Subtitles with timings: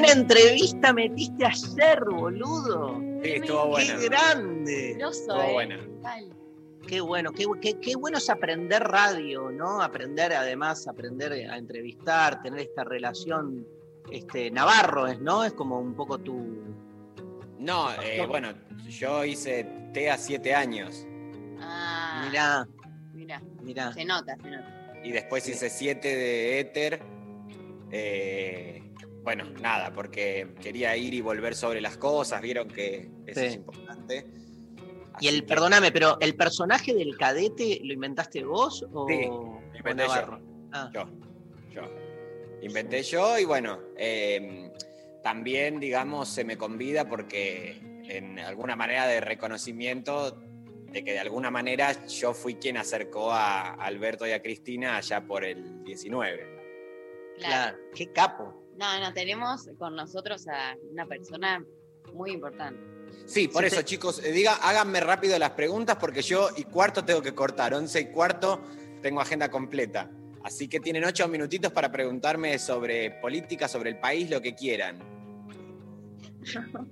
[0.00, 3.00] buena entrevista metiste ayer, boludo.
[3.22, 3.98] Sí, estuvo buena.
[3.98, 4.90] Qué grande.
[4.92, 5.52] Estuvo eh.
[5.52, 5.80] buena.
[6.86, 9.82] Qué bueno, qué, qué- qué bueno es aprender radio, ¿no?
[9.82, 13.66] Aprender además, aprender a entrevistar, tener esta relación.
[14.10, 15.44] Este, Navarro es, ¿no?
[15.44, 16.64] Es como un poco tu.
[17.58, 18.48] No, eh, bueno,
[18.88, 21.06] yo hice TEA siete años
[21.60, 22.66] Ah, Mirá,
[23.12, 23.92] mira, mirá.
[23.92, 24.94] se nota, se nota.
[25.04, 27.02] y después hice siete de éter.
[27.92, 28.82] Eh,
[29.22, 33.46] bueno, nada, porque quería ir y volver sobre las cosas, vieron que eso Sí.
[33.46, 34.26] es importante.
[35.20, 39.60] Y el, que perdóname, pero ¿el personaje del cadete lo inventaste vos o, Sí, o
[39.76, 40.08] inventé yo.
[40.08, 40.40] Navarro?
[40.72, 41.04] Ah, Yo,
[41.72, 41.82] yo.
[42.62, 44.70] Inventé yo y bueno, eh,
[45.22, 50.38] también, digamos, se me convida porque en alguna manera de reconocimiento
[50.90, 55.20] de que de alguna manera yo fui quien acercó a Alberto y a Cristina allá
[55.24, 56.36] por el 19.
[56.36, 57.38] Claro.
[57.38, 57.78] claro.
[57.94, 58.59] Qué capo.
[58.80, 61.62] No, no, tenemos con nosotros a una persona
[62.14, 62.80] muy importante.
[63.26, 66.64] Sí, por Sí, eso, te- chicos, eh, diga, háganme rápido las preguntas porque yo y
[66.64, 68.62] cuarto tengo que cortar, once y cuarto
[69.02, 70.10] tengo agenda completa.
[70.42, 74.98] Así que tienen ocho minutitos para preguntarme sobre política, sobre el país, lo que quieran.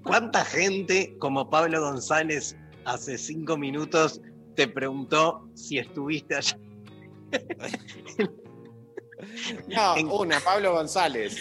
[0.03, 4.21] ¿Cuánta gente como Pablo González hace cinco minutos
[4.55, 6.59] te preguntó si estuviste allá?
[9.67, 11.37] No, una, Pablo González.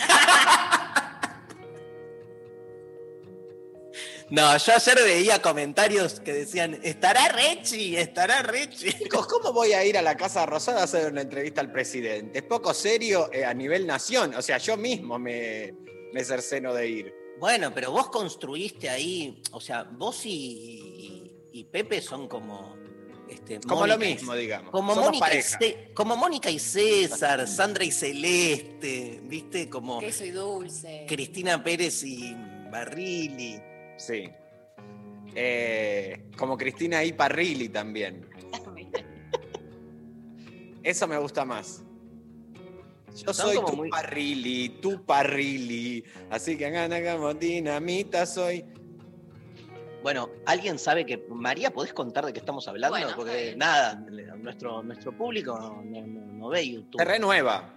[4.30, 8.92] No, yo ayer veía comentarios que decían, estará Rechi, estará Rechi.
[9.00, 12.40] Chicos, ¿cómo voy a ir a la Casa Rosada a hacer una entrevista al presidente?
[12.40, 14.36] Es poco serio eh, a nivel nación.
[14.36, 15.74] O sea, yo mismo me,
[16.12, 17.14] me cerceno de ir.
[17.40, 22.76] Bueno, pero vos construiste ahí, o sea, vos y, y- y Pepe son como...
[23.30, 24.72] Este, Como Mónica lo mismo, digamos.
[24.72, 29.70] Como Mónica, y como Mónica y César, Sandra y Celeste, ¿viste?
[29.70, 31.06] Como Queso y dulce.
[31.08, 32.36] Cristina Pérez y
[32.72, 33.60] Barrilli.
[33.98, 34.30] Sí.
[35.36, 38.28] Eh, como Cristina y Parrilli también.
[40.84, 41.84] Eso me gusta más.
[43.16, 46.04] Yo soy como tu muy- Parrilli, tu Parrilli.
[46.30, 48.64] Así que gana como dinamita soy.
[50.04, 52.98] Bueno, ¿alguien sabe que María, podés contar de qué estamos hablando?
[52.98, 53.96] Bueno, Porque nada,
[54.38, 57.00] nuestro, nuestro público no, no- no ve YouTube.
[57.00, 57.74] Se renueva.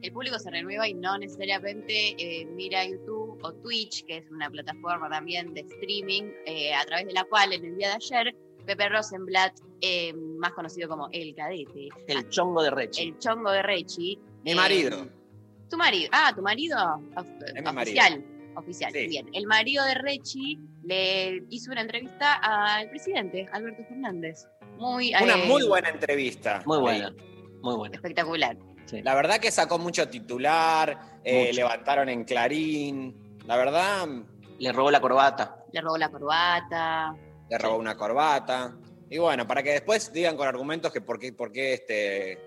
[0.00, 4.48] El público se renueva y no necesariamente eh, mira YouTube o Twitch, que es una
[4.48, 8.36] plataforma también de streaming, eh, a través de la cual en el día de ayer
[8.64, 13.02] Pepe Rosenblatt, eh, más conocido como El Cadete, El chongo de Rechi.
[13.08, 14.18] el chongo de Rechi.
[14.44, 15.08] Mi eh, marido.
[15.68, 16.08] Tu marido.
[16.12, 16.76] Ah, tu marido.
[17.16, 18.00] of- Es mi marido.
[18.58, 18.92] Oficial.
[18.92, 19.06] Sí.
[19.06, 19.28] Bien.
[19.32, 24.46] El marido de Rechi le hizo una entrevista al presidente, Alberto Fernández.
[24.76, 26.62] Muy, Una eh, muy buena entrevista.
[26.64, 27.12] Muy buena,
[27.62, 27.96] muy buena.
[27.96, 28.56] Espectacular.
[28.86, 29.02] sí.
[29.02, 33.38] La verdad que sacó mucho titular, eh, levantaron en Clarín.
[33.46, 34.06] La verdad,
[34.58, 35.64] Le robó la corbata.
[35.72, 37.14] Le robó la corbata.
[37.48, 38.76] le robó una corbata.
[39.10, 42.38] Y bueno, para que después digan con argumentos que por qué, por qué este,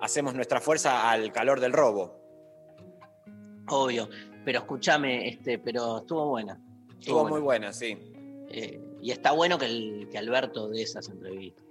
[0.00, 2.18] hacemos nuestra fuerza al calor del robo.
[3.68, 4.08] Obvio.
[4.48, 6.58] Pero escúchame, este, pero estuvo buena.
[6.98, 7.98] Estuvo muy buena, sí.
[8.48, 11.66] Eh, y está bueno que, el, que Alberto dé esas entrevistas.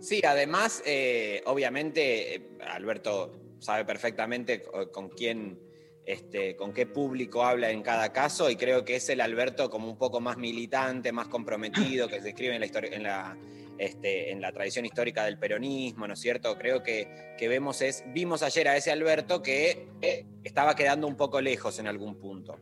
[0.00, 3.30] Sí, además, eh, obviamente, eh, Alberto
[3.60, 5.56] sabe perfectamente co- con quién,
[6.04, 9.88] este, con qué público habla en cada caso, y creo que es el Alberto como
[9.88, 13.38] un poco más militante, más comprometido, que se describe en la, historia, en la,
[13.80, 16.56] este, en la tradición histórica del peronismo, ¿no es cierto?
[16.58, 21.16] Creo que, que vemos es, vimos ayer a ese Alberto que eh, estaba quedando un
[21.16, 22.58] poco lejos en algún punto.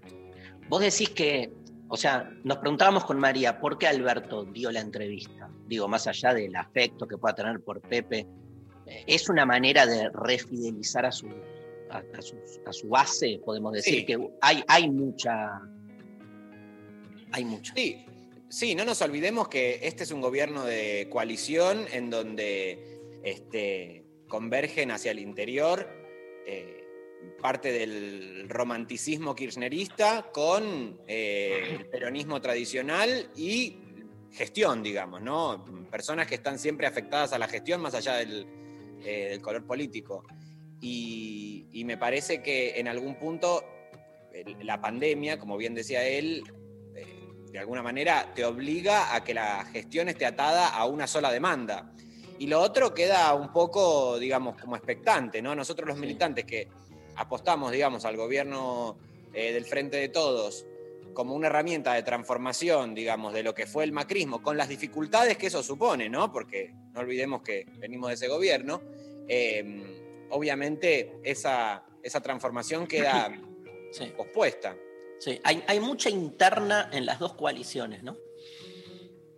[0.69, 1.51] Vos decís que,
[1.89, 5.51] o sea, nos preguntábamos con María, ¿por qué Alberto dio la entrevista?
[5.67, 8.27] Digo, más allá del afecto que pueda tener por Pepe,
[8.87, 11.27] eh, ¿es una manera de refidelizar a su,
[11.91, 13.41] a, a sus- a su base?
[13.45, 14.05] Podemos decir Sí.
[14.07, 15.61] que hay, hay mucha...
[17.33, 17.75] Hay mucha.
[17.75, 18.05] Sí,
[18.51, 24.91] Sí, no nos olvidemos que este es un gobierno de coalición en donde este, convergen
[24.91, 25.87] hacia el interior
[26.47, 26.85] eh,
[27.43, 33.77] parte del romanticismo kirchnerista con eh, el peronismo tradicional y
[34.33, 35.63] gestión, digamos, ¿no?
[35.91, 38.47] Personas que están siempre afectadas a la gestión más allá del,
[39.05, 40.25] eh, color político.
[40.81, 43.65] Y, me parece que en algún punto
[44.63, 46.43] la pandemia, como bien decía él,
[47.53, 51.93] de alguna manera te obliga a que la gestión esté atada a una sola demanda.
[52.39, 55.55] Y lo otro queda un poco, digamos, como expectante, ¿no?
[55.55, 56.03] Nosotros los Sí.
[56.03, 56.69] militantes que
[57.17, 58.99] apostamos, digamos, al gobierno
[59.35, 60.65] eh, del Frente de Todos
[61.15, 65.37] como una herramienta de transformación, digamos, de lo que fue el macrismo, con las dificultades
[65.37, 66.31] que eso supone, ¿no?
[66.31, 68.81] Porque no olvidemos que venimos de ese gobierno.
[69.27, 73.31] eh, obviamente esa, esa transformación queda
[73.91, 74.77] Sí, pospuesta
[75.19, 75.41] sí.
[75.45, 78.17] Hay, hay mucha interna en las dos coaliciones, ¿no?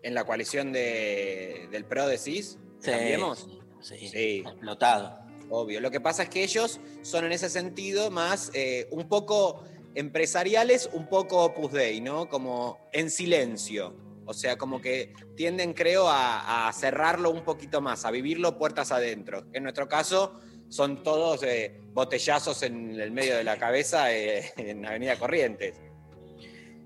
[0.03, 2.09] en la coalición de- del PRO.
[2.17, 3.47] Sí, ¿Cambiemos?
[3.83, 4.39] Sí, sí, Sí.
[4.47, 5.19] explotado.
[5.51, 5.79] Obvio.
[5.81, 9.63] Lo que pasa es que ellos son en ese sentido más eh, un poco
[9.95, 12.31] empresariales, un poco opus dei, ¿no?
[12.31, 13.95] Como en silencio.
[14.25, 18.93] O sea, como que tienden, creo, a, a cerrarlo un poquito más, a vivirlo puertas
[18.93, 19.45] adentro.
[19.53, 20.41] En nuestro caso,
[20.71, 25.77] son todos eh, botellazos en el medio de la cabeza eh, en Avenida Corrientes.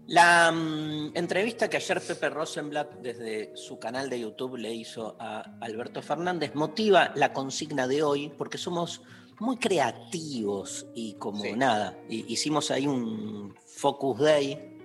[0.06, 5.56] La mm, entrevista que ayer Pepe Rosenblatt desde su canal de YouTube le hizo a
[5.62, 9.00] Alberto Fernández motiva la consigna de hoy porque somos
[9.40, 11.52] muy creativos y como Sí.
[11.54, 14.76] nada, hi- hicimos ahí un Focus Day,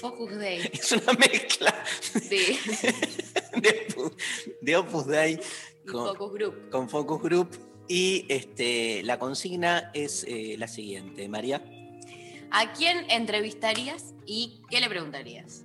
[0.00, 0.60] Focus Day.
[0.72, 1.74] es una mezcla
[2.12, 2.58] Sí.
[3.56, 3.86] de,
[4.60, 5.40] de Opus Day
[5.86, 6.70] Y Focus Group.
[6.70, 7.48] con Focus Group
[7.88, 11.62] y este, la consigna es eh, la siguiente, María.
[12.50, 15.64] ¿A quién entrevistarías y qué le preguntarías?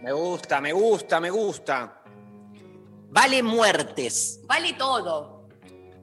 [0.00, 2.02] Me gusta, me gusta, me gusta.
[3.10, 4.40] Vale muertes.
[4.46, 5.48] Vale todo.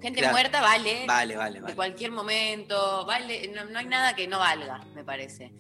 [0.01, 0.33] Gente Claro.
[0.33, 1.06] muerta vale.
[1.06, 1.75] Vale, vale, De vale.
[1.75, 3.06] cualquier momento.
[3.06, 3.47] Vale.
[3.50, 5.51] No, no hay nada que no valga, me parece.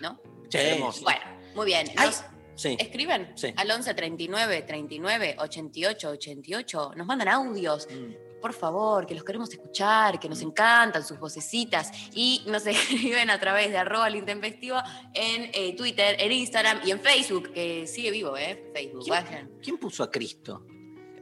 [0.00, 0.20] ¿No?
[0.50, 0.58] Sí.
[1.02, 1.20] Bueno,
[1.54, 1.86] muy bien.
[1.96, 2.24] Nos
[2.56, 2.76] sí.
[2.78, 3.52] escriben Sí.
[3.56, 6.92] al 11 39 39 88 88.
[6.96, 7.86] Nos mandan audios.
[7.90, 8.25] Mm.
[8.40, 11.90] Por favor, que los queremos escuchar, que nos encantan sus vocecitas.
[12.14, 14.78] Y nos escriben a través de arroba al intempestivo
[15.14, 18.70] en eh, Twitter, en Instagram y en Facebook, que sigue vivo, ¿eh?
[18.74, 19.50] Facebook, ¿Quién, vayan.
[19.62, 20.64] quién puso a Cristo?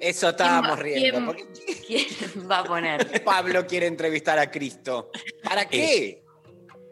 [0.00, 1.34] Eso estábamos ¿Quién va- riendo.
[1.34, 3.22] quién- porque ¿Quién va a poner?
[3.24, 5.10] Pablo quiere entrevistar a Cristo.
[5.42, 6.22] ¿Para qué?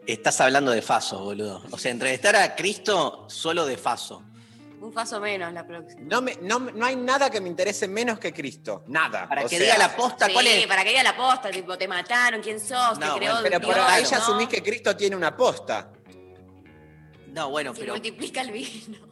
[0.07, 1.63] Estás hablando de Faso, boludo.
[1.71, 4.23] O sea, entrevistar a Cristo solo de Faso.
[4.83, 6.01] Un paso menos la próxima.
[6.03, 8.83] No, me- no, no hay nada que me interese menos que Cristo.
[8.87, 9.29] Nada.
[9.29, 10.67] Para O que sea, diga la posta, Sí, ¿cuál es?
[10.67, 12.99] para que diga la posta, tipo, te mataron, ¿quién sos?
[12.99, 14.23] No, te creó bueno, Pero Dios, por ahí ya ¿no?
[14.23, 15.89] asumís que Cristo tiene una posta.
[17.27, 17.93] No, bueno, Se pero.
[17.93, 18.97] multiplica el vino.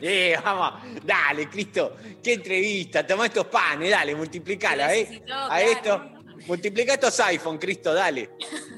[0.00, 5.02] Eh, vamos, dale, Cristo, qué entrevista, toma estos panes, dale, multiplicala, ¿eh?
[5.02, 5.70] Necesitó, A claro.
[5.70, 6.02] esto,
[6.48, 8.30] multiplica estos iPhone, Cristo, dale.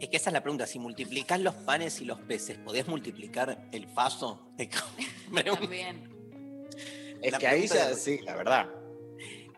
[0.00, 0.66] Es que esa es la pregunta.
[0.66, 4.52] Si multiplicás los panes y los peces, ¿podés multiplicar el Faso?
[5.44, 6.08] También.
[7.20, 8.68] Es La que ahí ya, de- sí, la verdad.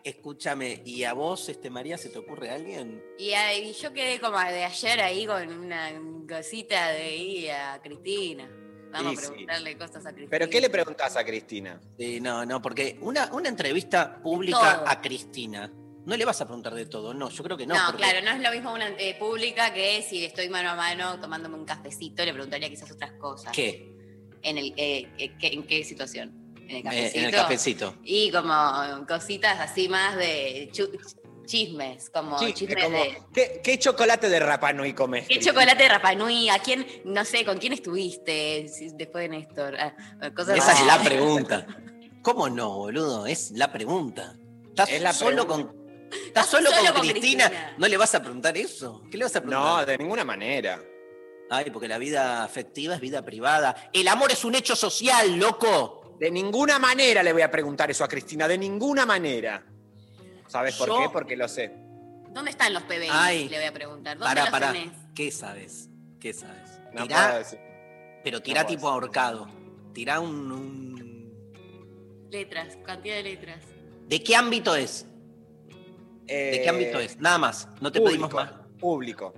[0.03, 3.03] Escúchame, ¿y a vos, este María, se te ocurre alguien?
[3.19, 5.91] Y, ahí yo quedé como de ayer ahí con una
[6.27, 8.49] cosita de ir a Cristina.
[8.91, 9.27] Vamos Sí, a sí.
[9.27, 10.29] preguntarle cosas a Cristina.
[10.31, 11.79] ¿Pero qué le preguntás a Cristina?
[11.99, 14.87] Sí, no, no, porque una, una entrevista pública Todo.
[14.89, 15.71] a Cristina,
[16.05, 17.75] no le vas a preguntar de todo, no, yo creo que no.
[17.75, 20.75] No, porque- claro, no es lo mismo una eh, pública que si estoy mano a
[20.75, 23.51] mano tomándome un cafecito, le preguntaría quizás otras cosas.
[23.53, 23.91] ¿Qué?
[24.41, 26.33] En, el, eh, eh, ¿qué- ¿En qué situación?
[26.67, 27.19] En el Eh, cafecito.
[27.19, 27.95] en el cafecito.
[28.03, 30.71] Y como cositas así más de
[31.45, 33.17] chismes, como Sí, chismes como, de...
[33.33, 35.27] ¿qué, qué chocolate de Rapa Nui comes?
[35.27, 36.49] ¿Qué chocolate de Rapanui?
[36.49, 38.65] ¿A quién, no sé, con quién estuviste
[38.95, 39.75] después de Néstor?
[39.77, 39.93] Ah,
[40.35, 41.67] cosas Esa es la pregunta.
[42.21, 43.25] ¿Cómo no, boludo?
[43.25, 44.35] Es la pregunta.
[44.69, 45.73] ¿Estás Es la solo pregunta.
[45.73, 45.80] con,
[46.25, 47.47] estás solo solo con con Cristina?
[47.49, 47.75] Cristina.
[47.77, 49.03] ¿No le vas a preguntar eso?
[49.11, 49.85] ¿Qué le vas a No, preguntar?
[49.85, 50.81] de ninguna manera.
[51.49, 53.89] Ay, porque la vida afectiva es vida privada.
[53.93, 56.15] El amor es un hecho social, loco.
[56.19, 59.65] De ninguna manera le voy a preguntar eso a Cristina, de ninguna manera.
[60.47, 61.09] ¿Sabes por qué?
[61.11, 61.71] Porque lo sé.
[62.29, 63.07] ¿Dónde están los PBI?
[63.11, 63.49] Ay.
[63.49, 64.17] le voy a preguntar.
[64.17, 64.93] ¿Dónde Pará, los tenés?
[65.15, 65.89] ¿Qué sabes?
[66.19, 66.79] ¿Qué sabes?
[66.93, 67.59] No Tirá, puedo decir.
[68.23, 69.49] pero tirá no tipo ahorcado.
[69.93, 73.63] Tirá un, un- Letras, cantidad de letras.
[74.07, 75.05] ¿De qué ámbito es?
[76.31, 77.19] ¿De Eh, qué ámbito es?
[77.19, 77.67] Nada más.
[77.81, 78.53] No te público, pedimos más.
[78.79, 79.33] Público.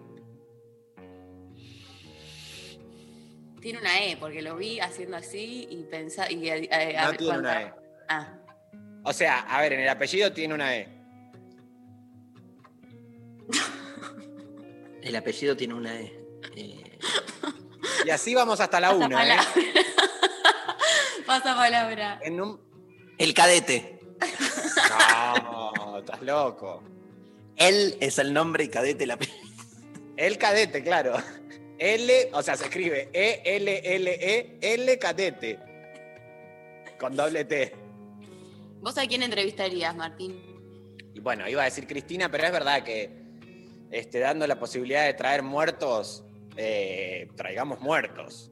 [3.60, 6.30] Tiene una E, porque lo vi haciendo así y pensaba.
[6.30, 7.74] Y, eh, eh, No a tiene una E.
[8.10, 8.38] Ah,
[9.04, 10.88] O sea, a ver, en el apellido tiene una E.
[15.02, 16.14] El apellido tiene una E.
[16.56, 17.00] Eh,
[18.06, 19.36] Y así vamos hasta la Hasta 1, ¿eh?
[21.26, 22.20] Pasa palabra.
[22.24, 22.62] En un...
[23.18, 24.00] El cadete.
[25.44, 25.72] No,
[26.04, 26.84] estás loco.
[27.56, 29.18] Él es el nombre y cadete la
[30.18, 31.16] El cadete, claro.
[31.80, 35.60] L, o sea, se escribe E E-L-L-E, L cadete.
[37.00, 37.74] Con doble T.
[38.82, 40.40] ¿Vos a quién entrevistarías, Martín?
[41.14, 43.10] Y bueno, iba a decir Cristina, pero es verdad que
[43.92, 46.24] este, dando la posibilidad de traer muertos,
[46.58, 48.52] eh, traigamos muertos.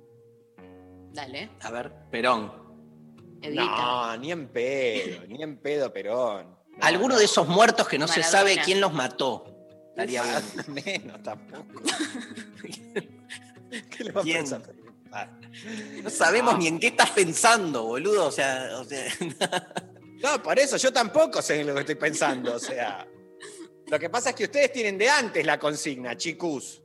[1.13, 1.49] Dale.
[1.61, 2.51] A ver, Perón.
[3.41, 3.63] Evita.
[3.63, 6.60] No, ni en pedo, ni en pedo, Perón.
[6.77, 7.19] No, Alguno no.
[7.19, 9.45] de esos muertos que no se sabe quién los mató.
[9.89, 10.83] Estaría Ah, bien.
[11.03, 11.81] Menos tampoco.
[13.89, 14.37] ¿Qué le va a ¿Quién?
[14.37, 14.61] pensar?
[15.11, 15.27] Ah.
[16.03, 16.59] No sabemos No.
[16.59, 18.27] ni en qué estás pensando, boludo.
[18.27, 19.05] O sea, o sea,
[20.23, 22.55] No, por eso yo tampoco sé en lo que estoy pensando.
[22.55, 23.05] O sea,
[23.87, 26.81] lo que pasa es que ustedes tienen de antes la consigna, chicos.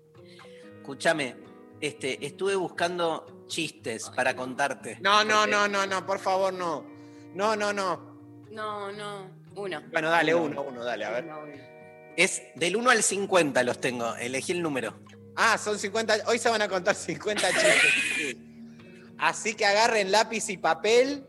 [0.79, 1.37] escúchame.
[1.81, 4.99] Este, estuve buscando chistes para contarte.
[5.01, 6.85] No, no, Porque- no, no, no, por favor, no.
[7.35, 8.17] No, no, no.
[8.51, 9.31] No, no.
[9.57, 9.83] Uno.
[9.91, 10.63] Bueno, dale, Uno.
[10.63, 11.25] uno, uno, dale, a ver.
[11.25, 11.53] Uno, uno.
[12.17, 14.15] Es del 1 al 50 los tengo.
[14.17, 14.99] Elegí el número.
[15.35, 16.19] Ah, son 50.
[16.27, 18.37] Hoy se van a contar 50 chistes.
[19.19, 21.25] Así que agarren lápiz y papel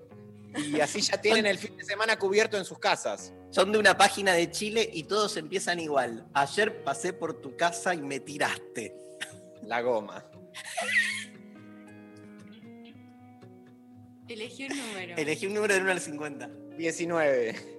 [0.57, 3.33] y así ya tienen el fin de semana cubierto en sus casas.
[3.49, 6.27] Son de una página de Chile y todos empiezan igual.
[6.33, 8.93] Ayer pasé por tu casa y me tiraste.
[9.63, 10.25] La goma.
[14.27, 15.15] Elegí un número.
[15.15, 16.49] Elegí un número del 1 al 50.
[16.77, 17.76] 19.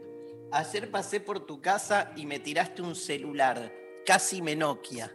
[0.50, 3.70] Ayer pasé por tu casa y me tiraste un celular.
[4.06, 5.12] Casi me Nokia.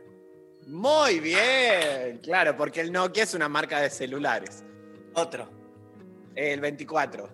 [0.68, 2.20] Muy bien.
[2.22, 4.64] Claro, porque el Nokia es una marca de celulares.
[5.16, 5.50] Otro.
[6.36, 7.30] El 24.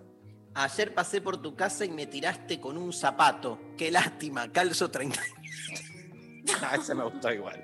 [0.53, 3.59] Ayer pasé por tu casa y me tiraste con un zapato.
[3.77, 5.21] Qué lástima, calzo 30.
[6.61, 7.63] Ah, ese me gustó igual.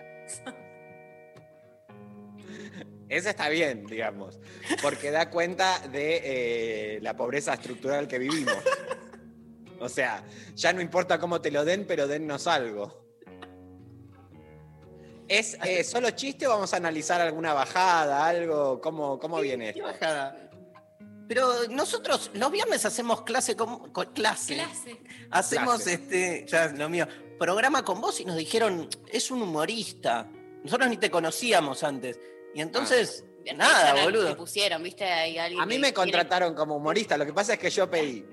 [3.09, 4.39] Ese está bien, digamos,
[4.81, 8.57] porque da cuenta de eh, la pobreza estructural que vivimos.
[9.85, 10.23] O sea,
[10.55, 13.03] ya no importa cómo te lo den, pero dennos algo.
[15.27, 18.79] ¿Es eh, solo chiste o vamos a analizar alguna bajada, algo?
[18.79, 19.83] ¿Cómo, cómo viene Qué esto?
[19.91, 20.49] bajada.
[21.27, 24.53] Pero nosotros los viernes hacemos clase con, con- clase.
[24.55, 25.01] Clase.
[25.31, 25.93] Hacemos Clase.
[25.93, 27.07] este, ya es lo mío,
[27.39, 30.29] programa con vos y nos dijeron, es un humorista.
[30.63, 32.19] Nosotros ni te conocíamos antes.
[32.53, 33.25] Y entonces,
[33.55, 34.37] nada, Te boludo.
[34.37, 35.05] pusieron, ¿viste?
[35.05, 37.89] Hay alguien A mí me quiere- contrataron como humorista, lo que pasa es que yo
[37.89, 38.23] pedí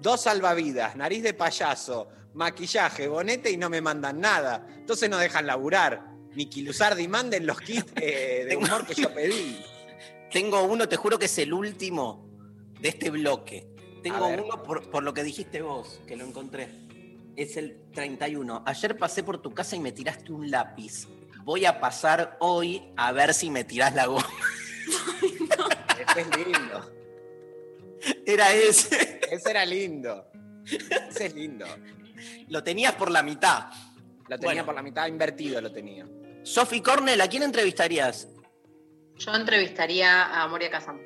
[0.00, 4.66] dos salvavidas, nariz de payaso, maquillaje, bonete y no me mandan nada.
[4.76, 6.14] Entonces no dejan laburar.
[6.34, 9.58] Ni Kilusardi manden los kits eh, de humor que yo pedí.
[10.30, 12.28] Tengo uno, te juro que es el último
[12.80, 13.66] de este bloque.
[14.02, 16.68] Tengo uno por, por lo que dijiste vos, que lo encontré.
[17.36, 18.62] Es el 31.
[18.66, 21.08] Ayer pasé por tu casa y me tiraste un lápiz.
[21.42, 24.28] Voy a pasar hoy a ver si me tirás la goma.
[25.22, 26.95] Ese es lindo.
[28.26, 29.20] Era ese.
[29.30, 30.30] Ese era lindo.
[30.64, 31.66] Ese es lindo.
[32.48, 33.66] Lo tenías por la mitad.
[34.28, 34.64] Lo tenía Bueno.
[34.66, 36.06] por la mitad invertido, lo tenía.
[36.42, 38.28] Sophie Cornell, ¿a quién entrevistarías?
[39.16, 41.00] Yo entrevistaría a Moria Kazan.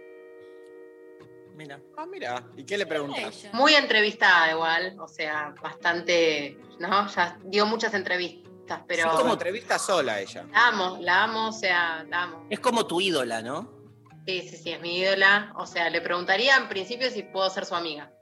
[1.55, 1.81] Mira.
[1.97, 2.45] Ah, mira.
[2.57, 3.45] ¿Y qué le preguntas?
[3.53, 7.07] Muy entrevistada igual, o sea, bastante, ¿no?
[7.09, 10.47] Ya dio muchas entrevistas, pero Es como entrevista sola ella.
[10.51, 12.47] la amo, la amo, o sea, la amo.
[12.49, 13.80] Es como tu ídola, ¿no?
[14.27, 15.53] Sí, sí, sí, es mi ídola.
[15.57, 18.13] O sea, le preguntaría en principio si puedo ser su amiga.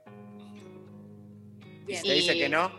[1.85, 2.01] Bien.
[2.03, 2.71] Te dice Y- que no.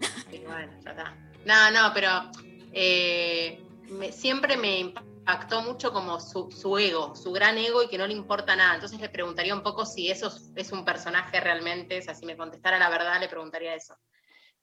[0.32, 1.16] Y bueno, ya está.
[1.44, 2.30] No, no, pero
[2.72, 7.98] eh, me- siempre me impactó mucho como su, su ego, su gran ego y que
[7.98, 8.74] no le importa nada.
[8.74, 12.24] Entonces le preguntaría un poco si eso es, es un personaje realmente, o sea, si
[12.26, 13.96] me contestara la verdad, le preguntaría eso.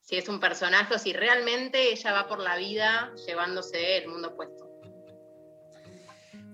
[0.02, 4.36] Si es un personaje o si realmente ella va por la vida llevándose el mundo
[4.36, 4.69] puesto.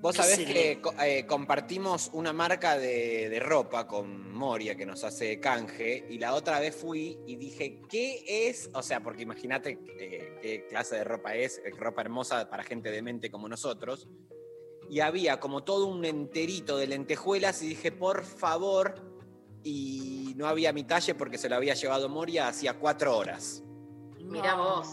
[0.02, 0.46] Vos sabés Sí.
[0.46, 6.20] que eh, compartimos una marca de, de ropa con Moria que nos hace canje y
[6.20, 8.70] la otra vez fui y dije, ¿qué es?
[8.74, 12.92] O sea, porque imagínate eh, qué clase de ropa es, eh, ropa hermosa para gente
[12.92, 14.08] demente como nosotros.
[14.90, 19.02] Y había como todo un enterito de lentejuelas y dije, por favor,
[19.64, 23.64] y no había mi talle porque se lo había llevado Moria hacía cuatro horas.
[24.22, 24.88] Mirá vos.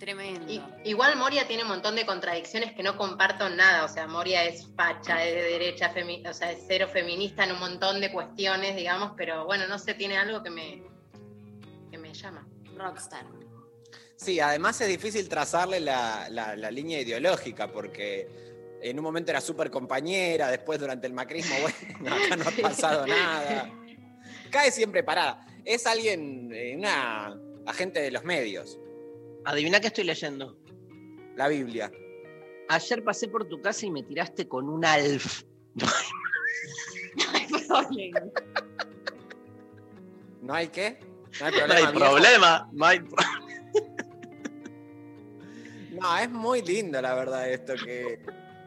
[0.00, 0.50] Tremendo.
[0.50, 3.84] Y- igual Moria tiene un montón de contradicciones que no comparto en nada.
[3.84, 7.52] O sea, Moria es facha, es de derecha, femi- o sea, es cero feminista en
[7.52, 10.82] un montón de cuestiones, digamos, pero bueno, no sé, tiene algo que me,
[11.90, 12.46] que me llama.
[12.76, 13.26] Rockstar.
[14.16, 18.26] Sí, además es difícil trazarle la, la- la línea ideológica porque
[18.82, 21.54] en un momento era súper compañera, después durante el macrismo,
[22.00, 23.70] bueno, acá no ha pasado nada.
[24.50, 25.46] Cae siempre parada.
[25.64, 28.78] Es alguien, eh, una agente de los medios,
[29.44, 30.56] Adivina qué estoy leyendo.
[31.36, 31.90] la Biblia.
[32.68, 35.42] Ayer pasé por tu casa y me tiraste con un alf.
[37.68, 38.20] problema.
[40.42, 40.98] ¿No hay qué?
[41.40, 41.74] No hay No problema.
[41.74, 41.98] hay viejo?
[41.98, 43.00] problema, no hay
[45.92, 48.18] No, es muy lindo la verdad esto que,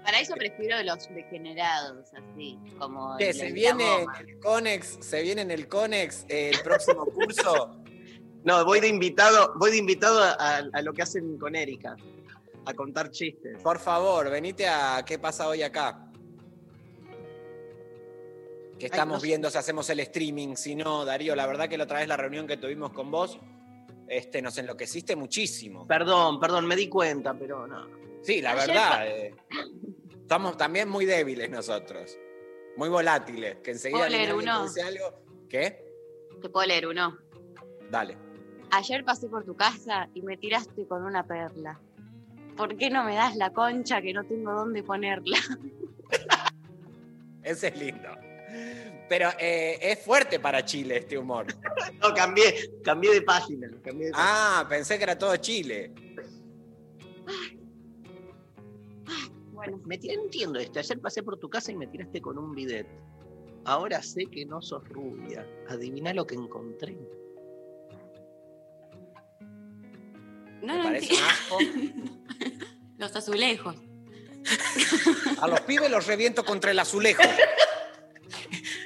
[0.04, 3.18] Para eso prefiero los degenerados, así, como.
[3.18, 7.80] que se viene el Conex, se viene en el Conex eh, el próximo curso.
[8.44, 11.96] No, voy de invitado, voy de invitado a, a lo que hacen con Erika,
[12.66, 13.62] a contar chistes.
[13.62, 16.10] Por favor, venite a qué pasa hoy acá.
[18.78, 19.28] Que estamos no sé.
[19.28, 22.18] viendo si hacemos el streaming, si no, Darío, la verdad que la otra vez la
[22.18, 23.40] reunión que tuvimos con vos,
[24.08, 25.88] este, nos enloqueciste muchísimo.
[25.88, 27.88] Perdón, perdón, me di cuenta, pero no.
[28.22, 29.08] Sí, la Ayer verdad.
[29.08, 29.36] eh,
[30.22, 32.18] estamos también muy débiles nosotros.
[32.76, 33.58] Muy volátiles.
[33.64, 34.64] Que enseguida ¿Puedo leer uno?
[34.64, 35.14] dice algo.
[35.48, 35.86] ¿Qué?
[36.42, 37.18] Te puedo leer uno.
[37.90, 38.18] Dale.
[38.76, 41.80] Ayer pasé por tu casa y me tiraste con una perla.
[42.58, 45.38] ¿Por qué no me das la concha que no tengo dónde ponerla?
[47.44, 48.10] Ese es lindo.
[49.08, 51.46] Pero eh, es fuerte para Chile este humor.
[52.02, 53.70] No, cambié, cambié de página.
[53.84, 54.60] cambié de página.
[54.60, 55.94] Ah, pensé que era todo Chile.
[59.52, 60.80] Bueno, Me tiré, entiendo esto.
[60.80, 62.88] Ayer pasé por tu casa y me tiraste con un bidet.
[63.66, 65.48] Ahora sé que no sos rubia.
[65.70, 66.98] Adivina lo que encontré.
[70.64, 71.30] No ¿Te lo parece un entiendo.
[71.30, 72.64] asco?
[72.98, 73.76] Los azulejos.
[75.42, 77.22] A los pibes los reviento contra el azulejo.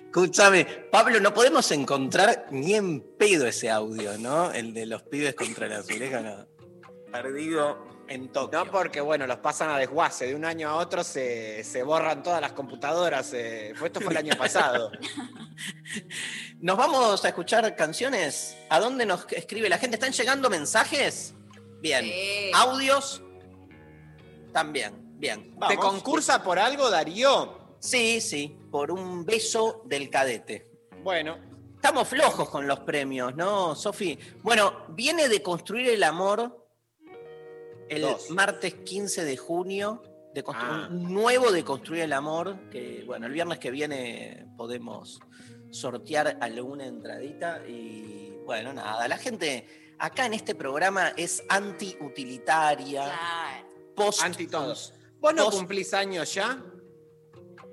[0.05, 4.51] Escúchame, Pablo, no podemos encontrar ni en pedo ese audio, ¿no?
[4.51, 6.47] El de los pibes contra la azuleja, no.
[7.11, 8.63] Perdido en Tokio.
[8.65, 10.27] No porque, bueno, los pasan a desguace.
[10.27, 13.31] De un año a otro se, se borran todas las computadoras.
[13.33, 14.91] eh, fue- esto fue el año pasado.
[16.59, 18.55] ¿Nos vamos a escuchar canciones?
[18.69, 19.95] ¿A dónde nos escribe la gente?
[19.97, 21.33] ¿Están llegando mensajes?
[21.81, 22.03] Bien.
[22.05, 22.51] Sí.
[22.53, 23.21] ¿Audios?
[24.53, 24.93] También.
[25.19, 25.55] Bien.
[25.67, 27.75] ¿Te concursa por algo, Darío?
[27.79, 28.57] Sí, sí.
[28.71, 30.69] Por un beso del cadete.
[31.03, 31.37] Bueno,
[31.75, 34.17] Estamos flojos con los premios, ¿no, Sofi?
[34.41, 36.67] Bueno, viene de construir el amor
[37.87, 38.31] el Dos.
[38.31, 40.01] martes 15 de junio,
[40.33, 40.87] de Ah.
[40.91, 45.19] un nuevo de construir el amor, que bueno, el viernes que viene podemos
[45.69, 53.67] sortear alguna entradita y bueno, nada, la gente acá en este programa es anti-utilitaria, Claro.
[53.95, 54.21] post...
[54.23, 54.93] anti todos.
[55.19, 56.63] ¿Vos no cumplís años ya?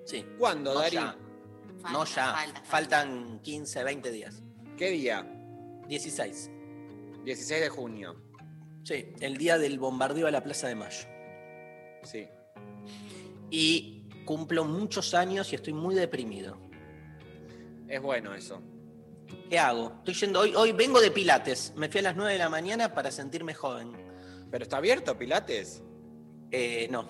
[0.06, 1.00] Sí, ¿Cuándo, no Darío?
[1.00, 1.16] ya,
[1.92, 2.64] no ya, falta, falta.
[2.64, 4.42] faltan 15, 20 días.
[4.76, 5.22] ¿Qué día?
[5.88, 6.50] 16.
[7.24, 8.20] 16 de junio.
[8.82, 11.06] Sí, el día del bombardeo a la Plaza de Mayo.
[12.02, 12.28] Sí.
[13.50, 16.58] y cumplo muchos años y estoy muy deprimido.
[17.88, 18.60] Es bueno eso.
[19.48, 19.92] ¿Qué hago?
[19.98, 21.72] Estoy yendo hoy, hoy vengo de Pilates.
[21.76, 23.92] Me fui a las 9 de la mañana para sentirme joven.
[24.50, 25.82] ¿Pero está abierto, Pilates?
[26.50, 27.08] Eh, no.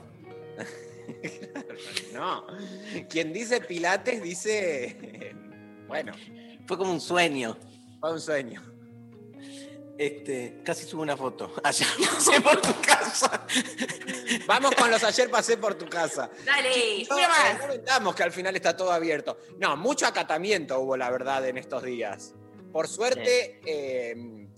[2.15, 2.47] No.
[3.11, 5.35] Quien dice Pilates dice.
[5.87, 6.13] Bueno,
[6.67, 7.59] Fue como un sueño.
[8.01, 8.63] fue un sueño.
[9.97, 11.53] Este, casi subo una foto.
[11.63, 13.47] Ayer pasé por tu casa.
[14.47, 16.31] Vamos con los ayer pasé por tu casa.
[16.45, 17.59] Dale, No, una más.
[17.61, 19.39] no vendamos que al final está todo abierto.
[19.59, 22.35] No, mucho acatamiento hubo, la verdad, en estos días.
[22.73, 24.49] Por suerte, eh,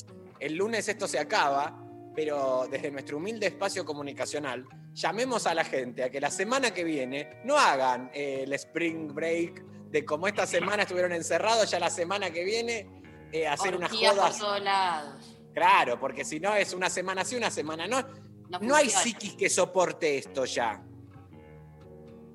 [0.40, 1.78] el lunes esto se acaba,
[2.14, 6.82] pero desde nuestro humilde espacio comunicacional, llamemos a la gente a que la semana que
[6.82, 11.90] viene no hagan eh, el spring break de como esta semana estuvieron encerrados, ya la
[11.90, 12.95] semana que viene
[13.32, 14.38] eh, hacer unas Orgías por jodas.
[14.38, 15.36] todos lados.
[15.54, 18.02] Claro, porque si no es una semana sí, una semana no.
[18.48, 20.82] No, No hay psiquis que soporte esto ya.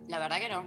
[0.08, 0.64] La verdad que no.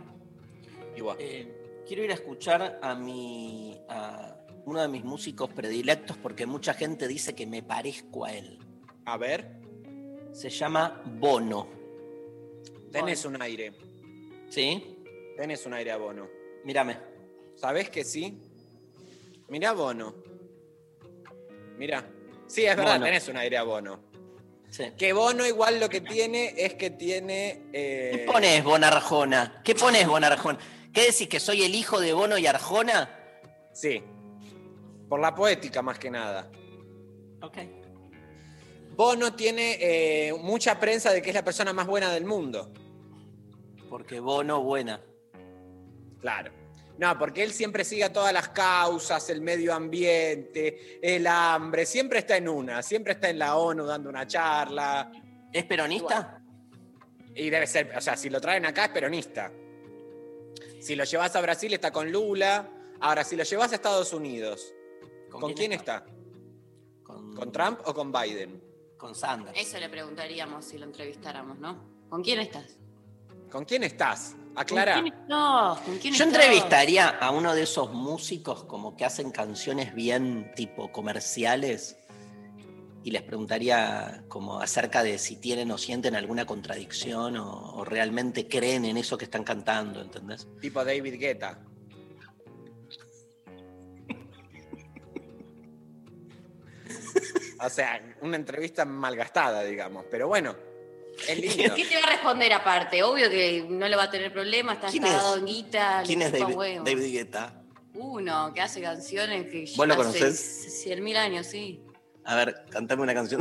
[0.96, 1.16] Igual.
[1.20, 6.72] Eh, quiero ir a escuchar a mi a uno de mis músicos predilectos porque mucha
[6.72, 8.58] gente dice que me parezco a él.
[9.04, 9.60] A ver,
[10.32, 11.68] Se llama Bono.
[12.90, 13.72] tenés un aire.
[14.48, 14.98] ¿Sí?
[15.36, 16.26] Tenés un aire a Bono.
[16.64, 16.96] Mírame.
[17.56, 18.40] ¿Sabés que sí?
[19.48, 20.14] Mirá Bono.
[21.78, 22.08] Mirá.
[22.46, 23.04] Sí, es verdad, Bono.
[23.04, 24.00] tenés un aire a Bono.
[24.70, 24.84] Sí.
[24.98, 27.62] Que Bono igual lo que tiene es que tiene...
[27.72, 29.60] eh, ¿Qué pones, Bonarjona?
[29.64, 30.58] ¿Qué pones, Bonarjona?
[30.92, 33.08] ¿Qué decís, que soy el hijo de Bono y Arjona?
[33.72, 34.02] Sí.
[35.08, 36.50] Por la poética más que nada.
[37.42, 37.58] Ok.
[38.96, 42.72] Bono tiene eh, mucha prensa de que es la persona más buena del mundo.
[43.90, 45.00] Porque Bono, buena.
[46.20, 46.52] Claro.
[46.98, 52.20] No, porque él siempre sigue a todas las causas, el medio ambiente, el hambre, siempre
[52.20, 55.10] está en una, siempre está en la ONU dando una charla.
[55.52, 56.40] ¿Es peronista?
[57.34, 59.50] Y debe ser, o sea, si lo traen acá es peronista.
[60.80, 62.70] Si lo llevas a Brasil está con Lula.
[63.00, 64.72] Ahora, si lo llevas a Estados Unidos,
[65.30, 66.04] ¿con, quién está?
[67.02, 68.62] Con, ¿Con Trump o con Biden?
[68.96, 69.58] Con Sanders.
[69.58, 72.06] Eso le preguntaríamos si lo entrevistáramos, ¿no?
[72.08, 72.76] ¿Con quién estás?
[73.50, 74.36] ¿Con quién estás?
[74.56, 74.94] Aclara.
[74.94, 75.78] ¿Con quién estás?
[75.80, 76.42] ¿Con quién Yo estás?
[76.42, 81.96] entrevistaría a uno de esos músicos como que hacen canciones bien tipo comerciales
[83.02, 88.48] y les preguntaría como acerca de si tienen o sienten alguna contradicción o, o realmente
[88.48, 90.48] creen en eso que están cantando, ¿entendés?
[90.60, 91.58] Tipo David Guetta.
[97.60, 100.04] O sea, una entrevista malgastada, digamos.
[100.10, 100.54] Pero bueno,
[101.28, 101.74] es lindo.
[101.74, 103.02] ¿Qué te va a responder aparte?
[103.02, 105.40] Obvio que no le va a tener problema, está ¿Quién enfadado es?
[105.40, 106.02] en guita.
[106.06, 106.84] ¿Quién es David, huevo.
[106.84, 107.60] David Guetta?
[107.94, 110.82] Uno que hace canciones que ¿Vos lo hace conocés?
[110.82, 111.80] 100 mil años, sí.
[112.24, 113.40] A ver, cantame una canción.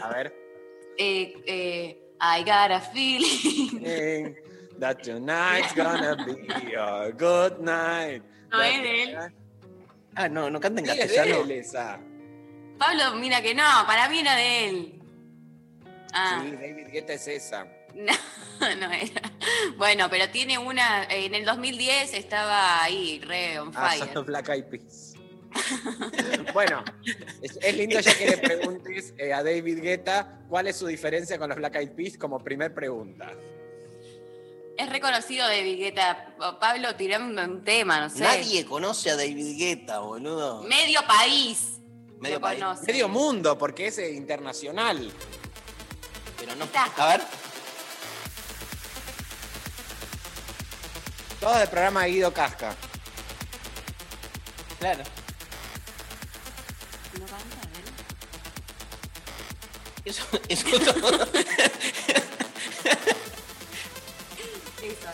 [0.00, 0.34] A ver.
[0.98, 4.34] Eh, eh, I got a feeling.
[4.78, 8.22] That tonight's gonna be a good night.
[8.50, 9.18] No es de él.
[10.14, 11.44] Ah, no, no canta en Sí, es de castellano.
[11.44, 11.98] él esa.
[12.78, 15.01] Pablo, mira que no, para mí era de él.
[16.12, 17.64] Ah, Sí, David Guetta es esa.
[17.94, 19.22] no, no era.
[19.76, 21.04] Bueno, pero tiene una.
[21.04, 24.04] En el 2010 estaba ahí, re on Ah, fire.
[24.06, 25.08] son los Black Eyed Peas.
[26.54, 26.82] bueno,
[27.42, 31.36] es, es lindo ya que le preguntes eh, a David Guetta cuál es su diferencia
[31.38, 33.30] con los Black Eyed Peas como primer pregunta.
[34.78, 36.34] Es reconocido de Vigueta.
[36.58, 38.20] Pablo, tirame un tema, no sé.
[38.20, 40.62] Nadie conoce a David Guetta, boludo.
[40.62, 41.78] Medio país.
[42.18, 42.58] Medio país.
[42.58, 42.86] conoce.
[42.86, 45.12] Medio mundo, porque es eh, internacional.
[46.44, 46.64] Pero no.
[46.64, 46.86] Está.
[46.96, 47.20] A ver.
[51.38, 52.74] Todo el programa de Guido Casca.
[54.80, 55.04] Claro.
[57.20, 57.84] ¿No canta él?
[60.04, 61.28] Eso, eso todo.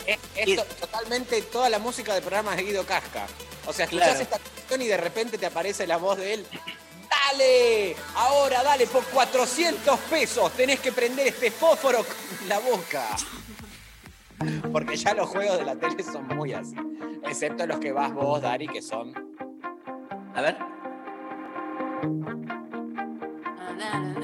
[0.07, 3.27] Es, es Y- to- totalmente toda la música del programa de Guido Casca.
[3.67, 4.21] O sea, escuchás Claro.
[4.23, 6.47] esta canción y de repente te aparece la voz de él.
[7.31, 7.95] ¡Dale!
[8.15, 13.05] Ahora dale, por 400 pesos tenés que prender este fósforo con la boca.
[14.71, 16.75] Porque ya los juegos de la tele son muy así.
[17.23, 19.13] Excepto los que vas vos, Dari, que son.
[20.35, 20.57] A ver.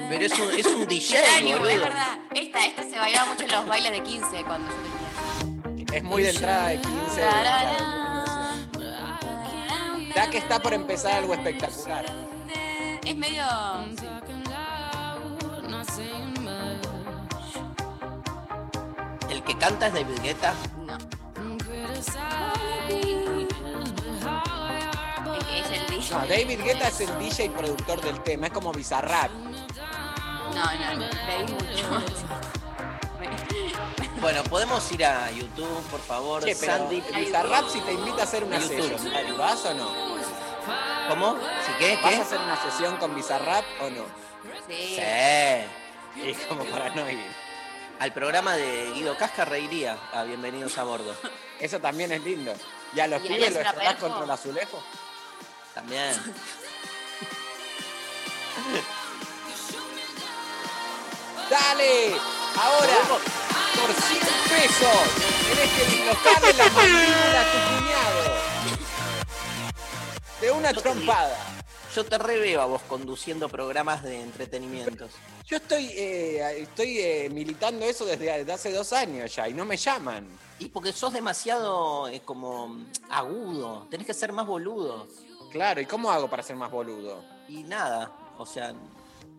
[0.10, 1.80] Pero es un, es un DJ, Extraño, es boludo.
[1.82, 2.18] verdad.
[2.34, 4.78] Esta, esta se bailaba mucho en los bailes de 15 cuando yo
[5.76, 5.98] tenía.
[5.98, 7.22] Es muy de entrada de 15.
[7.22, 7.28] de-
[10.16, 12.06] Ya que está por empezar algo espectacular.
[13.06, 13.44] Es medio.
[19.30, 20.54] El que canta es David Guetta.
[20.86, 20.98] No.
[21.94, 22.08] Es,
[25.54, 26.16] es el DJ.
[26.16, 28.48] No, David Guetta es el DJ y productor del tema.
[28.48, 29.32] Es como Bizarrap.
[29.32, 29.52] No,
[30.54, 31.08] no, no.
[31.28, 32.04] Leí mucho.
[34.22, 36.44] Bueno, podemos ir a YouTube, por favor.
[36.44, 37.04] Che, pero Sandy.
[37.16, 38.98] Bizarrap si te invita a hacer una YouTube.
[38.98, 40.15] sesión, ¿vas o no?
[41.10, 41.36] ¿Cómo?
[41.66, 41.98] ¿Sí qué?
[42.02, 42.18] ¿Vas ¿Qué?
[42.18, 44.06] a hacer una sesión con Bizarrap o no?
[44.68, 44.98] Sí.
[44.98, 45.02] Sí.
[46.22, 47.20] Y como para no ir.
[48.00, 51.16] Al programa de Guido Casca reiría a Bienvenidos a Bordo.
[51.60, 52.54] Eso también es lindo.
[52.94, 54.08] ¿Y a los ¿Y pibes harías lo una estarás perfo?
[54.08, 54.84] contra el azulejo?
[55.74, 56.14] También.
[61.50, 62.16] ¡Dale!
[62.58, 65.00] Ahora, por 100 pesos,
[65.48, 68.35] tenés que dislocarle la mandíbula a tu cuñado.
[70.42, 71.38] De una trompada.
[71.96, 75.12] Yo te reveo a vos conduciendo programas de entretenimientos.
[75.46, 79.64] Yo estoy, eh, estoy eh, militando eso desde, desde hace dos años ya y no
[79.64, 80.28] me llaman.
[80.60, 83.88] Y porque sos demasiado eh, como agudo.
[83.90, 85.08] Tenés que ser más boludo.
[85.52, 87.24] Claro, ¿y cómo hago para ser más boludo?
[87.48, 88.12] Y nada.
[88.38, 88.74] O sea,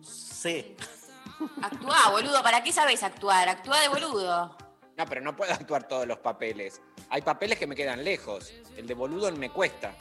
[0.01, 0.75] sé.
[1.61, 2.41] Actúa, boludo.
[2.41, 3.49] ¿Para qué sabes actuar?
[3.49, 4.57] Actúa de boludo.
[4.97, 6.81] No, pero no puedo actuar todos los papeles.
[7.09, 8.51] Hay papeles que me quedan lejos.
[8.75, 9.93] El de boludo me cuesta.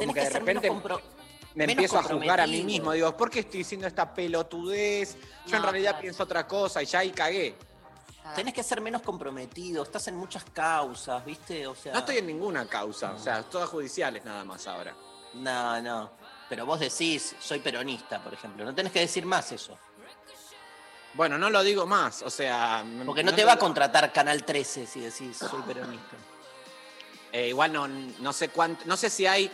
[0.00, 1.00] Como que de repente compro-
[1.54, 2.92] me empiezo a juzgar a mí mismo.
[2.92, 5.16] Digo, ¿por qué estoy diciendo esta pelotudez?
[5.46, 6.02] Yo en realidad claro.
[6.02, 7.54] pienso otra cosa y ya ahí cagué.
[8.34, 9.82] Tenés que ser menos comprometido.
[9.82, 11.66] Estás en muchas causas, ¿viste?
[11.66, 11.92] O sea.
[11.92, 13.12] No estoy en ninguna causa.
[13.12, 14.94] O sea, todas judiciales nada más ahora.
[15.34, 16.10] No, no.
[16.48, 18.64] Pero vos decís, soy peronista, por ejemplo.
[18.64, 19.76] No tenés que decir más eso.
[21.14, 22.22] Bueno, no lo digo más.
[22.22, 22.84] O sea.
[23.04, 26.16] Porque no, te va a contratar Canal 13 si decís, soy peronista.
[27.32, 29.50] Eh, igual no, no sé cuánto, no sé si hay,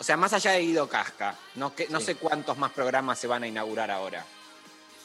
[0.00, 2.06] o sea, más allá de Guido Casca, no, que, no Sí.
[2.06, 4.24] sé cuántos más programas se van a inaugurar ahora.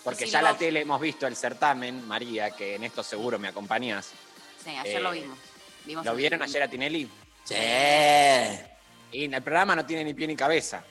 [0.05, 0.47] Porque Sí, ya no.
[0.51, 4.11] la tele hemos visto el certamen, María, que en esto seguro me acompañás.
[4.63, 5.37] Sí, ayer Eh, lo vimos.
[5.85, 7.09] Vimos ¿Lo vieron ayer a Tinelli?
[7.43, 7.55] Sí.
[9.11, 10.83] Y el programa no tiene ni pie ni cabeza.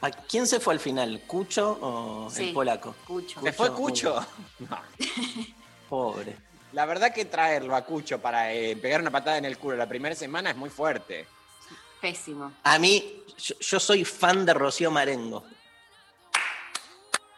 [0.00, 1.22] ¿A quién se fue al final?
[1.26, 2.48] ¿Cucho o Sí.
[2.48, 2.96] el polaco?
[3.06, 3.40] Cucho.
[3.42, 4.26] ¿Se fue Cucho, Cucho?
[4.58, 4.78] No.
[5.88, 6.36] Pobre.
[6.72, 9.86] La verdad que traerlo a Cucho para eh, pegar una patada en el culo la
[9.88, 11.26] primera semana es muy fuerte.
[12.02, 12.52] Pésimo.
[12.64, 15.44] A mí, yo, yo soy fan de Rocío Marengo.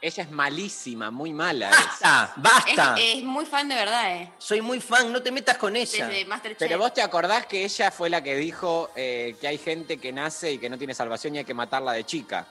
[0.00, 1.70] Ella es malísima, muy mala.
[1.70, 1.76] es.
[1.76, 2.94] Basta, Es, basta.
[2.98, 4.32] es muy fan de verdad, ¿eh?
[4.38, 6.08] Soy muy fan, no te metas con ella.
[6.08, 6.58] Desde Masterchef.
[6.58, 10.12] Pero vos te acordás que ella fue la que dijo eh, que hay gente que
[10.12, 12.46] nace y que no tiene salvación y hay que matarla de chica.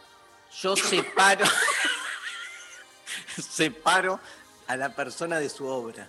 [0.62, 1.45] Yo separo.
[3.49, 4.19] separo
[4.67, 6.08] a la persona de su obra.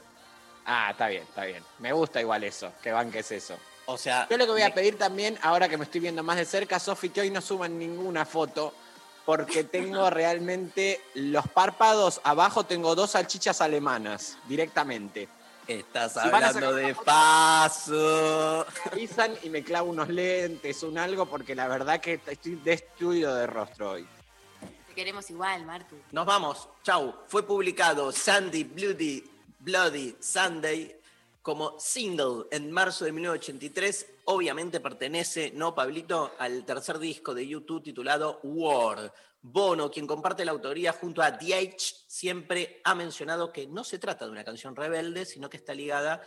[0.66, 1.62] Ah, está bien, está bien.
[1.78, 3.58] Me gusta igual eso, que banques eso.
[3.86, 4.26] O sea.
[4.30, 6.78] Yo lo que voy a pedir también, ahora que me estoy viendo más de cerca,
[6.78, 8.72] Sofi, que hoy no suban ninguna foto,
[9.24, 15.28] porque tengo realmente los párpados abajo, tengo dos salchichas alemanas, directamente.
[15.66, 18.66] Estás hablando de paso.
[18.84, 23.34] Me avisan y me clavo unos lentes, un algo, porque la verdad que estoy destruido
[23.34, 24.06] de rostro hoy.
[24.88, 25.96] Te queremos igual, Martu.
[26.12, 26.68] Nos vamos.
[26.82, 27.14] Chau.
[27.28, 29.24] Fue publicado Sandy Bloody,
[29.58, 30.94] Bloody Sunday
[31.44, 34.06] como single en marzo de 1983.
[34.24, 36.32] Obviamente pertenece, ¿no, Pablito?
[36.38, 39.12] Al tercer disco de YouTube titulado War.
[39.42, 44.24] Bono, quien comparte la autoría junto a DH, siempre ha mencionado que no se trata
[44.24, 46.22] de una canción rebelde, sino que está ligada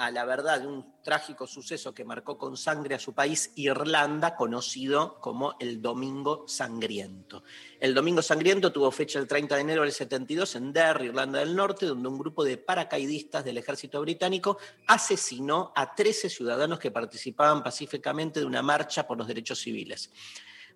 [0.00, 4.34] a la verdad de un trágico suceso que marcó con sangre a su país, Irlanda,
[4.34, 7.44] conocido como el Domingo Sangriento.
[7.78, 11.54] El Domingo Sangriento tuvo fecha el 30 de enero del 72 en Derry, Irlanda del
[11.54, 17.62] Norte, donde un grupo de paracaidistas del ejército británico asesinó a 13 ciudadanos que participaban
[17.62, 20.10] pacíficamente de una marcha por los derechos civiles.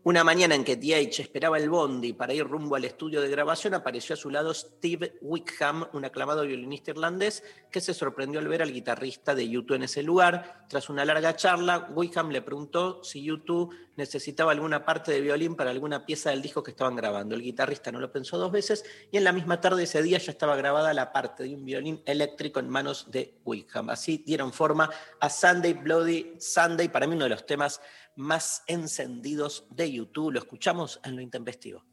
[0.07, 3.73] Una mañana en que DH esperaba el bondi para ir rumbo al estudio de grabación,
[3.73, 8.61] apareció a su lado Steve Wickham, un aclamado violinista irlandés, que se sorprendió al ver
[8.61, 10.67] al guitarrista de U2 en ese lugar.
[10.69, 15.71] Tras una larga charla, Wickham le preguntó si U2 necesitaba alguna parte de violín para
[15.71, 17.35] alguna pieza del disco que estaban grabando.
[17.35, 20.33] El guitarrista no lo pensó dos veces y en la misma tarde ese día ya
[20.33, 23.89] estaba grabada la parte de un violín eléctrico en manos de Wickham.
[23.89, 24.91] Así dieron forma
[25.21, 27.81] a Sunday Bloody Sunday, para mí uno de los temas
[28.17, 30.33] más encendidos de YouTube.
[30.33, 31.85] Lo escuchamos en lo intempestivo.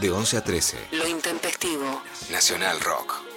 [0.00, 2.02] De 11 a 13, Lo intempestivo.
[2.30, 3.29] Nacional Rock.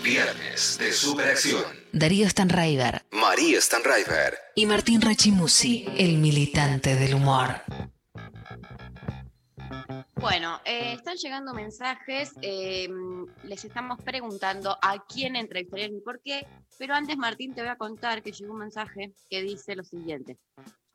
[0.00, 1.64] Viernes de Superacción.
[1.92, 4.38] Darío Stanraiver María Stanraiver.
[4.54, 7.62] y Martín Rachimusi, el militante del humor.
[10.16, 12.32] Bueno, eh, están llegando mensajes.
[12.42, 12.88] eh,
[13.44, 16.46] les estamos preguntando a quién entrevistarían y por qué.
[16.78, 20.38] Pero antes, Martín, te voy a contar que llegó un mensaje que dice lo siguiente.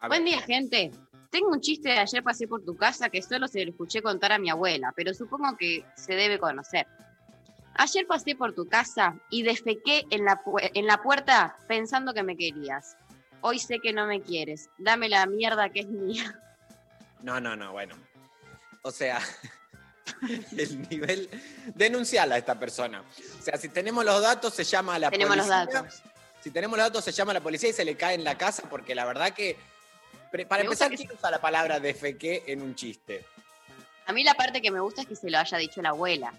[0.07, 0.91] Buen día, gente.
[1.29, 4.31] Tengo un chiste de ayer pasé por tu casa que solo se lo escuché contar
[4.31, 6.88] a mi abuela, pero supongo que se debe conocer.
[7.78, 10.42] Ayer pasé por tu casa y defequé en la,
[10.74, 12.98] en la puerta pensando que me querías.
[13.42, 14.70] Hoy sé que no me quieres.
[14.78, 16.40] Dame la mierda que es mía.
[17.22, 17.96] No, no, no, bueno.
[18.82, 19.20] O sea,
[20.58, 21.30] el nivel.
[21.76, 23.04] Denunciala a esta persona.
[23.40, 25.82] O sea, si tenemos los datos, se llama a la Tenemos los policía.
[25.82, 26.02] datos.
[26.42, 28.38] Si tenemos los datos, se llama a la policía y se le cae en la
[28.38, 29.58] casa, porque la verdad que.
[30.48, 33.26] Para Me empezar, ¿quién usa la palabra defequé en un chiste?
[34.06, 36.34] A mí la parte que me gusta es que se lo haya dicho la abuela.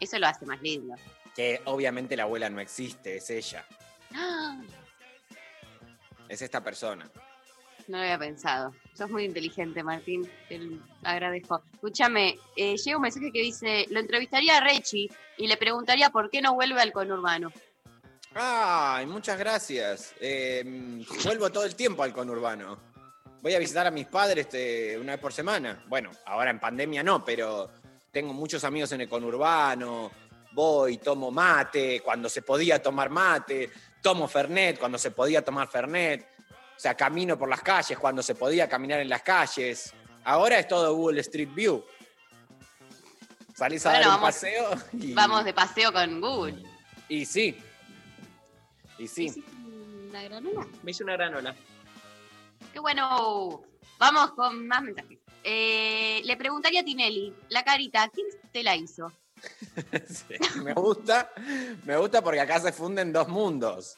[0.00, 0.94] Eso lo hace más lindo.
[1.34, 3.64] Que obviamente la abuela no existe, es ella.
[4.14, 4.60] ¡Ah!
[6.28, 7.10] Es esta persona.
[7.86, 8.74] No lo había pensado.
[8.92, 10.30] Sos muy inteligente, Martín.
[10.48, 10.60] Te
[11.02, 11.62] agradezco.
[11.72, 16.28] Escúchame, eh, llega un mensaje que dice: Lo entrevistaría a Rechi y le preguntaría por
[16.28, 17.50] qué no vuelve al conurbano.
[18.34, 20.14] Ay, muchas gracias.
[20.20, 22.78] Eh, vuelvo todo el tiempo al conurbano.
[23.40, 25.82] Voy a visitar a mis padres este, una vez por semana.
[25.88, 27.70] Bueno, ahora en pandemia no, pero
[28.18, 30.10] tengo muchos amigos en el conurbano.
[30.50, 33.70] Voy, tomo mate cuando se podía tomar mate.
[34.02, 36.26] Tomo Fernet cuando se podía tomar Fernet.
[36.76, 39.94] O sea, camino por las calles cuando se podía caminar en las calles.
[40.24, 41.84] Ahora es todo Google Street View.
[43.54, 46.64] Salís a Bueno, dar un vamos- paseo y, Vamos de paseo con Google.
[47.08, 47.56] y sí.
[48.98, 49.26] Y sí.
[49.26, 49.50] ¿Hiciste
[50.10, 50.66] una granola?
[50.82, 51.54] Me hice una granola.
[52.72, 53.62] Qué bueno.
[53.96, 55.18] Vamos con más mensajes.
[55.50, 59.10] Eh, le preguntaría a Tinelli, la carita, ¿quién te la hizo?
[60.10, 61.32] Sí, me gusta,
[61.84, 63.96] me gusta porque acá se funden dos mundos.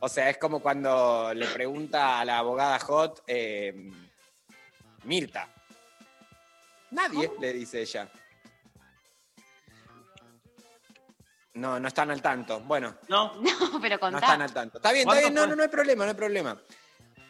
[0.00, 3.90] O sea, es como cuando le pregunta a la abogada Hot, eh,
[5.04, 5.48] Mirta.
[6.90, 8.10] Nadie, le dice ella.
[11.54, 12.60] No, no están al tanto.
[12.60, 14.18] Bueno, No, No, pero no contá.
[14.18, 14.76] están al tanto.
[14.78, 16.60] Está bien, está ¿Cuándo bien, no, no, no hay problema, no hay problema.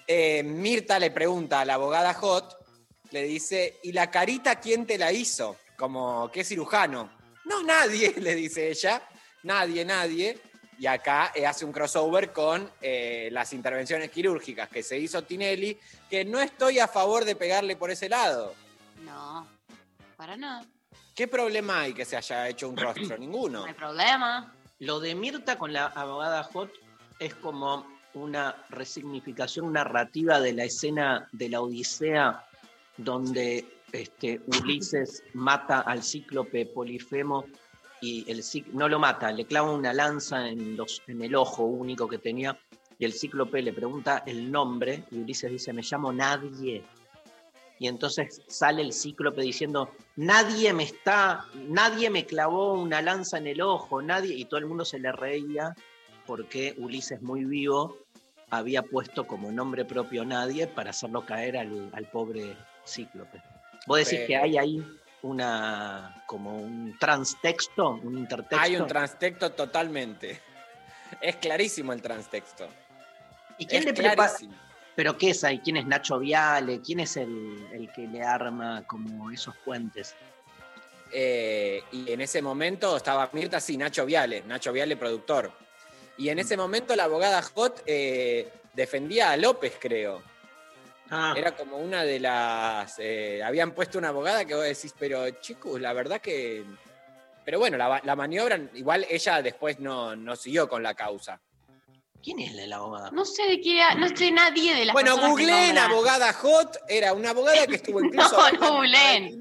[0.08, 2.63] Eh, Mirta le pregunta a la abogada Hot,
[3.14, 5.57] le dice, ¿y la carita quién te la hizo?
[5.77, 7.12] Como, ¿qué cirujano?
[7.44, 9.03] No, nadie, le dice ella.
[9.44, 10.40] Nadie, nadie.
[10.81, 15.79] Y acá eh, hace un crossover con eh, las intervenciones quirúrgicas que se hizo Tinelli,
[16.11, 18.53] que no estoy a favor de pegarle por ese lado.
[19.05, 19.46] No,
[20.16, 20.64] para nada.
[21.14, 23.07] ¿Qué problema hay que se haya hecho un rostro?
[23.11, 23.64] No Ninguno.
[23.64, 24.53] hay problema.
[24.81, 26.72] Lo de Mirta con la abogada Hot
[27.20, 32.45] es como una resignificación narrativa de la escena de la Odisea
[32.97, 37.45] donde este, Ulises mata al cíclope Polifemo
[38.01, 38.42] y el
[38.72, 42.59] no lo mata, le clava una lanza en, los, en el ojo único que tenía
[42.99, 46.84] y el cíclope le pregunta el nombre y Ulises dice, me llamo Nadie.
[47.78, 53.49] Y entonces sale el cíclope diciendo, nadie me está, nadie me clavó una lanza en
[53.49, 55.74] el ojo, nadie, y todo el mundo se le reía
[56.24, 57.99] porque Ulises muy vivo
[58.51, 62.57] había puesto como nombre propio nadie para hacerlo caer al, al pobre
[62.87, 63.43] cíclope.
[63.87, 64.87] Vos decís Pero- que hay ahí
[65.22, 68.59] una, como un transtexto, un intertexto.
[68.61, 70.41] Hay un transtexto totalmente.
[71.20, 72.68] Es clarísimo el transtexto.
[73.59, 74.14] ¿Y quién es le prepara?
[74.16, 74.55] clarísimo.
[74.97, 75.59] ¿Pero qué es ahí?
[75.59, 76.80] ¿Quién es Nacho Viale?
[76.80, 80.14] ¿Quién es el, el que le arma como esos puentes?
[81.12, 85.53] Eh, y en ese momento estaba Mirta, sí, Nacho Viale, Nacho Viale, productor.
[86.16, 90.22] Y en ese momento la abogada Hot eh, defendía a López, creo.
[91.16, 92.96] Ah, Era como una de las.
[92.98, 96.64] eh, habían puesto una abogada que vos decís, pero chicos, la verdad que.
[97.44, 101.40] Pero bueno, la, la maniobra, igual ella después no, no siguió con la causa.
[102.20, 103.10] ¿Quién es la abogada?
[103.10, 107.30] No sé de qué, no sé nadie de las Bueno, googleen abogada Hot, era una
[107.30, 108.34] abogada que estuvo incluso.
[108.52, 109.40] No, con googleen.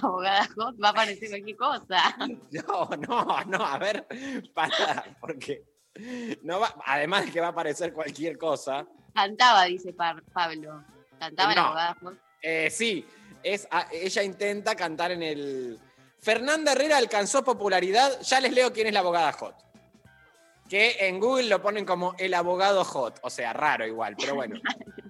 [0.00, 2.16] Abogada Hot, va a aparecer cualquier cosa.
[2.52, 4.06] No, no, no, a ver,
[4.54, 5.64] para, porque
[6.42, 10.22] no va, además de que va a aparecer cualquier cosa, Cantaba, dice Pablo.
[11.18, 11.66] Cantaba la No.
[11.68, 12.14] abogada Hot.
[12.42, 13.06] eh, sí,
[13.42, 15.78] es, a- ella intenta cantar en el...
[16.20, 19.54] Fernanda Herrera alcanzó popularidad, ya les leo quién es la abogada Hot.
[20.68, 24.60] Que en Google lo ponen como el abogado Hot, o sea, raro igual, pero bueno.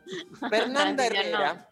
[0.51, 1.07] Fernanda.
[1.07, 1.69] Herrera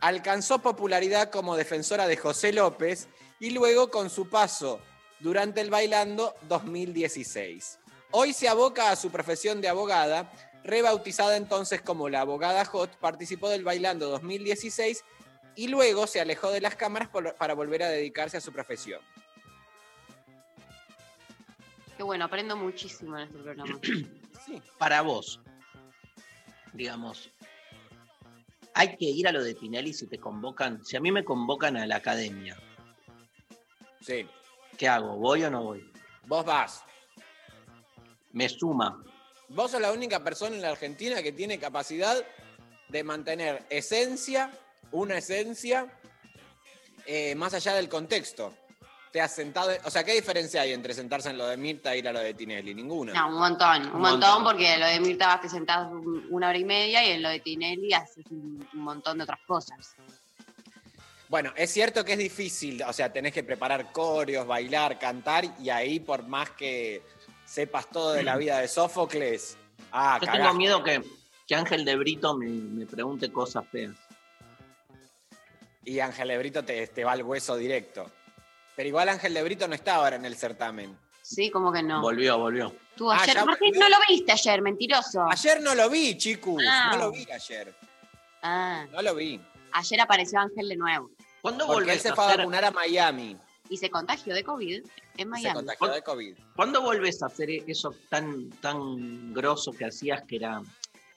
[0.00, 3.08] alcanzó popularidad como defensora de José López
[3.40, 4.80] y luego con su paso
[5.20, 7.78] durante el Bailando 2016.
[8.10, 10.30] Hoy se aboca a su profesión de abogada,
[10.64, 15.04] rebautizada entonces como la abogada Hot, participó del Bailando 2016
[15.56, 19.00] y luego se alejó de las cámaras por- para volver a dedicarse a su profesión.
[21.96, 23.78] Qué bueno, aprendo muchísimo en este programa.
[24.44, 24.60] Sí.
[24.76, 25.40] Para vos,
[26.74, 27.30] digamos,
[28.74, 30.84] hay que ir a lo de Tinelli si te convocan.
[30.84, 32.54] Si a mí me convocan a la academia,
[34.02, 34.26] Sí.
[34.76, 35.16] ¿qué hago?
[35.16, 35.90] ¿Voy o no voy?
[36.26, 36.84] Vos vas.
[38.32, 39.02] Me suma.
[39.48, 42.16] Vos sos la única persona en la Argentina que tiene capacidad
[42.88, 44.50] de mantener esencia,
[44.92, 45.86] una esencia,
[47.06, 48.54] eh, más allá del contexto.
[49.12, 49.70] Te has sentado.
[49.84, 52.18] O sea, ¿qué diferencia hay entre sentarse en lo de Mirta e ir a lo
[52.18, 52.74] de Tinelli?
[52.74, 53.12] Ninguna.
[53.12, 54.44] No, un montón, un, Un montón, montón.
[54.44, 55.88] porque lo de Mirta vas te sentás
[56.30, 59.38] una hora y media y en lo de Tinelli haces un, un montón de otras
[59.46, 59.94] cosas.
[61.28, 65.70] Bueno, es cierto que es difícil, o sea, tenés que preparar coreos, bailar, cantar, y
[65.70, 67.02] ahí por más que
[67.44, 69.56] sepas todo de la vida de Sófocles,
[69.92, 71.02] ah, Yo tengo miedo que,
[71.46, 73.96] que Ángel de Brito me, me pregunte cosas feas.
[75.84, 78.10] Y Ángel de Brito te, te va al hueso directo.
[78.74, 80.98] Pero igual Ángel de Brito no está ahora en el certamen.
[81.22, 82.00] Sí, como que no.
[82.00, 82.74] Volvió, volvió.
[82.96, 83.80] Tú Ah, ayer, ya ¿por qué volvió.
[83.80, 85.26] no lo viste ayer, mentiroso?
[85.30, 86.62] Ayer no lo vi, chicos.
[86.68, 86.90] Ah.
[86.92, 87.74] No lo vi ayer.
[88.42, 89.40] Ah, No lo vi.
[89.72, 92.64] ayer apareció Ángel de nuevo ¿Cuándo Porque él volvés se a fue a hacer, vacunar
[92.64, 93.36] a Miami.
[93.68, 95.54] Y se contagió de COVID en Se Miami.
[95.54, 96.36] contagió de COVID.
[96.56, 100.62] ¿cuándo volvés a hacer eso tan, tan grosso que hacías que era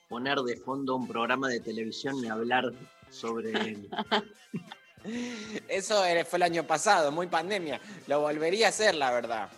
[0.08, 2.72] poner de fondo un programa de televisión y hablar
[3.10, 3.88] sobre él?
[5.68, 7.80] Eso fue el año pasado, muy pandemia.
[8.08, 9.48] Lo volvería a hacer, la verdad.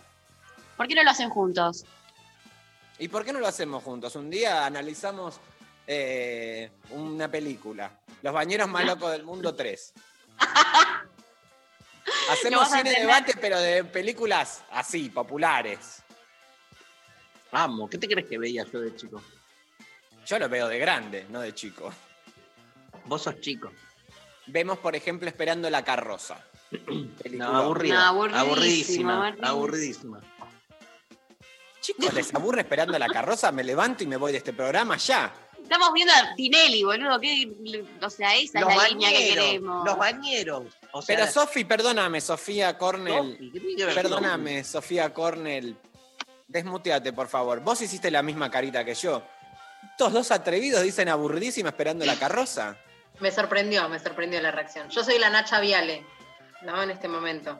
[0.77, 1.83] ¿Por qué no lo hacen juntos?
[2.99, 4.15] ¿Y por qué no lo hacemos juntos?
[4.15, 5.39] Un día analizamos
[5.87, 7.99] eh, una película.
[8.21, 9.93] Los bañeros más locos del mundo 3.
[12.31, 16.03] Hacemos a cine debate, pero de películas así, populares.
[17.51, 19.21] Vamos, ¿qué te crees que veía yo de chico?
[20.25, 21.91] Yo lo veo de grande, no de chico.
[23.05, 23.71] Vos sos chico.
[24.47, 26.43] Vemos, por ejemplo, Esperando la carroza.
[26.71, 27.57] No, Película.
[27.57, 28.11] aburrida.
[28.13, 30.21] No, aburridísima, aburridísima.
[31.81, 33.51] Chicos, ¿les aburre Esperando la carroza?
[33.51, 35.33] Me levanto y me voy de este programa ya.
[35.61, 37.19] Estamos viendo a Tinelli, boludo.
[37.19, 37.51] ¿qué?
[38.01, 39.85] O sea, esa es la línea que queremos.
[39.85, 40.65] Los bañeros.
[40.93, 43.33] O sea, Pero Sofi, perdóname, Sofía Cornell.
[43.33, 45.77] Sofi, ¿qué tiene que ver Perdóname, Sofía Cornell.
[46.47, 47.61] Desmuteate, por favor.
[47.61, 49.23] Vos hiciste la misma carita que yo.
[49.91, 52.77] Estos dos atrevidos dicen aburridísima esperando la carroza.
[53.19, 54.89] Me sorprendió, me sorprendió la reacción.
[54.89, 56.05] Yo soy la Nacha Viale,
[56.63, 56.81] ¿no?
[56.83, 57.59] En este momento.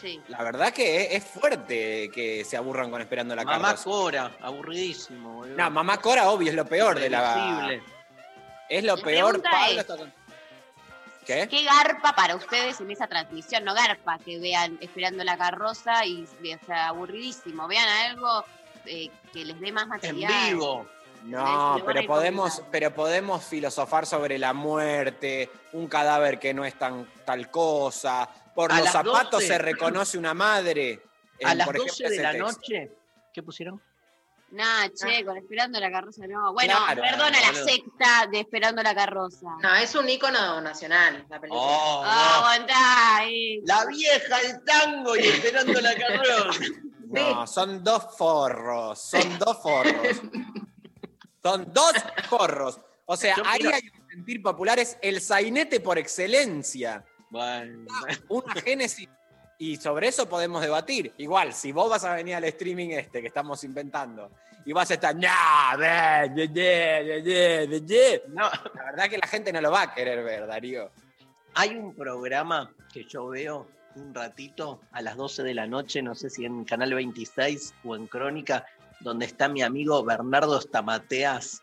[0.00, 0.20] Sí.
[0.28, 3.84] La verdad que es, es fuerte que se aburran con esperando la Mamá carroza.
[3.84, 5.34] Cora, aburridísimo.
[5.34, 5.56] boludo.
[5.56, 7.70] No, mamá Cora, obvio, es lo peor de la.
[8.70, 9.66] Es lo La peor, Pablo.
[9.72, 10.12] es- está con-
[11.26, 11.46] ¿Qué?
[11.48, 13.64] ¿Qué garpa para ustedes en esa transmisión?
[13.64, 17.68] No garpa que vean esperando la carroza y o sea, aburridísimo.
[17.68, 18.44] Vean algo
[18.86, 20.32] eh, que les dé más En material.
[20.50, 20.86] vivo.
[21.24, 27.06] No, pero podemos, pero podemos filosofar sobre la muerte, un cadáver que no es tan
[27.24, 28.28] tal cosa.
[28.54, 29.46] Por A los zapatos 12.
[29.46, 31.00] se reconoce una madre.
[31.44, 32.46] A en, las por 12 ejemplo, de la texto.
[32.46, 32.92] noche.
[33.32, 33.80] ¿Qué pusieron?
[34.52, 36.52] Nah, che, con esperando la carroza no.
[36.52, 37.64] Bueno, Claro, perdona la boludo.
[37.64, 39.48] secta de esperando la carroza.
[39.62, 41.62] No, es un ícono nacional la película.
[41.62, 43.60] Oh, Ah, aguantá, eh.
[43.64, 46.60] La vieja, el tango y esperando la carroza.
[47.12, 50.16] No, son dos forros, son dos forros.
[51.42, 51.92] son dos
[52.28, 52.80] forros.
[53.04, 57.04] O sea, Yo ahí quiero- hay un sentir popular, es el sainete por excelencia.
[57.28, 57.86] Bueno,
[58.28, 59.08] Una génesis.
[59.62, 61.14] Y sobre eso podemos debatir.
[61.18, 64.28] Igual, si vos vas a venir al streaming este que estamos inventando
[64.64, 66.26] y vas a estar, no, la
[68.86, 70.90] verdad que la gente no lo va a querer ver, Darío.
[71.54, 76.16] hay un programa que yo veo un ratito a las 12 de la noche, no
[76.16, 78.66] sé si en Canal 26 o en Crónica,
[78.98, 81.62] donde está mi amigo Bernardo Stamateas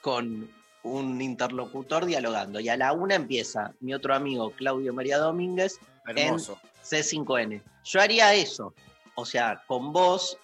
[0.00, 0.50] con
[0.82, 2.58] un interlocutor dialogando.
[2.58, 6.58] Y a la una empieza mi otro amigo Claudio María Domínguez Hermoso.
[6.90, 7.62] C5N.
[7.84, 8.74] Yo haría eso.
[9.14, 10.38] O sea, con vos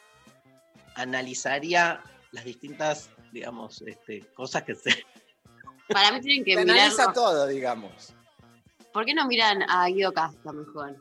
[0.97, 5.05] analizaría las distintas, digamos, este, cosas que se.
[5.89, 7.15] Para mí tienen que Se analiza mirar.
[7.15, 8.15] todo, digamos.
[8.93, 10.97] ¿Por qué no miran a Guido Casca mejor?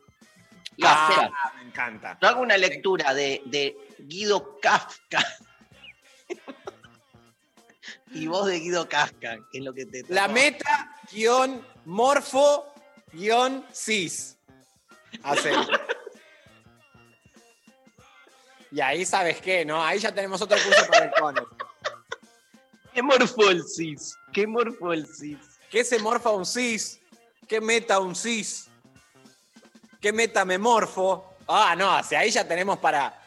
[0.75, 2.17] Y Ah, hacer- me encanta.
[2.21, 5.19] Yo hago una lectura de, de Guido Kafka.
[8.11, 10.03] y vos de Guido Kafka, que es lo que te.
[10.09, 12.65] La meta, guion, morfo,
[13.11, 14.37] guion, cis.
[15.21, 15.55] Hacer.
[18.71, 19.83] Y ahí sabes qué, ¿no?
[19.83, 21.47] Ahí ya tenemos otro curso para el cono.
[22.91, 24.15] ¿Qué morfó el cis?
[24.31, 25.37] ¿Qué morfó el cis?
[25.69, 26.99] ¿Qué se morfa un cis?
[27.47, 28.69] ¿Qué meta un cis?
[30.01, 31.35] ¿Qué meta me morfo?
[31.47, 33.21] Ah, no, hacia ahí ya tenemos para.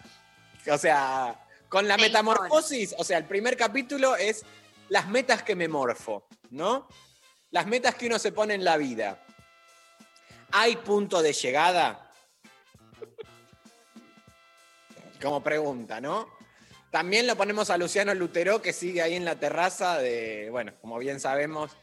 [0.70, 4.45] O sea, con la metamorfosis, o sea, el primer capítulo es
[4.89, 6.89] las metas que me morfo, ¿no?
[7.51, 9.26] Las metas que uno se pone en la vida.
[10.59, 12.11] ¿Hay punto de llegada?
[15.20, 16.30] como pregunta, ¿no?
[16.90, 20.98] También lo ponemos a Luciano Lutero, que sigue ahí en la terraza de, bueno, como
[20.98, 21.76] bien sabemos,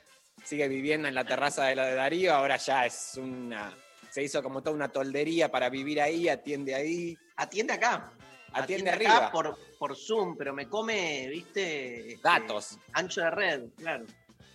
[0.44, 3.78] sigue viviendo en la terraza de la de Darío, ahora ya es una,
[4.10, 7.16] se hizo como toda una toldería para vivir ahí, atiende ahí.
[7.36, 8.12] Atiende acá.
[8.54, 9.32] Atiende acá arriba.
[9.32, 12.14] por, por Zoom, pero me come, viste.
[12.14, 12.80] este, Datos.
[12.94, 14.06] Ancho de red, claro.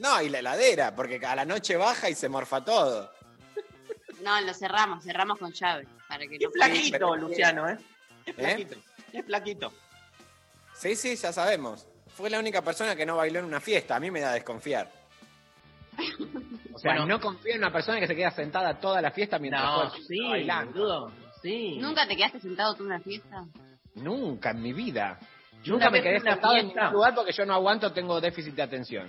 [0.00, 3.17] No, y la heladera, porque a la noche baja y se morfa todo.
[4.22, 5.86] No, lo cerramos, cerramos con llave.
[6.08, 7.78] Para que Es no flaquito, Luciano, ¿eh?
[8.26, 8.42] Es ¿Eh?
[8.44, 8.76] flaquito.
[9.12, 9.72] Es flaquito.
[10.74, 11.86] Sí, sí, ya sabemos.
[12.08, 13.96] Fue la única persona que no bailó en una fiesta.
[13.96, 14.90] A mí me da desconfiar.
[16.72, 17.06] O sea, Bueno.
[17.06, 20.20] no confío en una persona que se queda sentada toda la fiesta mientras No, sí,
[20.28, 21.10] bailando.
[21.42, 21.76] Sí.
[21.80, 23.44] ¿Nunca te quedaste sentado tú en una fiesta?
[23.96, 25.18] Nunca en mi vida.
[25.66, 28.62] Nunca una me quedé sentado en ningún lugar porque yo no aguanto, tengo déficit de
[28.62, 29.08] atención.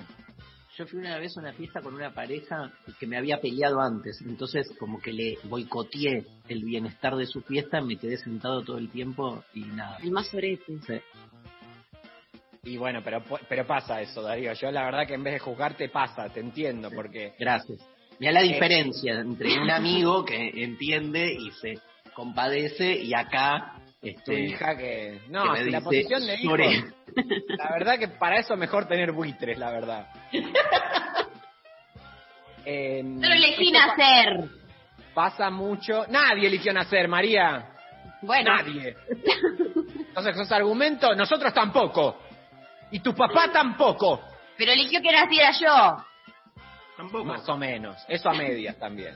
[0.80, 4.22] Yo fui una vez a una fiesta con una pareja que me había peleado antes,
[4.22, 8.90] entonces como que le boicoteé el bienestar de su fiesta, me quedé sentado todo el
[8.90, 9.98] tiempo y nada.
[10.02, 10.80] El más sorete.
[10.88, 10.94] Sí.
[12.64, 14.54] Y bueno, pero, pero pasa eso, Darío.
[14.54, 17.86] Yo la verdad que en vez de juzgarte pasa, te entiendo, porque Gracias.
[18.18, 18.48] Mira la Eh.
[18.54, 21.78] diferencia entre un amigo que entiende y se
[22.14, 25.22] compadece y acá tu este, hija que...
[25.30, 26.56] No, que si la posición de hijo...
[26.58, 30.08] La verdad que para eso mejor tener buitres, la verdad.
[32.66, 34.50] Em, Pero elegí pa- nacer.
[35.14, 36.06] Pasa mucho.
[36.08, 37.74] Nadie eligió nacer, María.
[38.22, 38.96] Bueno, Nadie.
[40.10, 42.18] Entonces, esos argumentos, nosotros tampoco.
[42.92, 44.22] Y tu papá tampoco.
[44.58, 46.06] pero eligió que naciera yo.
[46.98, 47.24] Tampoco.
[47.26, 47.98] Más o menos.
[48.08, 49.16] Eso a medias también.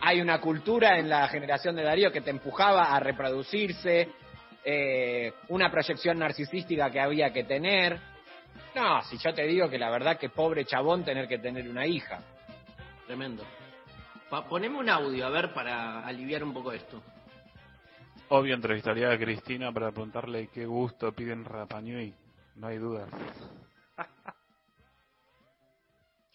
[0.00, 4.08] Hay una cultura en la generación de Darío que te empujaba a reproducirse,
[4.64, 7.98] eh, una proyección narcisística que había que tener.
[8.74, 11.86] No, si yo te digo que la verdad que pobre chabón tener que tener una
[11.86, 12.20] hija.
[13.06, 13.44] Tremendo.
[14.30, 17.02] Pa- poneme un audio, a ver, para aliviar un poco esto.
[18.28, 22.14] Obvio entrevistaría a Cristina para preguntarle qué gusto piden Rapanui.
[22.56, 23.06] No hay duda.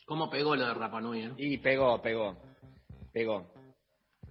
[0.06, 1.22] ¿Cómo pegó lo de Rapanui?
[1.24, 1.32] eh?
[1.38, 2.36] Y pegó, pegó,
[3.14, 3.53] pegó.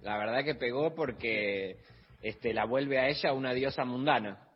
[0.03, 1.77] La verdad que pegó porque
[2.21, 4.47] este, la vuelve a ella una diosa mundana.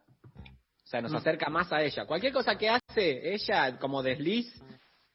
[0.83, 1.17] O sea, nos Mm.
[1.17, 2.05] acerca más a ella.
[2.05, 4.47] Cualquier cosa que hace ella como desliz,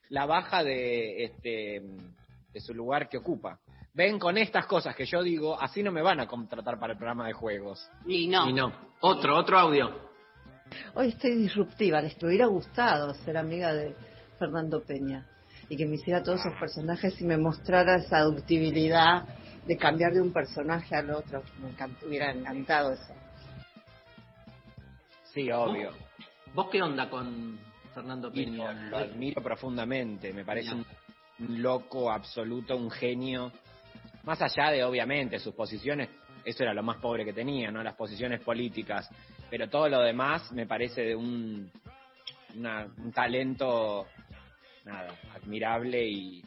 [0.08, 1.82] la baja de, este,
[2.52, 3.58] de su lugar que ocupa.
[3.94, 6.98] Ven con estas cosas que yo digo, así no me van a contratar para el
[6.98, 7.86] programa de juegos.
[8.06, 8.48] Y no.
[8.48, 8.72] Y no.
[9.00, 10.10] Otro, otro audio.
[10.94, 13.94] Hoy estoy disruptiva, les hubiera gustado ser amiga de
[14.38, 15.26] Fernando Peña
[15.68, 19.24] y que me hiciera todos esos personajes y me mostrara esa ductibilidad
[19.66, 21.42] de cambiar de un personaje al otro.
[21.60, 23.14] Me encant- hubiera encantado eso.
[25.32, 25.92] Sí, obvio.
[26.54, 27.58] ¿Vos qué onda con
[27.94, 28.72] Fernando Peña?
[28.72, 30.84] lo, lo admiro profundamente, me parece un,
[31.38, 33.52] un loco absoluto, un genio.
[34.24, 36.08] Más allá de, obviamente, sus posiciones,
[36.44, 37.82] eso era lo más pobre que tenía, ¿no?
[37.82, 39.08] Las posiciones políticas.
[39.48, 41.70] Pero todo lo demás me parece de un,
[42.56, 44.06] una- un talento,
[44.84, 46.44] nada, admirable y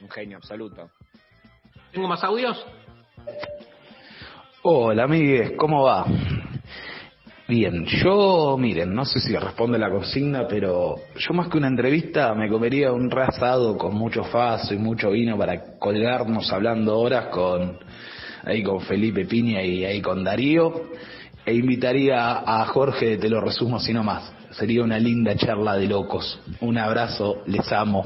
[0.00, 0.90] un genio absoluto.
[1.92, 2.64] ¿Tengo más audios?
[4.62, 6.06] Hola, amigues, ¿cómo va?
[7.48, 12.32] Bien, yo, miren, no sé si responde la consigna, pero yo más que una entrevista
[12.34, 17.78] me comería un rasado con mucho faso y mucho vino para colgarnos hablando horas con
[18.44, 20.90] ahí con Felipe Piña y ahí con Darío
[21.44, 24.32] e invitaría a Jorge, te lo resumo así nomás.
[24.52, 26.38] Sería una linda charla de locos.
[26.60, 28.04] Un abrazo, les amo.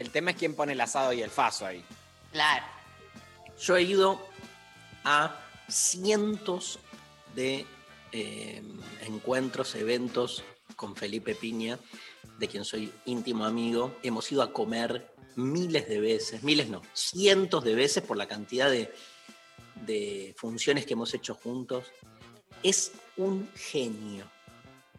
[0.00, 1.84] El tema es quién pone el asado y el faso ahí.
[2.32, 2.64] Claro.
[3.60, 4.18] Yo he ido
[5.04, 5.38] a
[5.68, 6.78] cientos
[7.34, 7.66] de
[8.10, 8.62] eh,
[9.02, 10.42] encuentros, eventos
[10.74, 11.78] con Felipe Piña,
[12.38, 13.94] de quien soy íntimo amigo.
[14.02, 18.70] Hemos ido a comer miles de veces, miles no, cientos de veces por la cantidad
[18.70, 18.90] de,
[19.86, 21.84] de funciones que hemos hecho juntos.
[22.62, 24.24] Es un genio.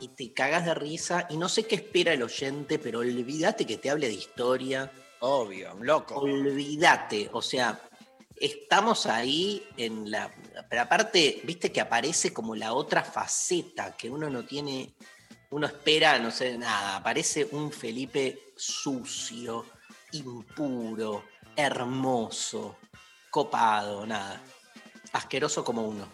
[0.02, 3.78] Y te cagas de risa y no sé qué espera el oyente, pero olvídate que
[3.78, 4.92] te hable de historia.
[5.20, 6.16] Obvio, un loco.
[6.16, 7.80] Olvídate, o sea,
[8.36, 10.34] estamos ahí en la...
[10.68, 14.96] Pero aparte, viste que aparece como la otra faceta que uno no tiene,
[15.52, 19.66] uno espera, no sé, nada, aparece un Felipe sucio,
[20.14, 21.26] impuro,
[21.56, 22.78] hermoso,
[23.30, 24.42] copado, nada,
[25.14, 26.08] asqueroso como uno.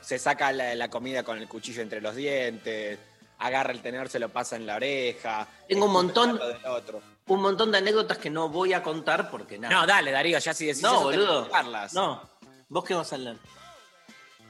[0.00, 2.98] Se saca la, la comida con el cuchillo entre los dientes,
[3.38, 5.46] agarra el tenedor, se lo pasa en la oreja.
[5.68, 7.00] Tengo un montón, del otro.
[7.26, 9.74] un montón de anécdotas que no voy a contar porque nada.
[9.74, 11.42] No, dale, Darío, ya si decís No, eso, boludo.
[11.42, 11.92] contarlas.
[11.94, 12.22] No,
[12.68, 13.36] vos qué vas a hablar.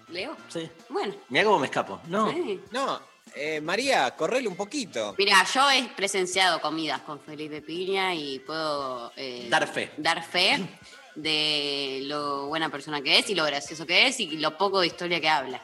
[0.09, 0.36] ¿Leo?
[0.49, 0.68] Sí.
[0.89, 1.14] Bueno.
[1.28, 2.01] Mira cómo me escapo.
[2.07, 2.30] No.
[2.30, 2.61] sí.
[2.70, 3.01] No,
[3.34, 5.14] eh, María, correle un poquito.
[5.18, 9.93] Mira, yo he presenciado comidas con Felipe Piña y puedo eh, Dar fe.
[9.99, 10.66] dar fe
[11.14, 14.86] de lo buena persona que es y lo gracioso que es y lo poco de
[14.86, 15.61] historia que habla.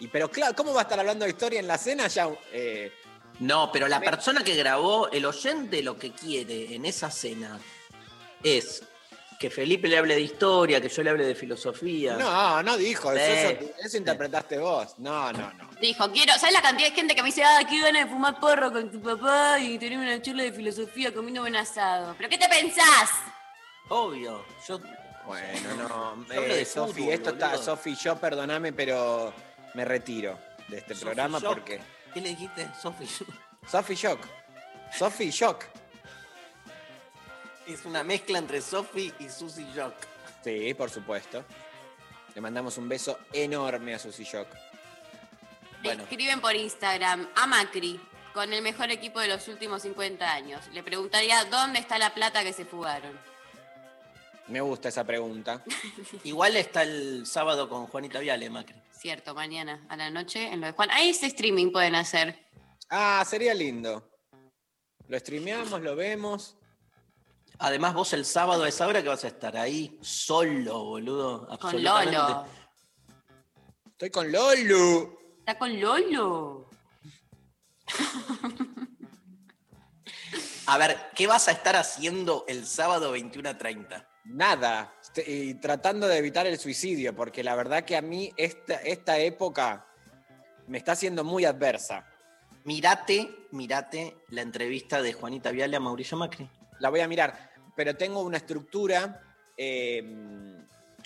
[0.00, 2.28] Y pero claro, ¿cómo va a estar hablando de historia en la cena ya?
[2.52, 2.92] eh,
[3.40, 7.58] No, pero la persona que grabó, el oyente lo que quiere en esa cena
[8.42, 8.82] es
[9.38, 12.16] que Felipe le hable de historia, que yo le hable de filosofía.
[12.16, 13.56] no, no dijo, eso, Sí.
[13.66, 14.98] eso- eso interpretaste vos.
[14.98, 15.70] No, no, no.
[15.80, 18.40] Dijo, quiero, ¿sabes la cantidad de gente que me dice, ah, qué ganas de fumar
[18.40, 22.16] porro con tu papá y tener una charla de filosofía comiendo buen asado?
[22.18, 23.10] ¿Pero qué te pensás?
[23.88, 24.44] Obvio.
[24.66, 24.80] Yo,
[25.26, 26.26] Bueno, no.
[26.34, 27.56] Eh, Sofi, esto está.
[27.58, 29.32] Sofi, yo perdoname, pero
[29.74, 30.38] me retiro
[30.68, 31.54] de este programa Shock.
[31.54, 31.80] porque.
[32.12, 33.06] ¿Qué le dijiste, Sofi?
[33.70, 34.20] Sofi Shock.
[34.96, 35.64] Sofi Shock.
[37.66, 39.94] Es una mezcla entre Sofi y Susy Jock.
[40.42, 41.44] Sí, por supuesto.
[42.34, 44.48] Le mandamos un beso enorme a Susi Shock.
[45.82, 46.04] Bueno.
[46.04, 48.00] Escriben por Instagram a Macri,
[48.32, 50.66] con el mejor equipo de los últimos 50 años.
[50.72, 53.18] Le preguntaría, ¿dónde está la plata que se fugaron?
[54.48, 55.62] Me gusta esa pregunta.
[56.24, 58.80] Igual está el sábado con Juanita Viale, Macri.
[58.92, 60.90] Cierto, mañana a la noche en lo de Juan.
[60.90, 62.48] Ahí ese streaming pueden hacer.
[62.90, 64.10] Ah, sería lindo.
[65.06, 66.56] Lo streameamos, lo vemos.
[67.58, 71.46] Además, vos el sábado a esa hora que vas a estar ahí solo, boludo.
[71.58, 71.82] Con.
[71.82, 72.46] Lolo.
[73.90, 75.18] Estoy con Lolu.
[75.40, 76.70] Está con Lolo.
[80.66, 84.07] A ver, ¿qué vas a estar haciendo el sábado 21 a 30?
[84.28, 84.94] Nada.
[85.02, 89.18] Este- Y tratando de evitar el suicidio, porque la verdad que a mí esta, esta
[89.18, 89.86] época
[90.66, 92.06] me está siendo muy adversa.
[92.64, 96.48] Mirate, mirate la entrevista de Juanita Viale a Mauricio Macri.
[96.80, 99.22] La voy a mirar, pero tengo una estructura,
[99.56, 100.02] eh,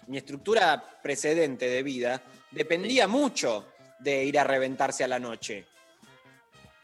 [0.08, 2.20] mi estructura precedente de vida
[2.50, 3.68] dependía mucho
[4.00, 5.66] de ir a reventarse a la noche.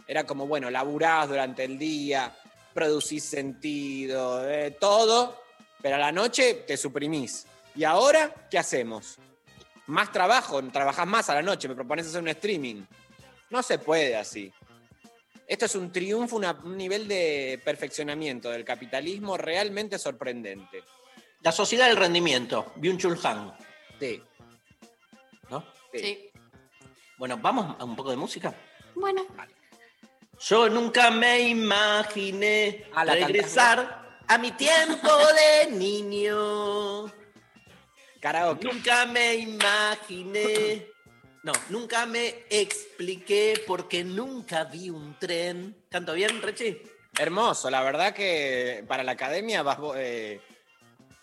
[0.07, 2.35] Era como, bueno, laburás durante el día,
[2.73, 5.43] producís sentido, eh, todo,
[5.83, 7.47] pero a la noche te suprimís.
[7.75, 9.17] ¿Y ahora qué hacemos?
[9.87, 12.83] Más trabajo, trabajás más a la noche, me propones hacer un streaming.
[13.51, 14.53] No se puede así.
[15.47, 20.83] Esto es un triunfo, una- un nivel de perfeccionamiento del capitalismo realmente sorprendente.
[21.41, 23.57] La sociedad del rendimiento, Byung-Chul Han.
[23.99, 24.23] Sí.
[25.49, 25.65] ¿No?
[25.95, 26.31] Sí.
[27.17, 28.55] Bueno, vamos a un poco de música.
[28.95, 29.25] Bueno.
[30.41, 37.07] Yo nunca me imaginé Ah, la regresar a mi tiempo de niño.
[38.21, 38.67] Karaoke.
[38.67, 40.87] Nunca me imaginé.
[41.43, 45.85] No, nunca me expliqué porque nunca vi un tren.
[45.89, 46.83] ¿Canto bien, Rechi?
[47.19, 50.41] Hermoso, la verdad que para la academia vas eh,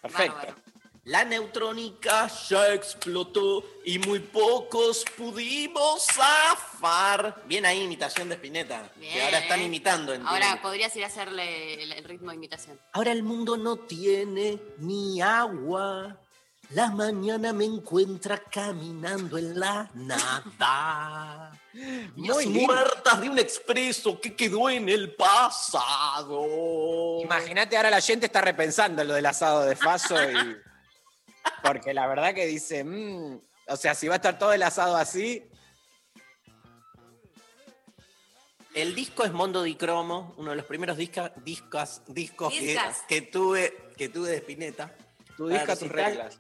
[0.01, 0.36] perfecto.
[0.36, 0.64] Bárbaro.
[1.06, 7.43] La neutrónica ya explotó y muy pocos pudimos zafar.
[7.45, 8.91] Bien ahí, imitación de Spinetta.
[8.99, 10.14] Que ahora están imitando.
[10.14, 10.32] entiendo.
[10.32, 12.80] Ahora podrías ir a hacerle el, el ritmo de imitación.
[12.91, 16.20] Ahora el mundo no tiene ni agua.
[16.72, 21.51] La mañana me encuentra caminando en la nada.
[22.16, 26.47] Muy muertas de un expreso que quedó en el pasado.
[27.22, 30.34] Imagínate, ahora la gente está repensando lo del asado de Faso y.
[31.64, 34.96] Porque la verdad que dice, mm, o sea, si va a estar todo el asado
[34.96, 35.43] así,
[38.74, 43.04] El disco es Mondo di Cromo, uno de los primeros disca- discos, discos que, Discas.
[43.08, 44.93] que tuve, que tuve de Spinetta.
[45.38, 46.39] tú Para discas tus recital- reglas.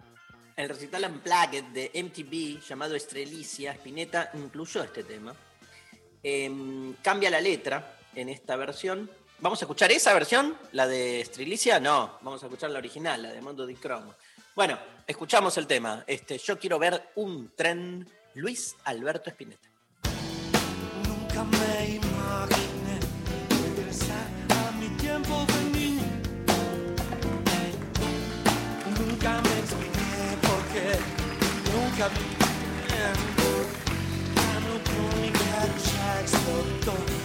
[0.57, 5.33] El recital Unplugged de MTV llamado Estrelicia, Spinetta incluyó este tema.
[6.23, 9.09] Em, cambia la letra en esta versión.
[9.39, 10.57] ¿Vamos a escuchar esa versión?
[10.73, 11.79] ¿La de Estrelicia?
[11.79, 14.13] No, vamos a escuchar la original, la de Mondo di Cromo.
[14.55, 14.77] Bueno,
[15.07, 16.03] escuchamos el tema.
[16.07, 18.07] Este, yo quiero ver un tren.
[18.35, 19.69] Luis Alberto Spinetta.
[21.07, 22.99] Nunca me imaginé
[23.49, 26.03] regresar a mi tiempo de niño.
[28.99, 30.99] Nunca me expliqué por qué.
[31.71, 32.25] Nunca vi
[32.87, 33.15] bien.
[34.35, 37.24] La neutrónica ya explotó.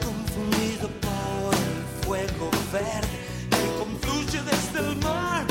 [0.00, 3.18] Confundido por el fuego verde
[3.50, 5.44] que confluye desde el mar.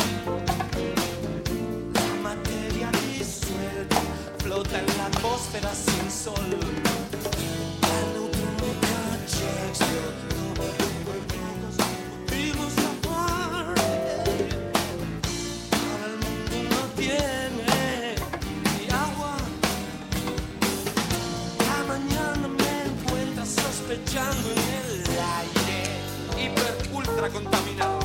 [1.93, 4.01] La materia disuelta
[4.37, 6.49] flota en la atmósfera sin sol.
[7.81, 8.95] La neutrónica
[9.27, 9.53] ya
[27.29, 28.02] contaminado.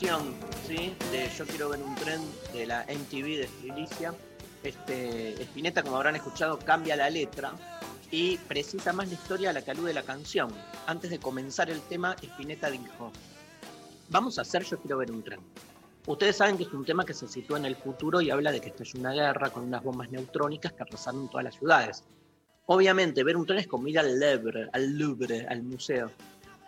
[0.00, 0.34] Versión
[0.68, 0.94] ¿sí?
[1.10, 2.20] de Yo quiero ver un tren
[2.52, 4.14] de la MTV de Felicia.
[4.62, 7.52] Este, Spinetta, como habrán escuchado, cambia la letra
[8.10, 10.50] y precisa más la historia a la que alude la canción.
[10.86, 13.10] Antes de comenzar el tema, Spinetta dijo,
[14.08, 15.40] vamos a hacer Yo quiero ver un tren.
[16.06, 18.60] Ustedes saben que es un tema que se sitúa en el futuro y habla de
[18.60, 22.04] que estalla una guerra con unas bombas neutrónicas que arrasaron todas las ciudades.
[22.66, 26.12] Obviamente, ver un tren es como ir al Louvre, al Louvre, al museo.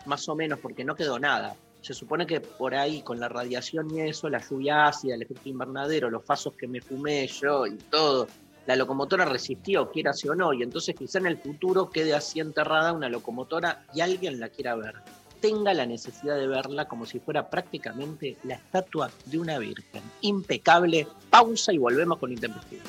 [0.07, 1.55] Más o menos, porque no quedó nada.
[1.81, 5.49] Se supone que por ahí, con la radiación y eso, la lluvia ácida, el efecto
[5.49, 8.27] invernadero, los pasos que me fumé yo y todo,
[8.67, 12.93] la locomotora resistió, quiera o no, y entonces quizá en el futuro quede así enterrada
[12.93, 14.95] una locomotora y alguien la quiera ver.
[15.41, 20.03] Tenga la necesidad de verla como si fuera prácticamente la estatua de una virgen.
[20.21, 21.09] Impecable.
[21.31, 22.83] Pausa y volvemos con Intempestivo.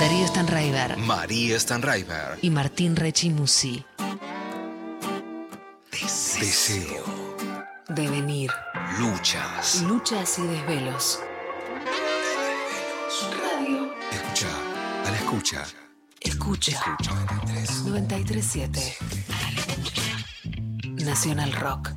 [0.00, 2.38] Darío Stanraiver María Stanraiver.
[2.42, 3.84] y Martín Rechimusi.
[6.40, 7.04] Deseo.
[7.88, 8.50] Devenir.
[8.98, 9.82] Luchas.
[9.82, 11.20] Luchas y desvelos.
[13.42, 13.92] Radio.
[14.12, 14.48] Escucha.
[15.06, 15.64] A la escucha.
[16.20, 16.96] Escucha.
[17.86, 18.96] 937.
[21.04, 21.90] Nacional Rock.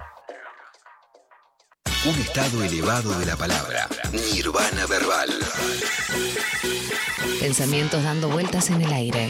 [2.06, 3.88] Un estado elevado de la palabra.
[4.34, 5.30] Nirvana verbal.
[7.42, 9.30] Pensamientos dando vueltas en el aire.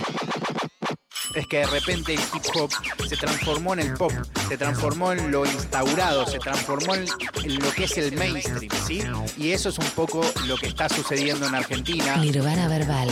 [1.34, 2.70] es que de repente el hip hop
[3.08, 4.12] se transformó en el pop,
[4.48, 7.06] se transformó en lo instaurado, se transformó en,
[7.44, 9.02] en lo que es el mainstream, ¿sí?
[9.38, 12.18] Y eso es un poco lo que está sucediendo en Argentina.
[12.18, 13.10] Nirvana Verbal.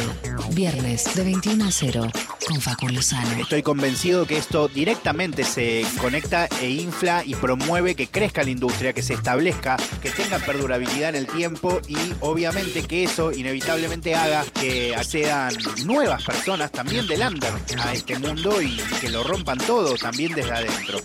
[0.51, 2.11] Viernes de 21 a 0
[2.47, 3.41] con Facu Lozano.
[3.41, 8.93] Estoy convencido que esto directamente se conecta e infla y promueve que crezca la industria,
[8.93, 14.45] que se establezca, que tenga perdurabilidad en el tiempo y obviamente que eso inevitablemente haga
[14.45, 19.95] que accedan nuevas personas también del under a este mundo y que lo rompan todo
[19.95, 20.99] también desde adentro.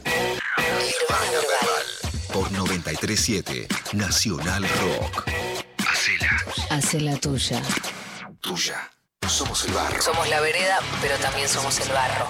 [2.33, 5.25] Por 937 Nacional Rock.
[5.89, 6.41] Hacela
[6.71, 7.61] Hace la tuya.
[8.41, 8.93] tuya.
[9.29, 10.03] Somos el barro.
[10.03, 12.29] Somos la vereda, pero también somos el barro.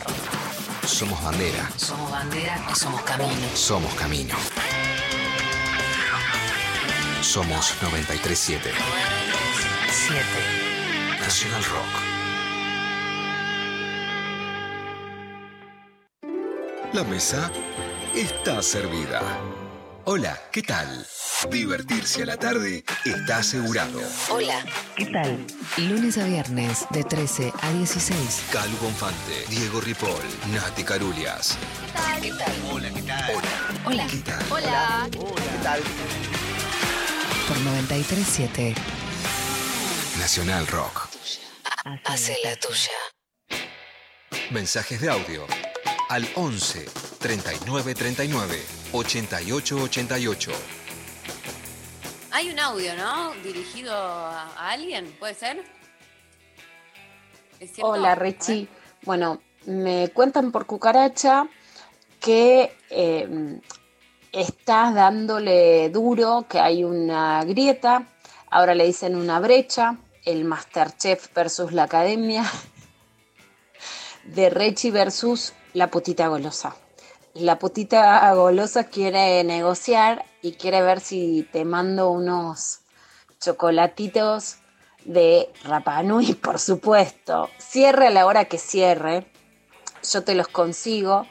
[0.87, 1.71] Somos bandera.
[1.77, 3.49] Somos bandera y somos camino.
[3.55, 4.35] Somos camino.
[7.23, 8.73] Somos 937.
[9.91, 10.23] 7.
[11.21, 12.23] Nacional Rock.
[16.93, 17.51] La mesa
[18.15, 19.23] está servida.
[20.05, 21.07] Hola, ¿qué tal?
[21.49, 24.01] Divertirse a la tarde está asegurado.
[24.31, 24.65] Hola,
[24.97, 25.47] ¿qué tal?
[25.77, 28.43] Lunes a viernes de 13 a 16.
[28.51, 30.11] Calu Bonfante, Diego Ripoll,
[30.53, 31.57] Nati Carulias.
[32.21, 32.53] ¿Qué tal?
[32.73, 33.43] Hola, ¿qué tal?
[33.85, 34.07] Hola.
[34.09, 34.45] ¿Qué tal?
[34.51, 35.09] Hola.
[35.09, 35.81] ¿Qué tal?
[37.47, 38.75] Por 937.
[40.19, 41.09] Nacional Rock.
[42.07, 43.63] Hace la tuya.
[44.51, 45.47] Mensajes de audio
[46.09, 46.87] al 11
[47.23, 48.63] 39 39
[48.93, 50.51] 88 88.
[52.33, 53.33] Hay un audio, ¿no?
[53.45, 55.65] Dirigido a, alguien, ¿puede ser?
[57.81, 58.67] Hola Richie.
[59.03, 61.47] Bueno, me cuentan por cucaracha
[62.19, 63.61] que eh,
[64.33, 68.09] estás dándole duro, que hay una grieta,
[68.51, 72.45] ahora le dicen una brecha, el Masterchef versus la academia,
[74.25, 76.75] de Richie versus la putita golosa.
[77.35, 82.81] La putita golosa quiere negociar y quiere ver si te mando unos
[83.41, 84.57] chocolatitos
[85.07, 87.49] de Rapanui, por supuesto.
[87.57, 89.27] Cierre a la hora que cierre.
[90.03, 91.27] Yo te los consigo.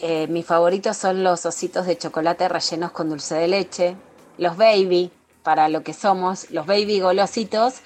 [0.00, 3.96] Eh, mis favoritos son los ositos de chocolate rellenos con dulce de leche.
[4.38, 7.82] Los baby, para lo que somos, los baby golositos.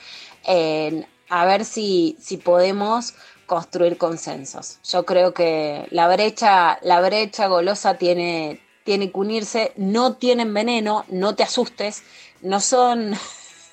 [1.31, 3.15] A ver si, si podemos
[3.49, 4.79] construir consensos.
[4.85, 11.05] Yo creo que la brecha, la brecha golosa tiene, tiene que unirse, no tienen veneno,
[11.09, 12.05] no te asustes,
[12.43, 13.15] no son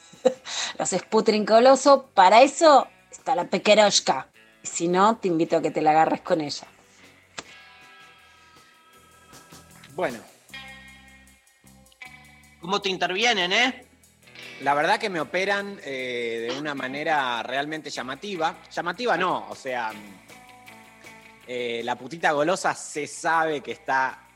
[0.79, 4.29] los Sputnik goloso, para eso está la pequeroshka.
[4.63, 6.65] Si no, te invito a que te la agarres con ella.
[9.93, 10.19] Bueno,
[12.65, 13.84] ¿Cómo te intervienen, eh?
[14.65, 18.63] La verdad que me operan eh, de una manera realmente llamativa.
[18.71, 19.91] Llamativa no, o sea,
[21.45, 24.27] eh, la putita golosa se sabe que está,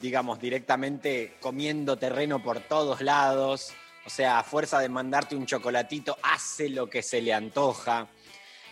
[0.00, 3.74] digamos, directamente comiendo terreno por todos lados.
[4.06, 8.06] O sea, a fuerza de mandarte un chocolatito, hace lo que se le antoja.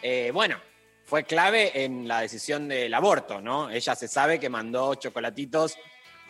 [0.00, 0.56] Eh, bueno,
[1.04, 3.68] fue clave en la decisión del aborto, ¿no?
[3.68, 5.76] Ella se sabe que mandó chocolatitos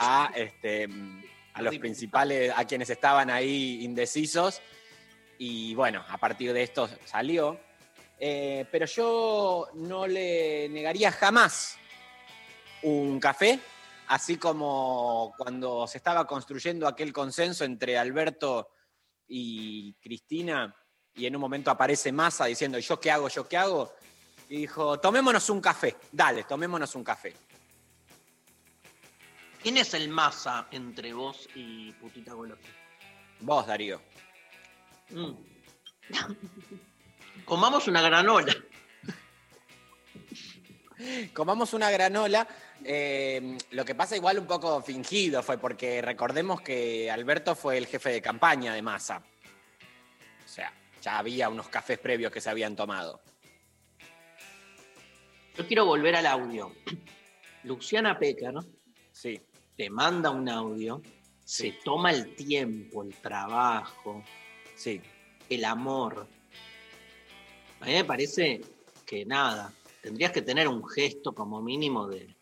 [0.00, 0.88] a, este,
[1.54, 4.60] a los principales, a quienes estaban ahí indecisos.
[5.38, 7.58] Y bueno, a partir de esto salió.
[8.18, 11.76] Eh, pero yo no le negaría jamás
[12.82, 13.58] un café,
[14.08, 18.70] así como cuando se estaba construyendo aquel consenso entre Alberto
[19.26, 20.74] y Cristina,
[21.14, 23.28] y en un momento aparece Massa diciendo, ¿yo qué hago?
[23.28, 23.92] ¿Yo qué hago?
[24.48, 27.34] Y dijo, tomémonos un café, dale, tomémonos un café.
[29.62, 32.68] ¿Quién es el masa entre vos y Putita Golosa?
[33.40, 34.02] Vos, Darío.
[35.10, 35.32] Mm.
[37.44, 38.54] Comamos una granola.
[41.32, 42.46] Comamos una granola.
[42.84, 47.86] eh, lo que pasa igual un poco fingido fue porque recordemos que Alberto fue el
[47.86, 49.22] jefe de campaña de Massa.
[50.44, 53.20] O sea, ya había unos cafés previos que se habían tomado.
[55.56, 56.74] Yo quiero volver al audio.
[57.64, 58.64] Luciana Peca, ¿no?
[59.12, 59.40] Sí.
[59.76, 61.02] Te manda un audio,
[61.44, 64.22] se toma el tiempo, el trabajo,
[64.76, 65.00] Sí.
[65.48, 66.26] el amor.
[67.80, 68.60] A mí me parece
[69.06, 72.34] que nada, tendrías que tener un gesto como mínimo de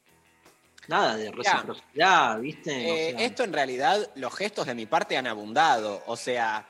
[0.89, 2.71] nada, de reciprocidad, ¿viste?
[2.71, 6.03] O Eh, sea, esto en realidad, los gestos de mi parte han abundado.
[6.07, 6.67] O sea,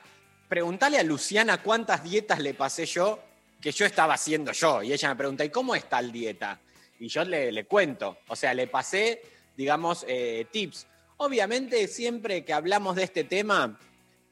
[0.47, 3.19] preguntale a Luciana cuántas dietas le pasé yo
[3.59, 4.81] que yo estaba haciendo yo.
[4.83, 6.59] Y ella me pregunta, ¿y cómo es tal dieta?
[6.99, 8.17] Y yo le, le cuento.
[8.27, 9.21] O sea, le pasé,
[9.57, 10.87] digamos, eh, tips.
[11.17, 13.79] Obviamente, siempre que hablamos de este tema,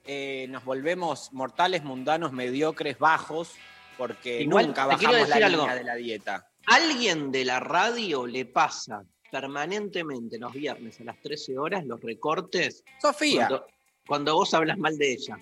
[0.05, 3.53] eh, nos volvemos mortales, mundanos, mediocres, bajos,
[3.97, 5.67] porque Igual, nunca bajamos la línea algo.
[5.75, 6.45] de la dieta.
[6.65, 12.83] alguien de la radio le pasa permanentemente los viernes a las 13 horas los recortes.
[13.01, 13.47] Sofía.
[13.47, 13.67] Cuando,
[14.07, 15.37] cuando vos hablas mal de ella.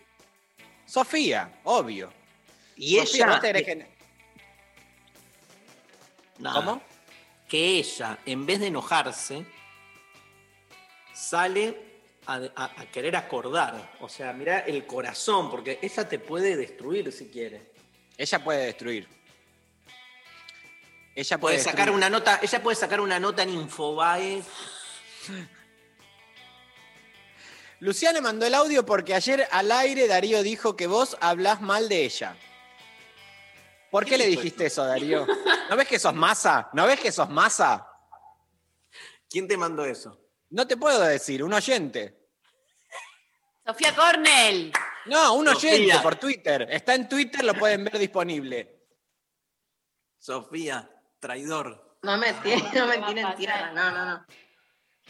[0.86, 2.12] Sofía, obvio.
[2.76, 3.28] Y Sofía, ella.
[3.34, 3.88] ¿vos te crees que-
[6.40, 6.56] Nada.
[6.56, 6.82] ¿Cómo?
[7.48, 9.46] Que ella, en vez de enojarse,
[11.18, 11.76] sale
[12.28, 13.94] a, a- a querer acordar.
[14.02, 17.72] O sea, mira el corazón, porque ella te puede destruir si quiere.
[18.18, 19.08] Ella puede destruir.
[21.16, 21.96] Ella Puede puede sacar destruir.
[21.98, 24.44] una nota, ella puede sacar una nota en Infobae.
[27.80, 32.06] Luciana mandó el audio porque ayer al aire Darío dijo que vos hablás mal de
[32.06, 32.36] ella.
[33.90, 35.26] ¿Por qué le dijiste eso, Darío?
[35.70, 36.70] ¿No ves que sos masa?
[36.74, 37.88] ¿No ves que sos masa?
[39.30, 40.20] ¿Quién te mandó eso?
[40.50, 42.30] No te puedo decir, un oyente.
[43.66, 44.72] Sofía Cornell.
[45.06, 45.74] No, un Sofía.
[45.74, 46.68] oyente por Twitter.
[46.72, 48.86] Está en Twitter, lo pueden ver disponible.
[50.18, 50.90] Sofía,
[51.20, 51.98] traidor.
[52.04, 54.26] No me tiene, no me tiene en tierra, no, no, no.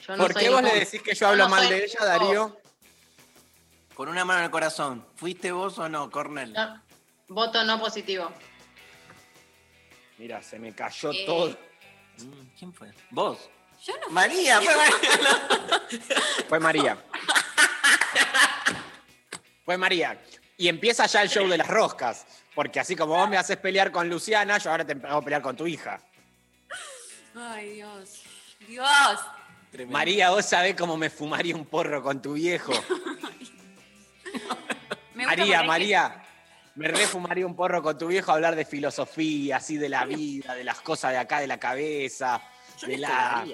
[0.07, 1.99] Yo no ¿Por soy qué vos le decís que yo hablo no mal de ella,
[2.05, 2.59] Darío?
[3.93, 5.07] Con una mano en el corazón.
[5.15, 6.53] ¿Fuiste vos o no, Cornel?
[6.53, 6.83] No,
[7.29, 8.31] voto no positivo.
[10.19, 11.49] Mira, se me cayó Eh, todo.
[12.19, 12.91] Mm, ¿Quién fue?
[13.11, 13.49] ¿Vos?
[13.87, 14.97] Yo no María, fue María.
[16.49, 16.97] Fue María.
[19.63, 20.21] Fue María.
[20.57, 22.25] Y empieza ya el show de las roscas.
[22.53, 25.55] Porque así como vos me haces pelear con Luciana, yo ahora te hago pelear con
[25.55, 26.01] tu hija.
[27.35, 28.23] Ay, Dios.
[28.67, 29.19] Dios.
[29.71, 29.93] Tremendo.
[29.93, 32.73] María, vos sabés cómo me fumaría un porro con tu viejo.
[35.13, 36.23] María, María.
[36.75, 40.55] Me refumaría un porro con tu viejo a hablar de filosofía, así de la vida,
[40.55, 42.41] de las cosas de acá de la cabeza,
[42.79, 43.45] Yo de la.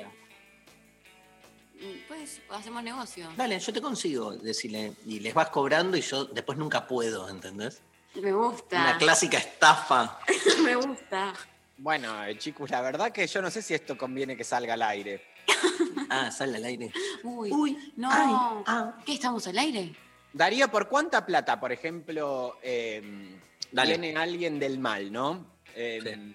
[2.08, 3.30] Pues hacemos negocio.
[3.36, 4.94] Dale, yo te consigo decirle.
[5.06, 7.82] Y les vas cobrando y yo después nunca puedo, ¿entendés?
[8.22, 8.80] Me gusta.
[8.80, 10.20] Una clásica estafa.
[10.64, 11.34] Me gusta.
[11.78, 14.82] Bueno, eh, chicos, la verdad que yo no sé si esto conviene que salga al
[14.84, 15.26] aire.
[16.10, 16.92] Ah, sale al aire.
[17.24, 18.08] Uy, Uy, no.
[18.12, 18.94] ay, ah.
[19.04, 19.96] ¿Qué estamos al aire?
[20.32, 23.40] Darío, ¿por cuánta plata, por ejemplo, eh,
[23.72, 23.98] Dale.
[23.98, 25.48] viene alguien del mal, ¿no?
[25.74, 26.34] Eh,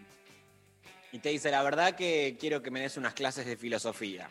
[1.13, 4.29] Y te dice, la verdad que quiero que me des unas clases de filosofía.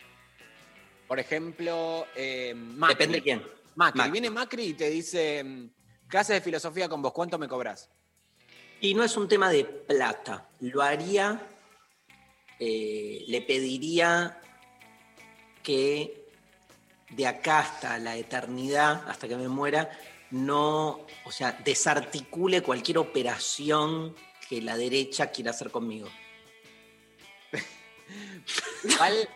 [1.08, 2.95] Por ejemplo, eh, Macri.
[2.95, 3.39] Depende de quién.
[3.76, 3.99] Macri.
[3.99, 4.12] Macri.
[4.12, 5.70] Viene Macri y te dice, mm,
[6.08, 7.89] clases de filosofía con vos, ¿cuánto me cobras?
[8.82, 10.49] Y no es un tema de plata.
[10.60, 11.41] Lo haría,
[12.60, 14.39] eh, le pediría
[15.64, 16.28] que
[17.10, 19.89] de acá hasta la eternidad, hasta que me muera,
[20.32, 24.16] no, o sea, desarticule cualquier operación
[24.49, 26.10] que la derecha quiera hacer conmigo.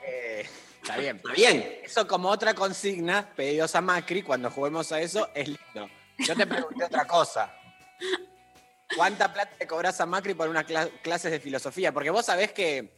[0.07, 0.45] Eh,
[0.81, 1.15] está bien.
[1.17, 1.79] Está bien.
[1.83, 5.89] Eso como otra consigna, pedidos a Macri, cuando juguemos a eso, es lindo.
[6.17, 7.53] Yo te pregunté otra cosa.
[8.95, 11.93] ¿Cuánta plata te cobras a Macri por unas cla- clases de filosofía?
[11.93, 12.91] Porque vos sabés que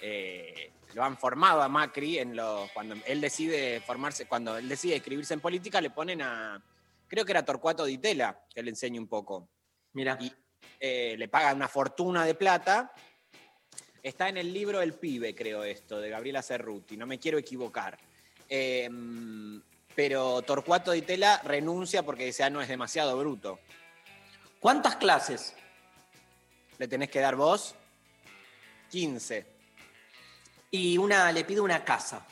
[0.00, 4.96] eh, lo han formado a Macri en los, cuando él decide formarse, cuando él decide
[4.96, 6.62] escribirse en política, le ponen a,
[7.06, 9.50] creo que era Torcuato Di Tella, que le enseña un poco.
[9.92, 10.16] Mira.
[10.20, 10.32] Y
[10.80, 12.92] eh, le pagan una fortuna de plata.
[14.06, 17.98] Está en el libro El Pibe, creo esto, de Gabriela Cerruti, no me quiero equivocar.
[18.48, 18.88] Eh,
[19.96, 23.58] pero Torcuato Di Tella renuncia porque dice, ah, no es demasiado bruto.
[24.60, 25.56] ¿Cuántas clases?
[26.78, 27.74] ¿Le tenés que dar vos?
[28.92, 29.44] 15.
[30.70, 32.24] Y una, le pido una casa.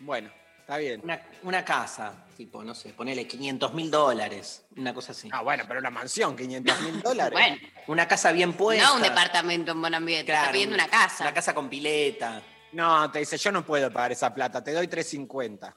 [0.00, 0.30] Bueno,
[0.68, 1.00] está bien.
[1.02, 5.30] Una, una casa, tipo, no sé, ponele 500 mil dólares, una cosa así.
[5.32, 7.32] Ah, bueno, pero una mansión, 500 mil dólares.
[7.32, 7.56] Bueno,
[7.86, 8.86] Una casa bien puesta.
[8.86, 10.26] no un departamento en buen ambiente.
[10.26, 11.24] Claro, está pidiendo una casa.
[11.24, 12.42] Una casa con pileta.
[12.72, 15.74] No, te dice, yo no puedo pagar esa plata, te doy 350.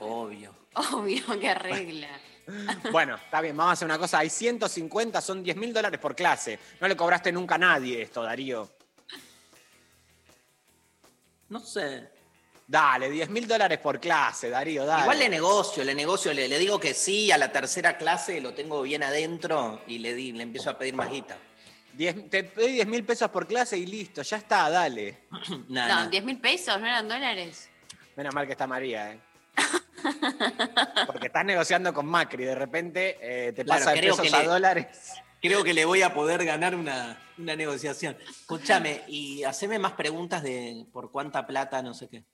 [0.00, 0.54] Obvio.
[0.74, 2.08] Obvio que arregla.
[2.92, 4.18] Bueno, está bien, vamos a hacer una cosa.
[4.20, 6.58] Hay 150, son 10 mil dólares por clase.
[6.80, 8.70] No le cobraste nunca a nadie esto, Darío.
[11.50, 12.17] No sé.
[12.70, 15.00] Dale, 10 mil dólares por clase, Darío, dale.
[15.02, 18.52] Igual le negocio, le negocio, le, le digo que sí, a la tercera clase lo
[18.52, 21.38] tengo bien adentro y le, di, le empiezo a pedir más guita.
[21.94, 25.20] 10 te doy 10 mil pesos por clase y listo, ya está, dale.
[25.68, 27.70] No, 10 mil pesos, no eran dólares.
[28.16, 29.20] Menos mal que está María, ¿eh?
[31.06, 34.40] Porque estás negociando con Macri, de repente eh, te Claro, pasa de pesos que a
[34.42, 34.86] le- dólares.
[35.40, 38.16] Creo que le voy a poder ganar una, una negociación.
[38.28, 42.24] Escúchame, y haceme más preguntas de por cuánta plata, no sé qué.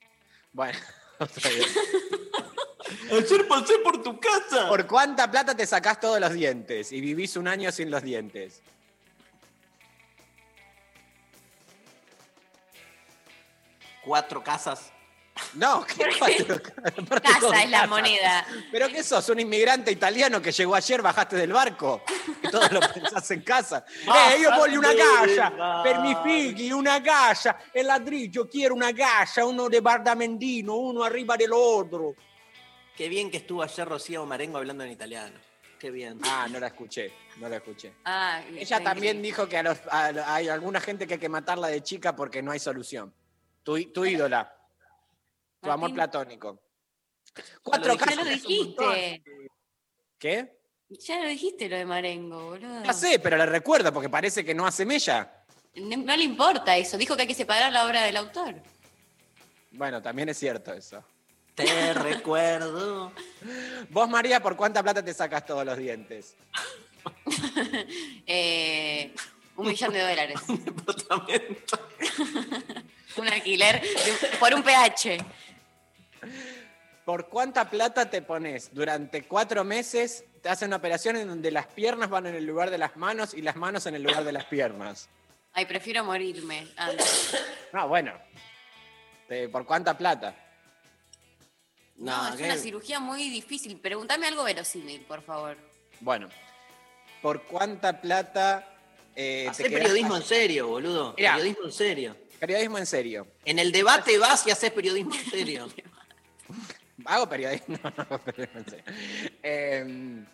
[0.55, 0.79] Bueno,
[1.19, 1.69] está bien.
[3.11, 4.69] Ayer pasé por tu casa.
[4.69, 8.63] ¿Por cuánta plata te sacás todos los dientes y vivís un año sin los dientes?
[14.05, 14.94] Cuatro casas.
[15.55, 16.05] No, ¿qué
[17.23, 18.47] Casa es la moneda.
[18.71, 19.29] ¿Pero qué sos?
[19.31, 22.03] ¿Un inmigrante italiano que llegó ayer, bajaste del barco?
[22.41, 23.85] Que todos lo pensás en casa.
[24.35, 25.83] ¡Eh, io voglio una casa!
[25.83, 27.59] Per mi figli, una casa!
[27.73, 32.15] El ladrillo, quiero una casa, uno de bardamentino, uno arriba del otro.
[32.97, 35.37] Qué bien que estuvo ayer Rocío Marengo hablando en italiano.
[35.81, 36.21] Qué bien.
[36.23, 37.93] Ah, no la escuché, no la escuché.
[38.05, 39.23] Ah, Ella también increíble.
[39.23, 42.41] dijo que a los- a- hay alguna gente que hay que matarla de chica porque
[42.41, 43.13] no hay solución.
[43.65, 44.55] Tu, tu ídola,
[45.65, 46.61] tu amor platónico.
[47.37, 48.25] Ya Cuatro lo casas.
[48.27, 49.23] dijiste.
[50.19, 50.59] ¿Qué?
[50.91, 52.85] Ya lo dijiste lo de Marengo, boludo.
[52.85, 55.45] Ya sé, pero le recuerdo porque parece que no hace mella.
[55.75, 56.97] No, no le importa eso.
[56.97, 58.55] Dijo que hay que separar la obra del autor.
[59.73, 61.03] Bueno, también es cierto eso.
[61.57, 63.11] Te recuerdo.
[63.91, 66.37] Vos, María, ¿por cuánta plata te sacas todos los dientes?
[68.27, 69.15] Eh,
[69.57, 70.41] un millón de dólares.
[73.17, 75.19] Un alquiler de- por un PH.
[77.05, 78.71] ¿Por cuánta plata te pones?
[78.73, 82.71] Durante cuatro meses te hacen una operación en donde las piernas van en el lugar
[82.71, 85.09] de las manos y las manos en el lugar de las piernas.
[85.53, 87.37] Ay, prefiero morirme antes.
[87.73, 88.13] No, bueno.
[89.29, 90.35] Eh, ¿Por cuánta plata?
[91.97, 93.79] No, es una cirugía muy difícil.
[93.79, 95.57] Pregúntame algo verosímil, por favor.
[96.01, 96.29] Bueno.
[97.23, 98.75] ¿Por cuánta plata
[99.17, 101.15] eh, Hacé periodismo en serio, boludo.
[101.17, 101.35] Mirá.
[101.35, 102.17] Periodismo en serio.
[102.39, 103.27] Periodismo en serio.
[103.45, 105.69] En el debate vas y haces periodismo en serio.
[107.05, 107.77] Hago periodismo.
[107.83, 108.77] No, no periodismo.
[109.43, 110.25] Eh,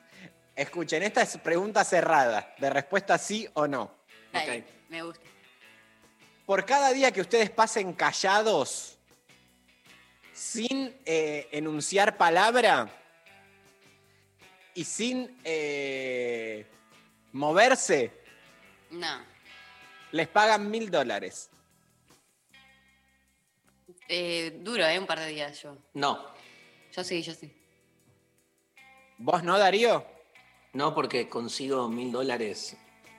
[0.54, 3.94] escuchen, esta es pregunta cerrada, de respuesta sí o no.
[4.88, 5.24] Me gusta.
[6.46, 8.98] Por cada día que ustedes pasen callados,
[10.32, 12.88] sin eh, enunciar palabra
[14.74, 16.66] y sin eh,
[17.32, 18.10] moverse,
[18.90, 19.24] No.
[20.12, 21.50] les pagan mil dólares.
[24.12, 24.98] Eh, duro, ¿eh?
[24.98, 25.76] Un par de días yo.
[25.94, 26.26] No,
[26.92, 27.48] Yo sí, yo sí.
[29.18, 30.04] ¿Vos no, Darío?
[30.72, 32.76] no porque consigo mil dólares,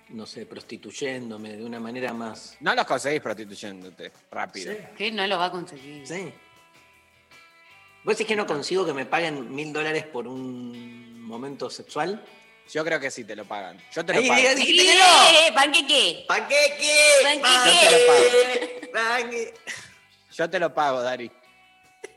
[0.10, 2.58] no sé, prostituyéndome de una manera más.
[2.60, 4.74] No los conseguís prostituyéndote rápido.
[4.98, 5.12] ¿Qué?
[5.12, 6.06] No lo va a conseguir.
[6.06, 6.34] Sí.
[8.04, 12.22] ¿Vos decís que no consigo que me paguen mil dólares por un momento sexual?
[12.70, 13.78] Yo creo que sí te lo pagan.
[13.94, 14.36] Yo te lo pago.
[14.36, 15.04] diga, dijiste que no.
[15.30, 15.52] ¡Eh!
[15.54, 16.26] ¿Panqueque?
[16.28, 17.40] ¡Panqueque!
[18.92, 19.54] ¡Panqueque!
[20.42, 21.32] Yo te lo pago, Dari.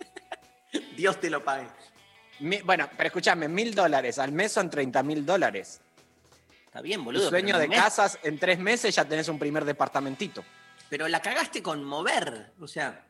[0.97, 1.67] Dios te lo pague.
[2.41, 5.83] Mi- bueno, pero escúchame, mil dólares al mes son 30 mil dólares.
[6.65, 7.29] Está bien, Tu boludo.
[7.29, 10.43] sueño de mes- casas, en tres meses ya tenés un primer departamentito.
[10.89, 12.55] Pero la cagaste con mover.
[12.61, 13.05] O sea,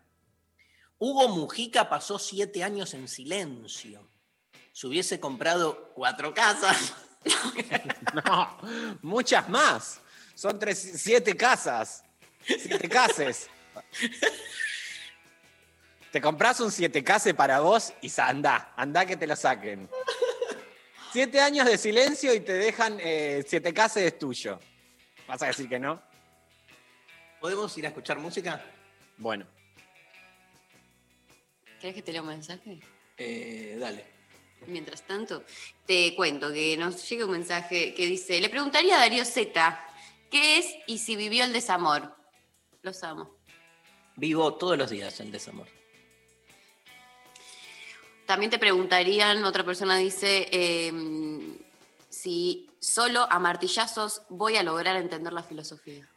[0.98, 4.09] Hugo Mujica pasó siete años en silencio.
[4.72, 6.93] Si hubiese comprado cuatro casas.
[8.12, 8.59] No,
[9.02, 10.01] muchas más.
[10.34, 12.05] Son tres, siete casas.
[12.44, 13.48] Siete cases.
[16.15, 19.91] Te compras un siete case para vos y andá, andá que te lo saquen.
[21.12, 24.61] Siete años de silencio y te dejan eh, siete cases es tuyo.
[25.27, 26.01] ¿Vas a decir que no?
[27.41, 28.65] ¿Podemos ir a escuchar música?
[29.16, 29.45] Bueno.
[31.81, 32.78] ¿Querés que te lea un mensaje?
[33.16, 34.05] Eh, dale.
[34.69, 35.43] Mientras tanto,
[35.85, 39.85] te cuento que nos llega un mensaje que dice, le preguntaría a Darío Z,
[40.31, 42.15] ¿qué es y si vivió el desamor?
[42.82, 43.35] Los amo.
[44.15, 45.66] Vivo todos los días el desamor.
[48.26, 51.59] También te preguntarían, otra persona dice, em,
[52.09, 56.09] si solo a martillazos voy a lograr entender la filosofía.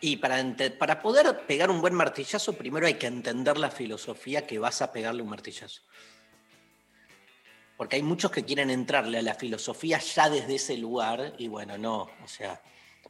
[0.00, 0.44] Y para,
[0.78, 4.92] para poder pegar un buen martillazo, primero hay que entender la filosofía que vas a
[4.92, 5.82] pegarle un martillazo.
[7.76, 11.76] Porque hay muchos que quieren entrarle a la filosofía ya desde ese lugar, y bueno,
[11.76, 12.02] no.
[12.22, 12.62] O sea,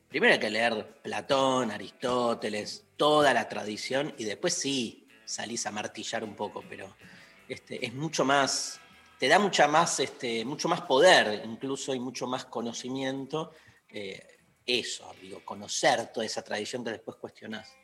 [0.09, 6.25] primero hay que leer Platón, Aristóteles, toda la tradición, y después sí salís a martillar
[6.25, 6.97] un poco, pero
[7.49, 8.81] este, es mucho más,
[9.19, 13.53] te da mucha más, este, mucho más poder, incluso, y mucho más conocimiento.
[13.91, 14.27] eh,
[14.69, 17.75] eso, digo, conocer toda esa tradición que después cuestionás.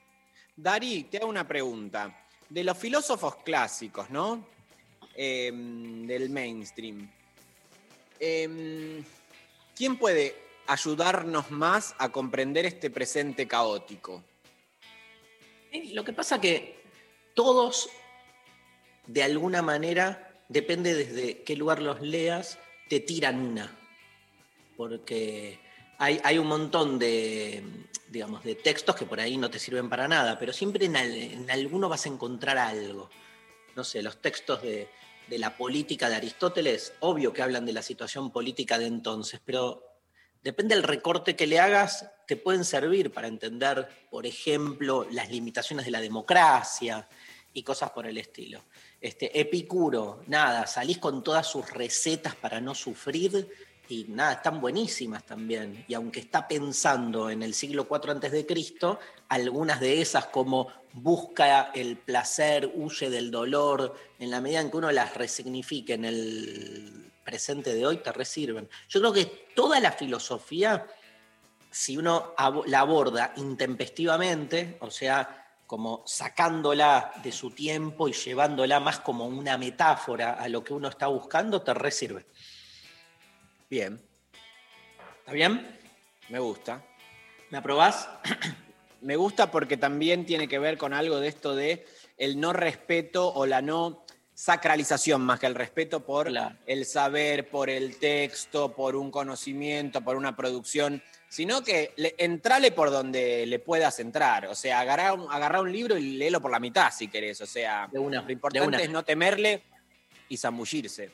[0.54, 2.26] Dari, te hago una pregunta.
[2.50, 4.46] De los filósofos clásicos, ¿no?
[5.14, 7.10] Em, del mainstream.
[8.20, 9.02] em,
[9.74, 14.22] ¿Quién puede ayudarnos más a comprender este presente caótico?
[15.72, 16.84] Eh, Lo que pasa que
[17.35, 17.89] todos,
[19.06, 22.59] de alguna manera, depende desde qué lugar los leas,
[22.89, 23.77] te tiran una.
[24.77, 25.59] Porque
[25.98, 27.62] hay, hay un montón de,
[28.09, 31.15] digamos, de textos que por ahí no te sirven para nada, pero siempre en, al-
[31.15, 33.11] en alguno vas a encontrar algo.
[33.77, 34.89] No sé, los textos de,
[35.28, 39.82] de la política de Aristóteles, obvio que hablan de la situación política de entonces, pero
[40.43, 45.86] depende del recorte que le hagas, te pueden servir para entender, por ejemplo, las limitaciones
[45.86, 47.09] de la democracia
[47.55, 48.64] y cosas por el estilo.
[49.01, 53.48] Este, Epicuro, nada, salís con todas sus recetas para no sufrir
[53.89, 55.85] y nada, están buenísimas también.
[55.86, 58.98] Y aunque está pensando en el siglo IV antes de Cristo,
[59.28, 64.76] algunas de esas como busca el placer, huye del dolor, en la medida en que
[64.76, 68.68] uno las resignifique en el presente de hoy, te resirven.
[68.89, 70.86] Yo creo que toda la filosofía,
[71.70, 72.35] si uno
[72.66, 79.57] la aborda intempestivamente, o sea, como sacándola de su tiempo y llevándola más como una
[79.59, 82.27] metáfora a lo que uno está buscando, te resirve.
[83.70, 84.01] Bien,
[85.20, 85.78] ¿Está bien?
[86.28, 86.82] me gusta.
[87.51, 88.09] ¿Me aprobás?
[89.01, 91.86] Me gusta porque también tiene que ver con algo de esto de
[92.16, 96.57] el no respeto o la no sacralización más que el respeto por Claro.
[96.66, 101.03] el saber, por el texto, por un conocimiento, por una producción,
[101.35, 104.47] sino que le, entrale por donde le puedas entrar.
[104.47, 107.40] O sea, agarrá un, agarrá un libro y léelo por la mitad si querés.
[107.40, 108.78] O sea, De una, lo de importante una.
[108.78, 109.65] es no temerle
[110.28, 111.11] y zambullirse.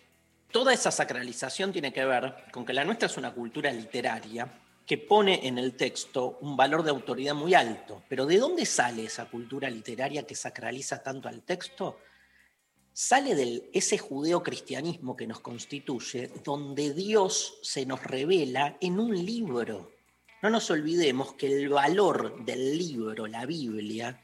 [0.50, 4.46] Toda esa sacralización tiene que ver con que la nuestra es una cultura literaria
[4.84, 8.02] que pone en el texto un valor de autoridad muy alto.
[8.06, 11.98] Pero ¿de dónde sale esa cultura literaria que sacraliza tanto al texto?
[12.92, 19.99] Sale de ese judeocristianismo que nos constituye, donde Dios se nos revela en un libro.
[20.42, 24.18] No nos olvidemos que el valor del libro, la Biblia,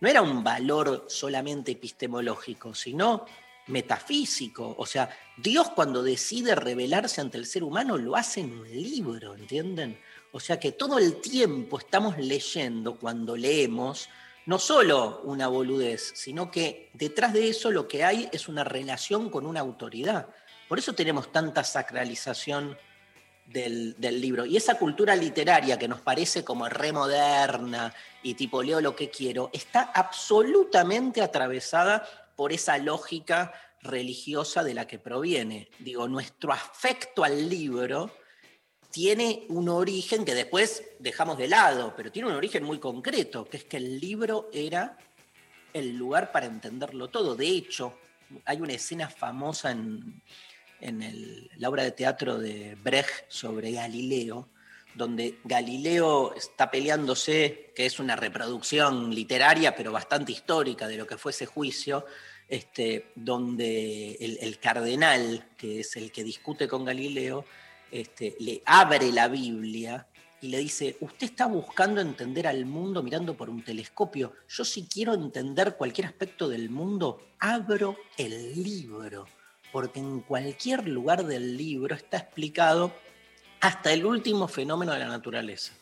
[0.00, 3.26] no era un valor solamente epistemológico, sino
[3.66, 4.74] metafísico.
[4.78, 9.34] O sea, Dios cuando decide revelarse ante el ser humano lo hace en un libro,
[9.34, 9.98] ¿entienden?
[10.32, 14.08] O sea que todo el tiempo estamos leyendo cuando leemos
[14.46, 19.28] no solo una boludez, sino que detrás de eso lo que hay es una relación
[19.28, 20.28] con una autoridad.
[20.68, 22.76] Por eso tenemos tanta sacralización
[23.52, 24.46] del, libro.
[24.46, 29.50] Y esa cultura literaria que nos parece como remoderna y tipo leo lo que quiero,
[29.52, 32.06] está absolutamente atravesada
[32.36, 33.52] por esa lógica
[33.82, 35.68] religiosa de la que proviene.
[35.78, 38.10] Digo, nuestro afecto al libro
[38.90, 43.56] tiene un origen que después dejamos de lado, pero tiene un origen muy concreto, que
[43.58, 44.96] es que el libro era
[45.72, 47.34] el lugar para entenderlo todo.
[47.36, 47.98] De hecho,
[48.44, 50.22] hay una escena famosa en,
[50.80, 54.48] en el- la obra de teatro de Brecht sobre Galileo,
[54.94, 61.16] donde Galileo está peleándose, que es una reproducción literaria, pero bastante histórica de lo que
[61.16, 62.04] fue ese juicio,
[62.48, 67.44] este, donde el, cardenal, que es el que discute con Galileo,
[67.90, 70.06] este, le abre la Biblia
[70.42, 74.32] y le dice, usted está buscando entender al mundo mirando por un telescopio.
[74.48, 79.26] Yo si quiero entender cualquier aspecto del mundo, abro el libro,
[79.72, 82.92] porque en cualquier lugar del libro está explicado
[83.60, 85.72] hasta el último fenómeno de la naturaleza.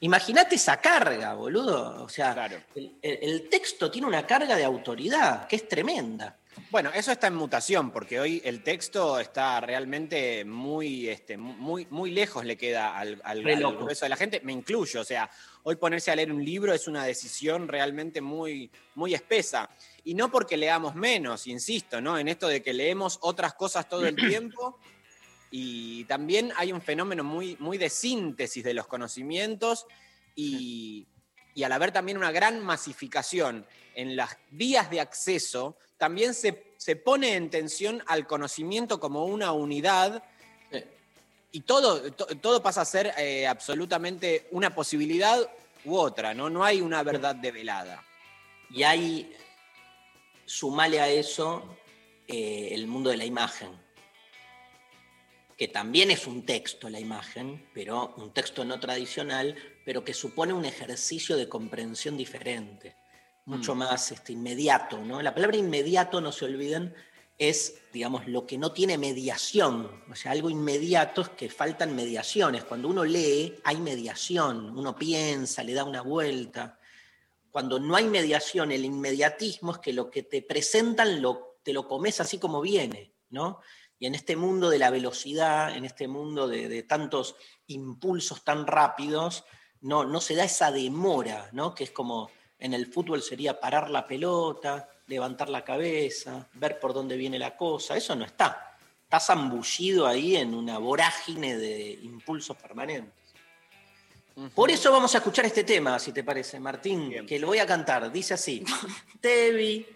[0.00, 2.04] Imagínate esa carga, boludo.
[2.04, 2.32] O sea,
[2.74, 6.36] el, el- el texto tiene una carga de autoridad que es tremenda.
[6.70, 12.10] Bueno, eso está en mutación, porque hoy el texto está realmente muy, este, muy, muy
[12.10, 13.42] lejos le queda al, al,
[13.76, 15.00] grueso de la gente, me incluyo.
[15.00, 15.30] O sea,
[15.62, 19.70] hoy ponerse a leer un libro es una decisión realmente muy, muy espesa.
[20.08, 22.16] Y no porque leamos menos, insisto, ¿no?
[22.18, 24.78] En esto de que leemos otras cosas todo el tiempo.
[25.50, 29.86] Y también hay un fenómeno muy, muy de síntesis de los conocimientos
[30.34, 31.06] y,
[31.54, 36.96] y al haber también una gran masificación en las vías de acceso, también se, se
[36.96, 40.22] pone en tensión al conocimiento como una unidad
[41.52, 45.38] y todo, to- todo pasa a ser eh, absolutamente una posibilidad
[45.84, 46.48] u otra, ¿no?
[46.48, 48.04] No hay una verdad develada.
[48.70, 49.34] Y hay,
[50.48, 51.76] sumale a eso
[52.26, 53.70] eh, el mundo de la imagen,
[55.58, 59.54] que también es un texto la imagen, pero un texto no tradicional,
[59.84, 62.96] pero que supone un ejercicio de comprensión diferente,
[63.44, 63.78] mucho Mm.
[63.78, 64.98] más este, inmediato.
[64.98, 65.20] ¿no?
[65.20, 66.94] La palabra inmediato, no se olviden,
[67.36, 70.02] es, digamos, lo que no tiene mediación.
[70.10, 72.64] O sea, algo inmediato es que faltan mediaciones.
[72.64, 74.76] Cuando uno lee, hay mediación.
[74.76, 76.78] Uno piensa, le da una vuelta.
[77.58, 81.20] Cuando no hay mediación, el inmediatismo es que lo que te presentan
[81.64, 83.58] te lo comes así como viene, ¿no?
[83.98, 87.34] Y en este mundo de la velocidad, en este mundo de, tantos
[87.66, 89.42] impulsos tan rápidos,
[89.80, 91.74] no, se da esa demora, ¿no?
[91.74, 92.30] Que es como
[92.60, 97.56] en el fútbol sería parar la pelota, levantar la cabeza, ver por dónde viene la
[97.56, 97.96] cosa.
[97.96, 98.78] Eso no está.
[99.02, 103.17] Estás zambullido ahí en una vorágine de impulsos permanentes.
[104.54, 107.66] Por eso vamos a escuchar este tema, si te parece, Martín, que lo voy a
[107.66, 108.10] cantar.
[108.12, 108.64] Dice así:
[109.20, 109.86] Te vi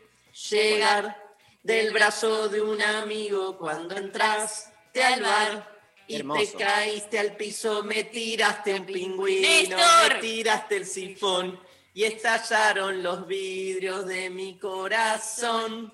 [0.50, 6.40] llegar del brazo de un amigo cuando entraste al bar y Hermoso.
[6.40, 10.14] te caíste al piso, me tiraste un pingüino, ¡Néstor!
[10.14, 11.60] me tiraste el sifón
[11.94, 15.92] y estallaron los vidrios de mi corazón.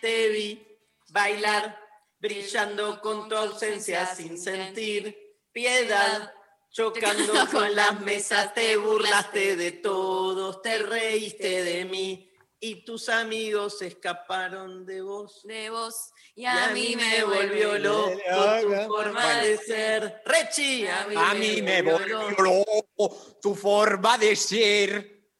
[0.00, 0.64] Te vi
[1.08, 1.80] bailar,
[2.20, 6.32] brillando con tu ausencia sin sentir piedad.
[6.70, 12.28] Chocando con las mesas, te burlaste de todos, te reíste de mí
[12.60, 15.42] y tus amigos escaparon de vos.
[15.44, 16.10] De vos.
[16.34, 19.42] Y Y a mí me volvió loco tu forma Bueno.
[19.42, 20.22] de ser.
[20.24, 25.30] Rechi, a mí, A mí me volvió loco tu forma de ser,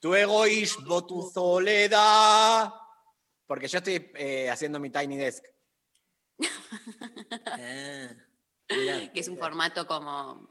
[0.00, 2.72] tu egoísmo, tu soledad.
[3.46, 5.44] Porque yo estoy eh, haciendo mi Tiny Desk.
[9.12, 10.48] que es un formato como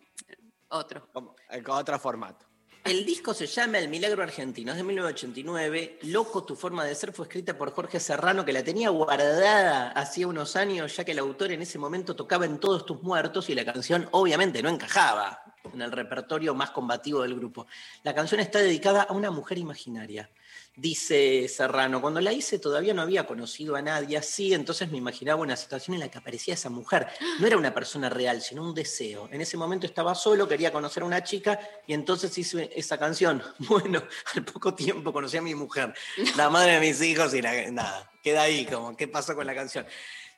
[0.69, 1.07] otro.
[1.13, 2.45] Como- eh, otro formato.
[2.83, 5.99] El disco se llama El Milagro Argentino, es de 1989.
[6.03, 10.25] Loco, tu forma de ser fue escrita por Jorge Serrano, que la tenía guardada hacía
[10.25, 13.55] unos años, ya que el autor en ese momento tocaba en Todos tus muertos y
[13.55, 15.43] la canción obviamente no encajaba
[15.77, 17.67] en el repertorio más combativo del grupo.
[18.03, 20.29] La canción está dedicada a una mujer imaginaria.
[20.75, 25.41] Dice Serrano, cuando la hice todavía no había conocido a nadie así, entonces me imaginaba
[25.41, 27.07] una situación en la que aparecía esa mujer.
[27.39, 29.27] No era una persona real, sino un deseo.
[29.31, 33.41] En ese momento estaba solo, quería conocer a una chica y entonces hice esa canción.
[33.67, 34.03] Bueno,
[34.35, 35.93] al poco tiempo conocí a mi mujer,
[36.35, 39.55] la madre de mis hijos y la- nada, queda ahí como, ¿qué pasó con la
[39.55, 39.85] canción?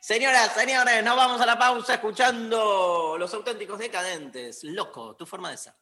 [0.00, 4.64] Señoras, señores, nos vamos a la pausa escuchando Los auténticos decadentes.
[4.64, 5.74] Loco, tu forma de ser.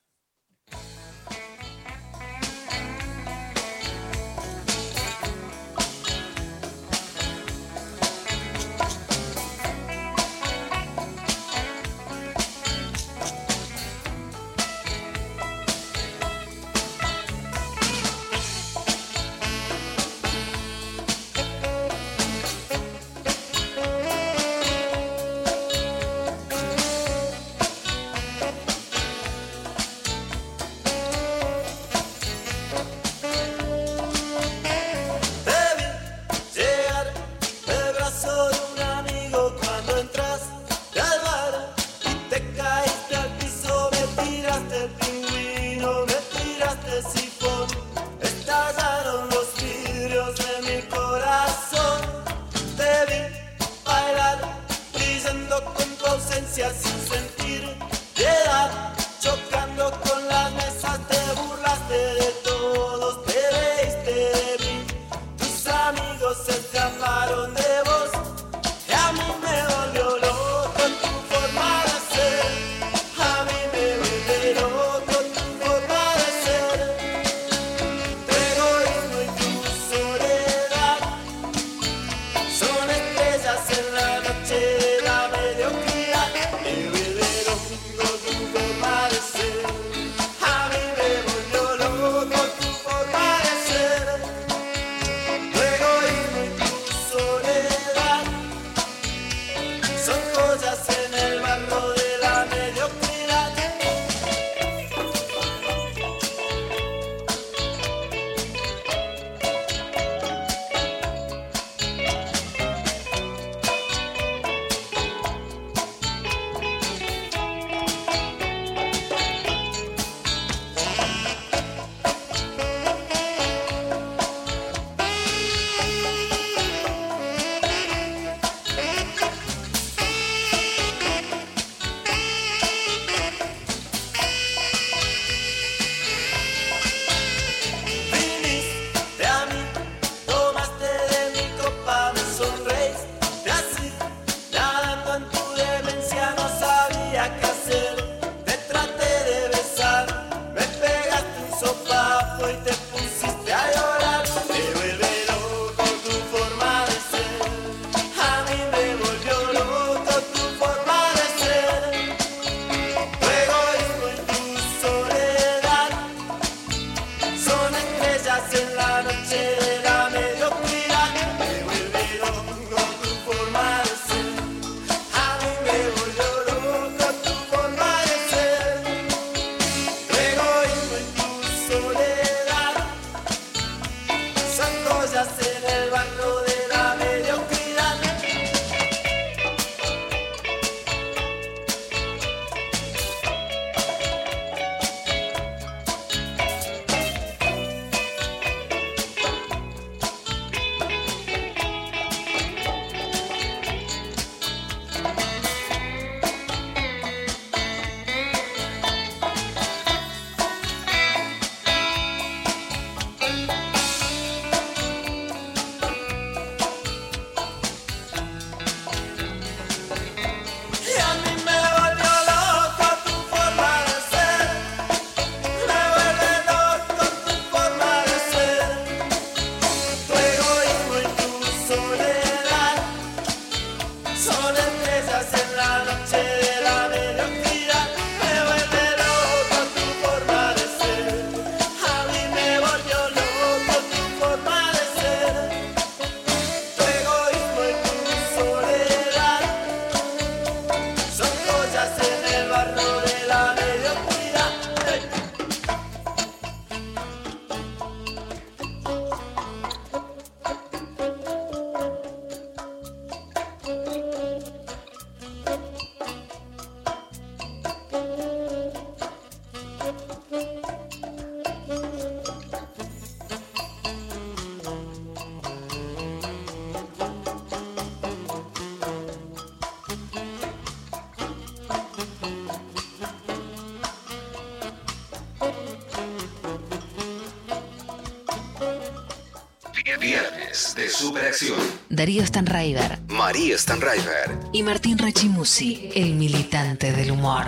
[291.99, 294.39] Darío Stanraiver María Stanraiver.
[294.53, 297.47] y Martín Rechimusi, el militante del humor.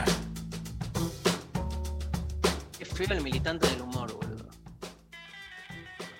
[2.77, 4.49] Qué feo el militante del humor, boludo.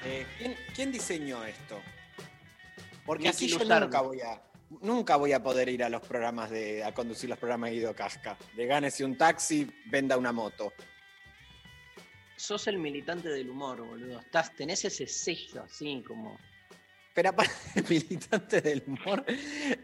[0.05, 1.81] Eh, ¿quién, quién diseñó esto?
[3.05, 4.41] Porque así yo nunca voy a
[4.81, 7.97] nunca voy a poder ir a los programas de a conducir los programas de Guido
[7.97, 8.39] Casca.
[8.55, 10.73] De gánese un taxi, venda una moto.
[12.37, 14.21] Sos el militante del humor, boludo.
[14.21, 16.39] Estás, tenés ese sello así como.
[17.15, 19.25] Pero aparte de militante del humor,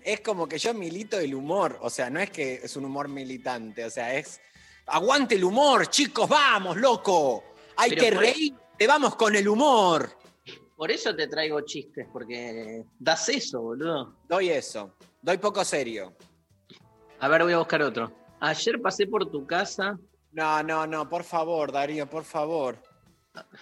[0.02, 1.78] es como que yo milito el humor.
[1.80, 4.40] O sea, no es que es un humor militante, o sea, es.
[4.88, 7.42] Aguante el humor, chicos, vamos, loco.
[7.76, 10.16] Hay Pero que reír, te vamos con el humor.
[10.76, 14.14] Por eso te traigo chistes, porque das eso, boludo.
[14.28, 16.14] Doy eso, doy poco serio.
[17.18, 18.12] A ver, voy a buscar otro.
[18.40, 19.98] Ayer pasé por tu casa.
[20.32, 22.76] No, no, no, por favor, Darío, por favor.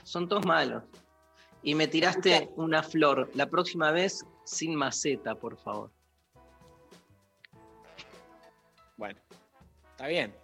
[0.02, 0.82] Son todos malos.
[1.64, 3.30] Y me tiraste una flor.
[3.34, 5.90] La próxima vez sin maceta, por favor.
[8.98, 9.18] Bueno,
[9.90, 10.34] está bien.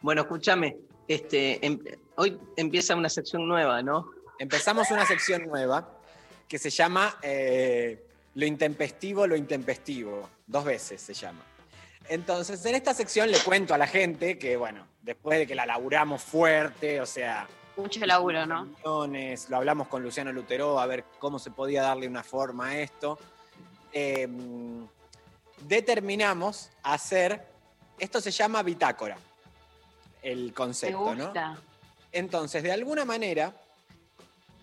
[0.00, 0.78] Bueno, escúchame.
[1.06, 1.78] Este, em-
[2.16, 4.10] hoy empieza una sección nueva, ¿no?
[4.38, 6.00] Empezamos una sección nueva
[6.48, 10.28] que se llama eh, Lo intempestivo, lo intempestivo.
[10.46, 11.42] Dos veces se llama.
[12.08, 15.66] Entonces, en esta sección le cuento a la gente que, bueno, después de que la
[15.66, 17.46] laburamos fuerte, o sea,
[17.76, 18.68] Mucho laburo, ¿no?
[18.84, 23.18] lo hablamos con Luciano Lutero a ver cómo se podía darle una forma a esto.
[23.92, 24.28] eh,
[25.66, 27.46] determinamos hacer,
[27.98, 29.16] esto se llama bitácora,
[30.22, 31.24] el Me concepto, ¿no?
[31.24, 31.58] gusta.
[32.12, 33.52] Entonces, de alguna manera,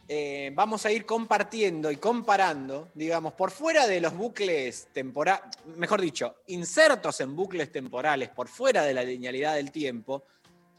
[0.08, 5.44] eh, vamos a ir compartiendo y comparando, digamos, por fuera de los bucles temporales,
[5.78, 10.24] mejor dicho, insertos en bucles temporales, por fuera de la linealidad del tiempo,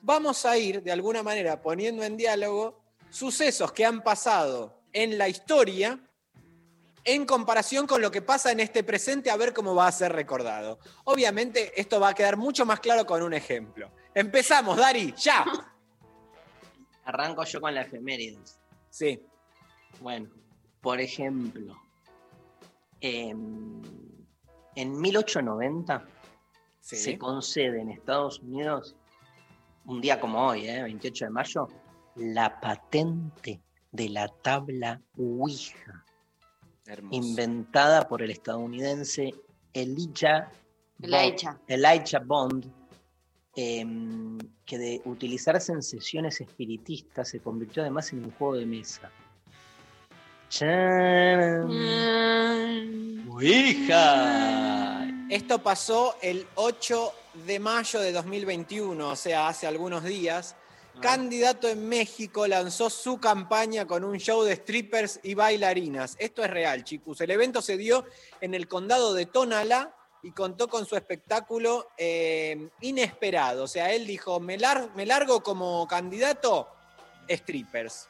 [0.03, 2.81] vamos a ir de alguna manera poniendo en diálogo
[3.11, 5.99] sucesos que han pasado en la historia
[7.05, 10.13] en comparación con lo que pasa en este presente, a ver cómo va a ser
[10.13, 10.79] recordado.
[11.05, 13.91] Obviamente, esto va a quedar mucho más claro con un ejemplo.
[14.15, 15.45] Empezamos, Dari, ya.
[17.05, 18.61] Arranco yo con la efemérides.
[18.91, 19.21] Sí.
[20.01, 20.31] Bueno,
[20.81, 21.77] por ejemplo,
[23.01, 23.83] em,
[24.77, 26.07] en 1890
[26.81, 26.97] Sí.
[26.97, 28.95] se concede en Estados Unidos,
[29.87, 30.83] un día como hoy, ¿eh?
[30.83, 31.69] 28 de mayo,
[32.17, 33.61] la patente
[33.91, 36.05] de la tabla Ouija,
[36.87, 37.17] Hermoso.
[37.17, 39.35] inventada por el estadounidense
[39.73, 40.51] Elijah
[40.99, 42.21] Bond, Elijah.
[42.21, 42.71] Bond,
[43.57, 49.11] em, que de utilizarse en sesiones espiritistas se convirtió además en un juego de mesa.
[51.67, 53.29] Mm.
[53.31, 55.09] ¡Ouija!
[55.29, 60.57] Esto pasó el 8 de mayo de 2021, o sea, hace algunos días.
[61.01, 66.17] Candidato en México lanzó su campaña con un show de strippers y bailarinas.
[66.19, 67.19] Esto es real, chicos.
[67.23, 68.05] El evento se dio
[68.43, 73.65] en el condado de Tonalá y contó con su espectáculo eh, inesperado.
[73.65, 76.69] O sea, él dijo, me, lar- me largo como candidato,
[77.27, 78.09] strippers.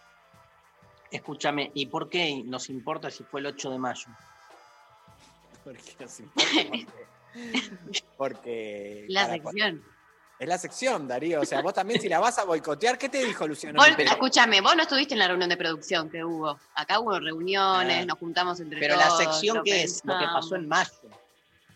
[1.13, 4.07] Escúchame, ¿y por qué nos importa si fue el 8 de mayo?
[5.65, 6.51] Porque nos importa,
[8.17, 9.85] porque- La sección.
[10.39, 11.41] Es la sección, Darío.
[11.41, 13.79] O sea, vos también si la vas a boicotear, ¿qué te dijo Luciano?
[13.79, 16.59] Vos, escúchame, vos no estuviste en la reunión de producción que hubo.
[16.75, 18.07] Acá hubo reuniones, Ah.
[18.07, 19.09] nos juntamos entre Pero todos.
[19.21, 20.91] la sección que es lo que pasó en mayo.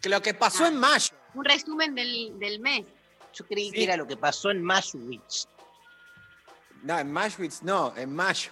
[0.03, 0.69] Que lo que pasó Ah.
[0.69, 1.11] en mayo.
[1.35, 2.85] Un resumen del, del mes.
[3.35, 3.73] Yo creí Sí.
[3.77, 5.47] que era lo que pasó en Mashwich.
[6.83, 8.51] No, en Mashwitz no, en mayo.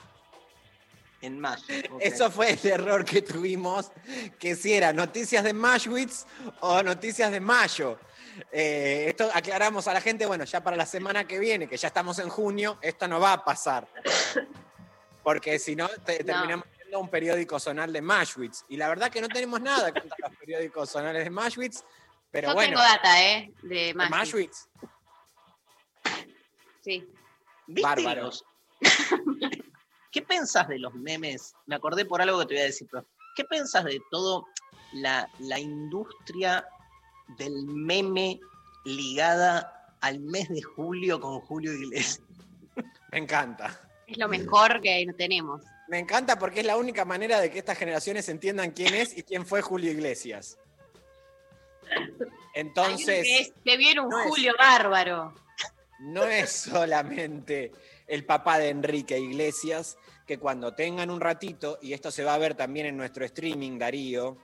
[1.24, 1.64] En mayo.
[2.00, 3.90] Eso fue el error que tuvimos,
[4.38, 6.26] que si era noticias de Mashwitz
[6.60, 7.98] o noticias de mayo.
[8.52, 11.88] Eh, esto aclaramos a la gente, bueno, ya para la semana que viene, que ya
[11.88, 13.88] estamos en junio, esto no va a pasar.
[15.22, 16.26] Porque si no, te- No.
[16.26, 18.64] terminamos viendo un periódico zonal de Mashwitz.
[18.68, 21.82] Y la verdad que no tenemos nada contra los periódicos zonales de Mashwitz,
[22.30, 22.76] pero Yo bueno.
[22.76, 23.50] tengo data, ¿eh?
[23.62, 24.10] De de Maggi.
[24.10, 24.68] Mashwitz.
[26.82, 27.08] Sí.
[27.66, 28.22] ¿Viste Bárbaro.
[28.24, 28.44] los-
[30.14, 31.54] ¿Qué pensás de los memes?
[31.66, 33.04] Me acordé por algo que te voy a decir, pero
[33.36, 34.46] ¿qué pensás de todo
[34.92, 36.66] la, la industria
[37.36, 38.38] del meme
[38.84, 42.22] ligada al mes de julio con Julio Iglesias?
[43.10, 43.80] Me encanta.
[44.06, 45.62] Es lo mejor que tenemos.
[45.88, 49.22] Me encanta porque es la única manera de que estas generaciones entiendan quién es y
[49.24, 50.56] quién fue Julio Iglesias.
[52.54, 55.34] Entonces, que viene un no es- Julio bárbaro.
[56.00, 57.72] no es solamente
[58.06, 62.38] el papá de Enrique Iglesias, que cuando tengan un ratito, y esto se va a
[62.38, 64.38] ver también en nuestro streaming, Darío,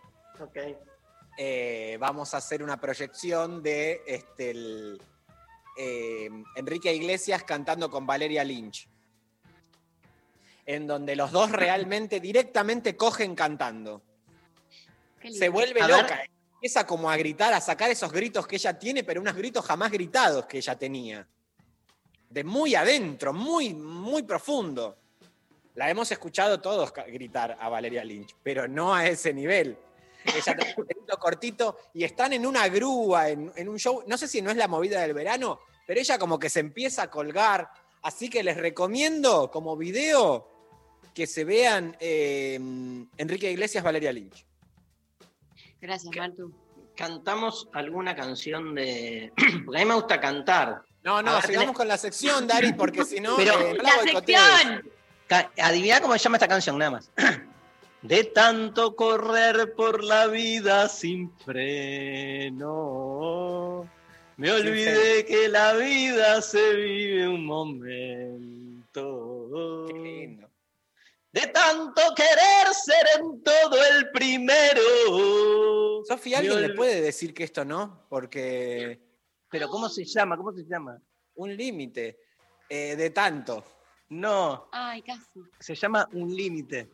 [1.37, 5.03] eh, vamos a hacer una proyección de este, el,
[5.77, 8.89] eh, Enrique Iglesias cantando con Valeria Lynch.
[10.67, 14.03] en donde los dos realmente directamente cogen cantando.
[15.29, 16.03] Se vuelve A ver.
[16.03, 16.23] loca.
[16.55, 19.91] Empieza como a gritar, a sacar esos gritos que ella tiene, pero unos gritos jamás
[19.91, 21.27] gritados que ella tenía.
[22.31, 24.97] De muy adentro, muy, muy profundo.
[25.75, 29.77] La hemos escuchado todos gritar a Valeria Lynch, pero no a ese nivel.
[30.25, 30.87] Ella un
[31.21, 34.03] cortito y están en una grúa, en, en un show.
[34.07, 37.03] No sé si no es la movida del verano, pero ella como que se empieza
[37.03, 37.69] a colgar.
[38.03, 40.47] Así que les recomiendo como video
[41.15, 42.55] que se vean eh,
[43.17, 44.47] Enrique Iglesias, Valeria Lynch.
[45.81, 46.53] Gracias, Martu.
[46.97, 49.33] Cantamos alguna canción de.
[49.65, 50.83] Porque a mí me gusta cantar.
[51.03, 54.91] No, no, ver, sigamos con la sección, Dari, porque si no, Pero- eh, ¡La sección!
[55.59, 57.11] Adivina cómo se llama esta canción, nada más.
[58.03, 61.31] De tanto correr por la vida sin
[62.51, 63.87] freno,
[64.37, 68.97] me olvidé que la vida se vive un momento.
[69.89, 70.49] Qué lindo.
[71.33, 74.81] De tanto querer ser en todo el primero.
[76.09, 78.07] Sofía, ¿alguien le puede decir que esto no?
[78.09, 78.99] Porque
[79.51, 80.37] Pero ¿cómo se llama?
[80.37, 80.99] ¿Cómo se llama?
[81.37, 82.19] un límite
[82.69, 83.65] eh, de tanto.
[84.11, 85.41] No, Ay, casi.
[85.59, 86.91] se llama Un Límite.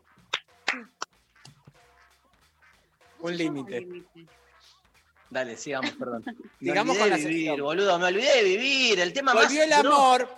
[3.20, 3.86] Un límite.
[5.30, 6.22] Dale, sigamos, perdón.
[6.60, 7.64] Me Sigamos olvidé con la de vivir, sección.
[7.66, 9.00] boludo, me olvidé de vivir.
[9.00, 10.28] El tema Volvió más el duro- amor.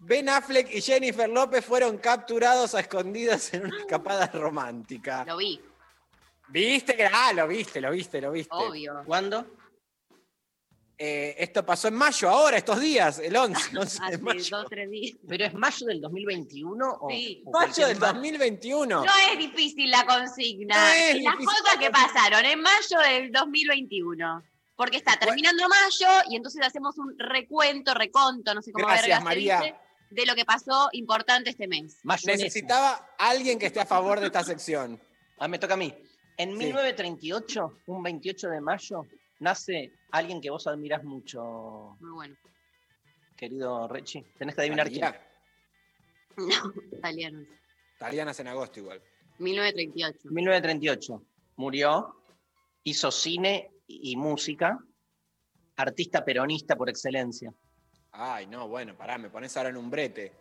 [0.00, 5.24] Ben Affleck y Jennifer López fueron capturados a escondidas en una escapada romántica.
[5.26, 5.60] Lo vi,
[6.48, 6.94] ¿Viste?
[6.96, 8.54] que- Ah, lo viste, lo viste, lo viste.
[8.54, 9.02] obvio.
[9.04, 9.46] ¿Cuándo?
[11.06, 14.56] Eh, esto pasó en mayo, ahora, estos días, el 11, 11 de mayo.
[14.56, 15.16] dos, tres días.
[15.28, 17.42] ¿Pero es mayo del 2021 o, Sí.
[17.44, 19.04] o Mayo del ma- 2021.
[19.04, 20.74] No es difícil la consigna.
[20.78, 24.42] No es Las difícil cosas que pasaron en mayo del 2021.
[24.76, 29.60] Porque está terminando mayo y entonces hacemos un recuento, reconto, no sé cómo Gracias, María.
[29.60, 29.74] dice,
[30.10, 31.98] de lo que pasó importante este mes.
[32.02, 32.42] Mayonesa.
[32.44, 34.98] Necesitaba alguien que esté a favor de esta sección.
[35.38, 35.94] Ah, me toca a mí.
[36.38, 36.56] En Sí.
[36.56, 39.02] 1938, un 28 de mayo,
[39.40, 42.36] nace alguien que vos admirás mucho, Muy bueno.
[43.36, 44.22] querido Rechi.
[44.38, 45.04] Tenés que adivinar quién.
[46.36, 47.46] No, italianos.
[47.98, 49.00] Talía nace en agosto igual.
[49.38, 50.18] 1938.
[50.30, 51.22] 1938.
[51.56, 52.16] Murió,
[52.82, 54.76] hizo cine y música,
[55.76, 57.54] artista peronista por excelencia.
[58.10, 60.32] Ay, no, bueno, pará, me pones ahora en un brete.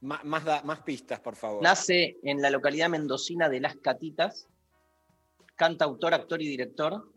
[0.00, 1.62] Más, da- más pistas, por favor.
[1.62, 4.48] Nace en la localidad mendocina de Las Catitas,
[5.54, 7.08] cantautor, actor y director.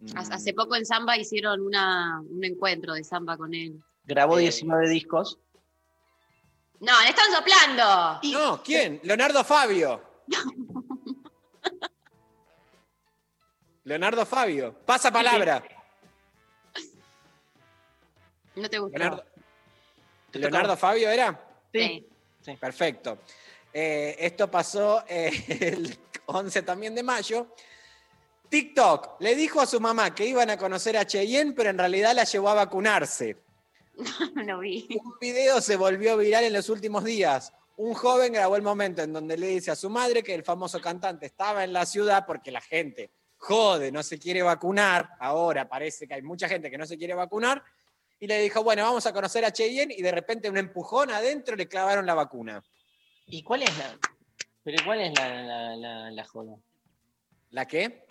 [0.00, 0.16] Mm.
[0.16, 3.82] Hace- poco en Samba hicieron una, un encuentro de Samba con él.
[4.04, 4.42] Grabó Eh.
[4.42, 5.38] 19 discos.
[6.80, 8.20] No, le están soplando.
[8.32, 9.00] No, ¿quién?
[9.02, 10.02] Leonardo Fabio.
[13.84, 14.74] Leonardo Fabio.
[14.86, 15.62] Pasa palabra.
[18.56, 18.98] No te gustó.
[18.98, 19.24] Leonardo,
[20.32, 20.76] ¿Leonardo.
[20.76, 21.38] Fabio era?
[21.72, 22.06] Sí.
[22.58, 23.18] Perfecto.
[23.72, 25.30] Eh, esto pasó eh,
[25.76, 27.54] el 11 también de mayo.
[28.50, 32.14] TikTok le dijo a su mamá que iban a conocer a Cheyenne, pero en realidad
[32.14, 33.36] la llevó a vacunarse.
[34.46, 34.86] No vi.
[35.02, 37.52] Un video se volvió viral en los últimos días.
[37.76, 40.80] Un joven grabó el momento en donde le dice a su madre que el famoso
[40.80, 45.10] cantante estaba en la ciudad porque la gente jode, no se quiere vacunar.
[45.18, 47.62] Ahora parece que hay mucha gente que no se quiere vacunar.
[48.18, 51.56] Y le dijo, bueno, vamos a conocer a Cheyenne y de repente un empujón adentro
[51.56, 52.62] le clavaron la vacuna.
[53.26, 53.98] ¿Y cuál es la,
[54.62, 56.56] pero cuál es la, la- la- la joda?
[57.50, 58.04] ¿La qué?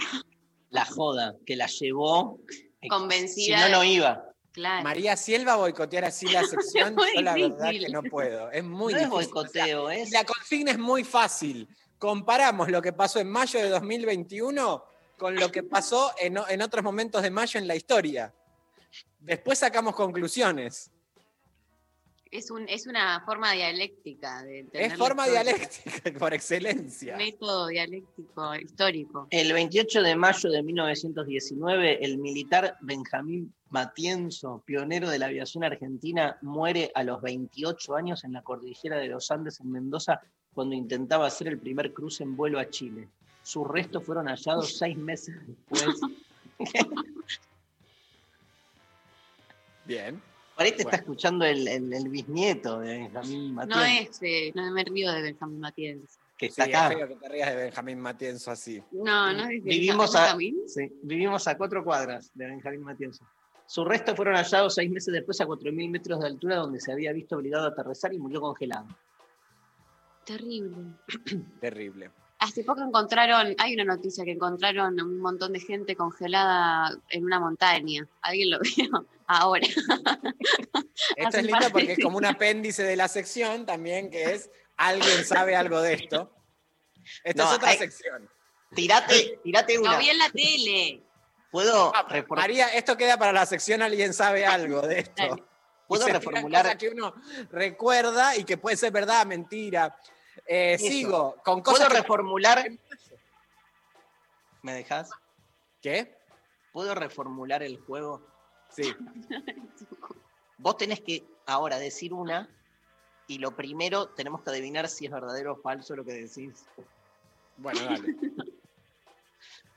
[0.69, 2.39] La joda que la llevó.
[2.81, 4.23] eh, Convencida Si no, no iba.
[4.51, 4.83] Claro.
[4.83, 8.51] María Silva boicotear así la sección, yo la verdad que no puedo.
[8.51, 9.31] Es muy no es difícil.
[9.33, 10.11] boicoteo, es.
[10.11, 11.67] La consigna es muy fácil.
[11.97, 14.83] Comparamos lo que pasó en mayo de 2021
[15.17, 18.33] con lo que pasó en, en otros momentos de mayo en la historia.
[19.19, 20.91] Después sacamos conclusiones.
[22.31, 24.43] Es, un, es una forma dialéctica.
[24.43, 25.43] De entender Es forma historia.
[25.43, 27.17] dialéctica por excelencia.
[27.17, 29.27] Método dialéctico histórico.
[29.31, 36.37] El 28 de mayo de 1919, el militar Benjamín Matienzo, pionero de la aviación argentina,
[36.41, 40.21] muere a los 28 años en la cordillera de los Andes en Mendoza
[40.53, 43.07] cuando intentaba hacer el primer cruce en vuelo a Chile.
[43.41, 45.99] Sus restos fueron hallados seis meses después.
[49.85, 50.28] Bien.
[50.59, 50.89] Por ahí te Bueno.
[50.89, 55.09] está escuchando el, el- el bisnieto de Benjamín Matienzo, No es, eh, no me río
[55.13, 56.19] de Benjamín Matienzo.
[56.37, 56.89] que Sí, está es acá.
[56.97, 58.83] feo que te rías de Benjamín Matienzo así.
[58.91, 60.57] No, no es de Vivimos a, Benjamín.
[60.67, 63.25] sí, vivimos a cuatro cuadras de Benjamín Matienzo.
[63.67, 67.13] Sus restos fueron hallados seis meses después a 4.000 metros de altura, donde se había
[67.13, 68.85] visto obligado a aterrizar y murió congelado.
[70.25, 70.93] Terrible.
[71.61, 72.11] Terrible.
[72.39, 77.39] Hace poco encontraron, hay una noticia que encontraron un montón de gente congelada en una
[77.39, 78.07] montaña.
[78.21, 79.05] ¿Alguien lo vio?
[79.27, 79.67] Ahora.
[81.15, 85.25] Esto es lindo porque es como un apéndice de la sección también, que es alguien
[85.25, 86.31] sabe algo de esto.
[87.23, 88.29] Esta No, es otra hay- sección.
[88.73, 89.97] Tirate, tirate Lo una.
[89.97, 91.03] vi en la tele.
[91.51, 95.45] ¿Puedo, Ah, refor- María, esto queda para la sección alguien sabe algo de esto.
[95.87, 96.61] ¿Puedo reformular?
[96.63, 97.15] cosas que uno
[97.49, 99.97] recuerda y que puede ser verdad, mentira.
[100.47, 102.69] Eh, sigo con ¿Puedo cosas que- reformular?
[104.61, 105.09] ¿Me dejas?
[105.81, 106.17] ¿Qué?
[106.73, 108.21] ¿Puedo reformular el juego?
[108.69, 108.93] Sí.
[110.57, 112.49] Vos tenés que ahora decir una
[113.27, 116.65] y lo primero tenemos que adivinar si es verdadero o falso lo que decís.
[117.57, 118.15] Bueno, dale.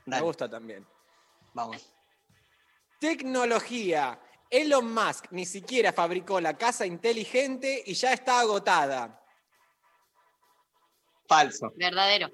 [0.05, 0.85] Me gusta también.
[1.53, 1.89] vamos.
[2.99, 4.19] Tecnología.
[4.49, 9.22] Elon Musk ni siquiera fabricó la casa inteligente y ya está agotada.
[11.35, 11.73] Falso.
[11.75, 12.31] Verdadero.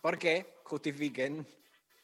[0.00, 0.54] ¿Por qué?
[0.64, 1.46] Justifiquen.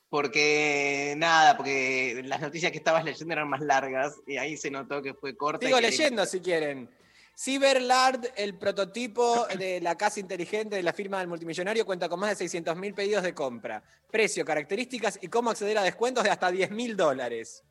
[0.08, 5.02] Porque nada, porque las noticias que estabas leyendo eran más largas y ahí se notó
[5.02, 5.66] que fue corta.
[5.66, 6.88] Sigo leyendo si quieren.
[7.36, 12.38] Cyberlard, el prototipo de la casa inteligente de la firma del multimillonario, cuenta con más
[12.38, 13.82] de 600.000 pedidos de compra.
[14.08, 17.64] Precio, características y cómo acceder a descuentos de hasta 10.000 dólares.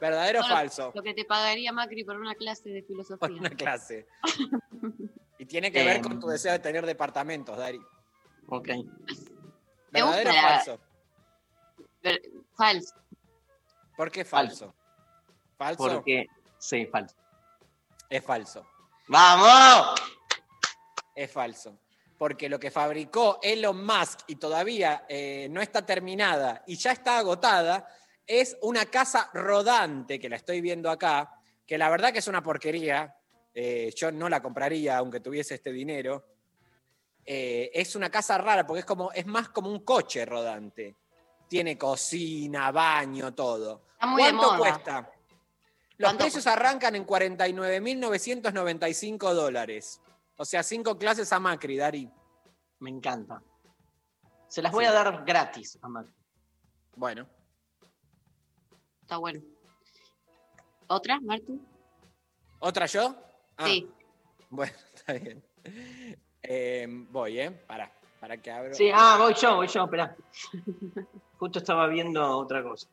[0.00, 0.92] ¿Verdadero o falso?
[0.94, 3.40] Lo que te pagaría Macri por una clase de Por filosofía.
[3.40, 4.06] una clase.
[5.38, 6.02] Y tiene que ver Em.
[6.02, 7.80] con tu deseo de tener departamentos, Dari.
[8.48, 8.68] Ok.
[9.90, 10.80] ¿Verdadero o falso?
[12.02, 12.22] Ver-
[12.56, 12.94] Falso.
[13.96, 14.74] ¿Por qué falso?
[15.56, 15.76] ¿Falso?
[15.78, 16.26] Porque.
[16.58, 17.16] Sí, falso.
[18.08, 18.66] Es falso.
[19.08, 20.00] ¡Vamos!
[21.14, 21.78] Es falso.
[22.18, 27.18] Porque lo que fabricó Elon Musk y todavía eh, no está terminada y ya está
[27.18, 27.88] agotada
[28.26, 31.34] es una casa rodante, que la estoy viendo acá,
[31.66, 33.14] que la verdad que es una porquería.
[33.54, 36.26] Eh, yo no la compraría aunque tuviese este dinero.
[37.24, 40.96] Eh, es una casa rara porque es, como, es más como un coche rodante.
[41.48, 43.82] Tiene cocina, baño, todo.
[43.92, 44.58] Está muy de ¿Cuánto moda.
[44.58, 45.10] cuesta?
[45.96, 50.00] Los ¿Cuánto precios arrancan en 49.995 dólares.
[50.36, 52.10] O sea, cinco clases a Macri, Dari.
[52.80, 53.40] Me encanta.
[54.48, 54.90] Se las voy Sí.
[54.90, 56.08] a dar gratis a Mac.
[56.96, 57.28] Bueno,
[59.02, 59.40] Está bueno.
[60.86, 61.60] ¿Otra, Martu?
[62.58, 63.14] ¿otra yo?
[63.56, 63.88] Ah, Sí.
[64.50, 65.42] Bueno, está bien.
[66.42, 67.50] Eh, voy, ¿eh?
[67.50, 67.90] Para,
[68.20, 68.74] para que abro.
[68.74, 70.16] Sí, ah, voy yo, voy yo, espera.
[71.38, 72.88] Justo estaba viendo otra cosa.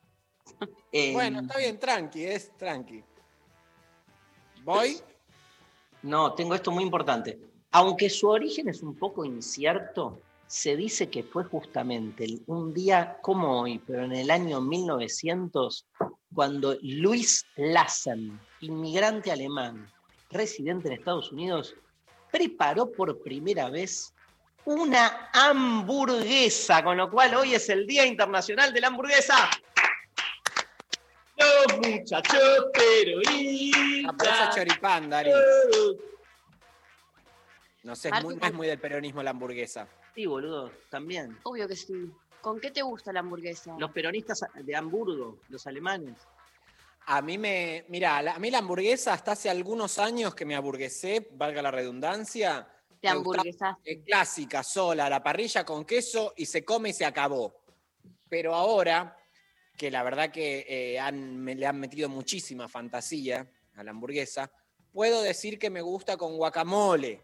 [0.91, 3.03] Eh, Bueno, está bien, tranqui, es tranqui.
[4.63, 4.97] ¿Voy?
[6.03, 7.39] No, tengo esto muy importante.
[7.71, 13.61] Aunque su origen es un poco incierto, se dice que fue justamente un día como
[13.61, 15.87] hoy, pero en el año 1900,
[16.33, 19.89] cuando Luis Lassen, inmigrante alemán,
[20.31, 21.75] residente en Estados Unidos,
[22.31, 24.13] preparó por primera vez
[24.65, 29.49] una hamburguesa, con lo cual hoy es el Día Internacional de la Hamburguesa.
[31.37, 35.31] Los muchachos pero eso es choripán, Dari.
[37.83, 39.87] No sé, es Martu, muy, no es muy del peronismo la hamburguesa.
[40.13, 41.37] Sí, boludo, también.
[41.43, 42.11] Obvio que sí.
[42.41, 43.75] ¿Con qué te gusta la hamburguesa?
[43.79, 46.15] Los peronistas de Hamburgo, los alemanes.
[47.07, 47.85] A mí me.
[47.89, 52.67] Mira, a mí la hamburguesa hasta hace algunos años que me hamburguesé, valga la redundancia.
[52.99, 53.91] Te hamburguesaste.
[53.91, 57.63] eh, clásica, sola, la parrilla con queso y se come y se acabó.
[58.29, 59.17] Pero ahora,
[59.75, 64.51] que la verdad que eh, han- me, le han metido muchísima fantasía a la hamburguesa,
[64.93, 67.23] puedo decir que me gusta con guacamole.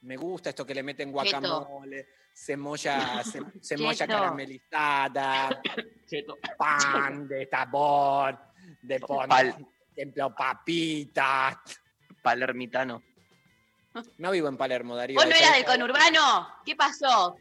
[0.00, 3.22] Me gusta esto que le meten guacamole, cemolla
[3.60, 4.06] Cheto.
[4.06, 5.62] caramelizada,
[6.06, 6.36] Cheto.
[6.56, 8.38] pan de sabor,
[8.82, 11.56] de pon, Pal- templo papitas.
[12.22, 13.02] Palermitano.
[14.18, 15.16] No vivo en Palermo, Darío.
[15.16, 16.48] ¿Vos no eras del conurbano?
[16.64, 17.36] ¿Qué pasó?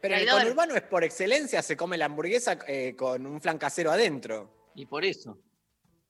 [0.00, 3.58] Pero en el conurbano es por excelencia, se come la hamburguesa eh, con un flan
[3.58, 4.68] casero adentro.
[4.74, 5.38] Y por eso.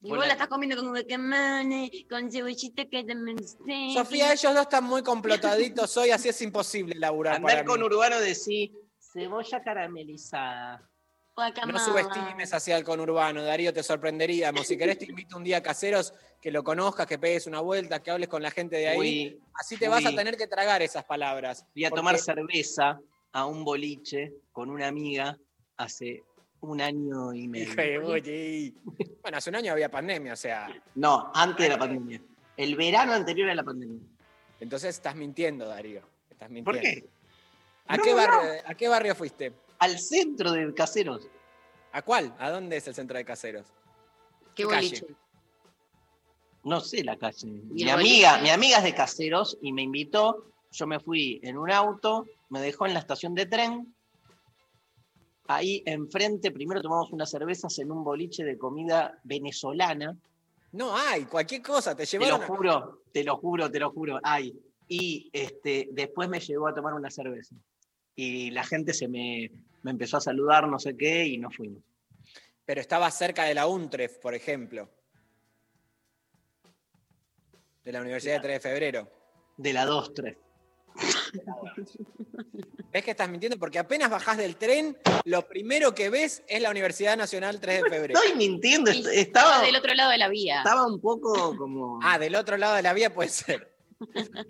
[0.03, 3.39] Y Vos vos la- estás comiendo con guacamole, con cebollita que también
[3.95, 7.87] Sofía, ellos dos están muy complotaditos hoy, así es imposible laburar Andar para con mí.
[7.87, 8.73] urbano de sí.
[9.01, 10.89] Cebolla caramelizada.
[11.67, 14.67] No subestimes hacia el conurbano, Darío, te sorprenderíamos.
[14.67, 18.03] Si querés te invito un día a Caseros, que lo conozcas, que pegues una vuelta,
[18.03, 18.99] que hables con la gente de ahí.
[18.99, 21.67] Uy, así te vas a tener que tragar esas palabras.
[21.75, 22.99] Fui a porque- tomar cerveza
[23.33, 25.37] a un boliche con una amiga
[25.77, 26.23] hace
[26.61, 27.73] un año y medio.
[27.73, 28.75] Hijo de oye.
[29.23, 30.69] Bueno, hace un año había pandemia, o sea.
[30.95, 32.21] No, antes de la pandemia.
[32.57, 34.01] El verano anterior a la pandemia.
[34.61, 36.03] Entonces estás mintiendo, Darío.
[36.31, 36.73] Estás mintiendo.
[36.73, 37.09] ¿Por qué?
[37.87, 38.17] ¿A, No, qué no.
[38.17, 39.53] barrio, ¿A qué barrio fuiste?
[39.79, 41.29] Al centro de Caseros.
[41.93, 42.35] ¿A cuál?
[42.39, 43.67] ¿A dónde es el centro de Caseros?
[44.55, 44.89] ¿Qué calle?
[44.89, 45.07] boliche?
[46.65, 47.47] No sé la calle.
[47.75, 50.51] ¿Y Mi amiga, mi amiga es de Caseros y me invitó.
[50.73, 53.95] yo me fui en un auto, me dejó en la estación de tren.
[55.49, 60.17] Ahí enfrente, primero tomamos unas cervezas en un boliche de comida venezolana.
[60.73, 62.47] No hay, cualquier cosa, te Te lo llevaron.
[62.47, 64.19] juro, te lo juro, te lo juro.
[64.23, 64.55] Ay.
[64.89, 67.57] Y este, después me llevó a tomar una cerveza.
[68.15, 69.51] Y la gente se me,
[69.83, 71.83] me empezó a saludar, no sé qué, y nos fuimos.
[72.65, 74.91] Pero estaba cerca de la UNTREF, por ejemplo.
[77.85, 79.11] De la Universidad de 3 de Febrero.
[79.57, 80.37] De la 2-3.
[82.93, 83.59] ¿Ves que estás mintiendo?
[83.59, 87.91] Porque apenas bajás del tren, lo primero que ves es la Universidad Nacional 3 de
[87.91, 88.19] Febrero.
[88.21, 90.59] Estoy mintiendo, est- Estaba estaba, del otro lado de la vía.
[90.59, 91.99] estaba un poco como.
[92.03, 93.73] Ah, del otro lado de la vía puede ser.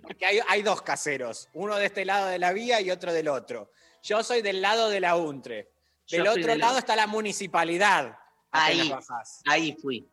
[0.01, 3.27] Porque hay, hay dos caseros, uno de este lado de la vía y otro del
[3.29, 3.71] otro.
[4.03, 5.69] Yo soy del lado de la UNTRE.
[6.09, 8.17] Del otro del- lado está la municipalidad.
[8.51, 8.89] Ahí.
[8.89, 9.41] bajás.
[9.45, 10.07] Ahí fui.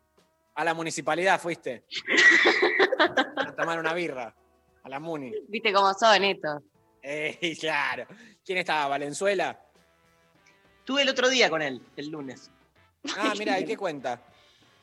[0.57, 1.85] A la municipalidad fuiste.
[3.37, 4.35] A tomar una birra.
[4.85, 5.33] A la muni.
[5.49, 6.63] Viste cómo son estos.
[7.03, 8.07] Eh, claro.
[8.45, 8.89] ¿Quién estaba?
[8.89, 9.59] ¿Valenzuela?
[10.79, 12.51] Estuve el otro día con él, el lunes.
[13.17, 14.23] Ah, mira, ¿y qué cuenta?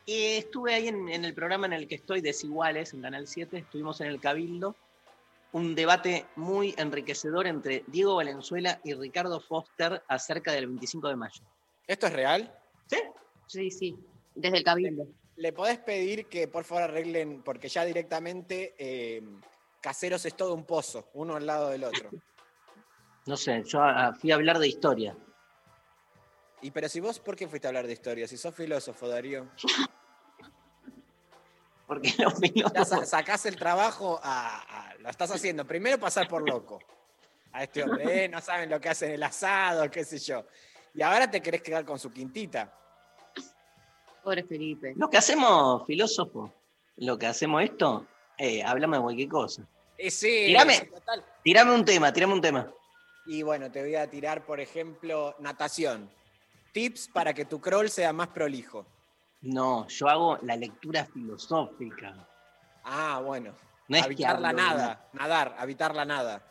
[0.07, 3.60] Eh, estuve ahí en, en el programa en el que estoy, Desiguales, en Canal 7.
[3.60, 4.76] Estuvimos en el Cabildo.
[5.53, 11.44] Un debate muy enriquecedor entre Diego Valenzuela y Ricardo Foster acerca del 25 de mayo.
[11.88, 12.52] ¿Esto es real?
[12.88, 12.98] ¿Sí?
[13.45, 13.95] Sí, sí.
[14.34, 15.07] Desde el cabildo.
[15.36, 19.22] ¿Le podés pedir que por favor arreglen, porque ya directamente eh,
[19.82, 22.10] Caseros es todo un pozo, uno al lado del otro?
[23.26, 25.16] No sé, yo ah, fui a hablar de historia.
[26.62, 28.28] Y pero si vos, ¿por qué fuiste a hablar de historia?
[28.28, 29.48] Si sos filósofo, Darío.
[31.88, 32.40] Porque los
[32.74, 35.66] Ya sa- sacás el trabajo a, a- Lo estás haciendo.
[35.66, 36.80] Primero pasar por loco.
[37.53, 40.45] A este hombre, eh, no saben lo que hacen el asado, qué sé yo.
[40.94, 42.74] Y ahora te querés quedar con su quintita.
[44.24, 44.94] Pobre Felipe.
[44.95, 46.53] Lo que hacemos, filósofo,
[46.98, 48.08] lo que hacemos esto,
[48.43, 49.61] eh, hablamos de cualquier cosa.
[49.97, 50.76] Eh, sí, Tirame.
[50.76, 51.23] sí, total.
[51.43, 52.72] Tirame un tema, tirame un tema.
[53.27, 56.09] Y bueno, te voy a tirar, por ejemplo, natación.
[56.73, 58.85] Tips para que tu crawl sea más prolijo.
[59.41, 62.27] No, yo hago la lectura filosófica.
[62.84, 63.53] Ah, bueno.
[63.88, 65.09] No es que habitar la de nada.
[65.13, 66.41] Nadar, habitar la nada.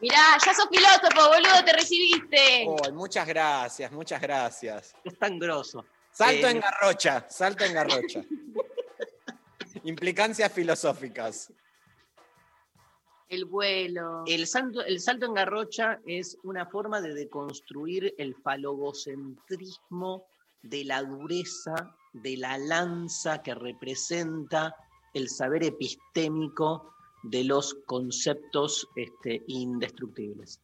[0.00, 2.64] Mirá, ya sos filósofo, boludo, te recibiste.
[2.66, 4.94] Oh, muchas gracias, muchas gracias.
[5.04, 5.84] Es tan grosso.
[6.10, 8.22] Salto Eh, en garrocha, salto en garrocha.
[9.84, 11.52] Implicancias filosóficas.
[13.28, 14.24] El vuelo.
[14.26, 20.26] El salto, el salto en garrocha es una forma de deconstruir el falogocentrismo
[20.62, 24.74] de la dureza, de la lanza que representa
[25.14, 26.92] el saber epistémico
[27.22, 30.60] de los conceptos este, indestructibles.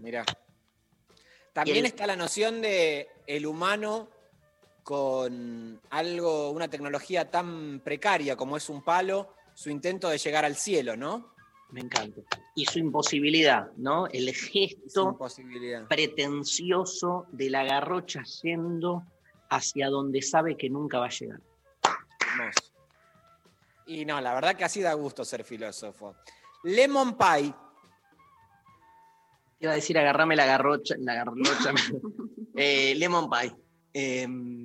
[0.00, 0.24] Mira.
[1.52, 4.10] También el- está la noción de el humano
[4.84, 10.54] con algo, una tecnología tan precaria como es un palo, su intento de llegar al
[10.54, 11.34] cielo, ¿no?
[11.70, 12.20] Me encanta.
[12.54, 14.06] Y su imposibilidad, ¿no?
[14.06, 15.18] El gesto
[15.88, 19.02] pretencioso de la garrocha yendo
[19.48, 21.40] hacia donde sabe que nunca va a llegar.
[22.20, 22.74] Hermoso.
[23.86, 26.14] Y no, la verdad que así da gusto ser filósofo.
[26.62, 27.54] Lemon Pie.
[29.60, 31.72] Iba a decir agarrame la garrocha, la garrocha.
[32.56, 33.52] Eh, lemon pie.
[33.92, 34.63] Em,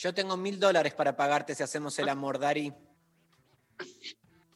[0.00, 2.72] Yo tengo mil dólares para pagarte si hacemos el amor, Dari.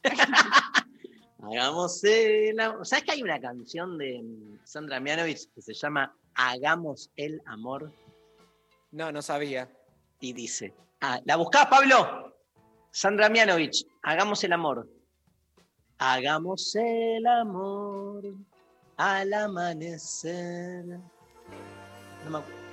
[1.43, 2.83] hagamos el amor.
[2.83, 7.93] ¿Sabes que hay una canción de mm, Sandra Mianovich que se llama Hagamos el amor?
[8.89, 9.69] No, no sabía.
[10.19, 12.35] Y dice, ah, ¿la buscás, Pablo?
[12.89, 14.89] Sandra Mianovich, Hagamos el amor.
[15.99, 18.23] Hagamos el amor
[18.97, 20.85] al amanecer.
[20.87, 22.64] No me acuerdo.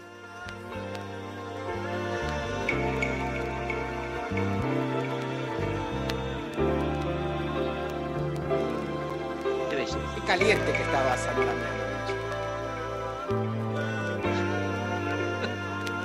[10.32, 12.10] Caliente que estaba Sandra Mianovich.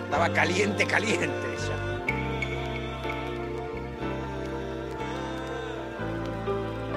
[0.03, 1.77] Estaba caliente, caliente ella.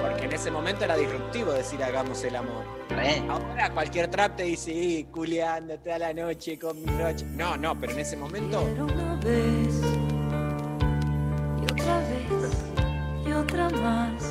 [0.01, 2.65] Porque en ese momento era disruptivo decir hagamos el amor.
[3.29, 7.25] Ahora cualquier trap te dice, "Sí, culeando toda la noche con mi noche.
[7.27, 8.61] No, no, pero en ese momento.
[8.61, 9.81] Una vez
[11.61, 14.21] y otra vez y otra más.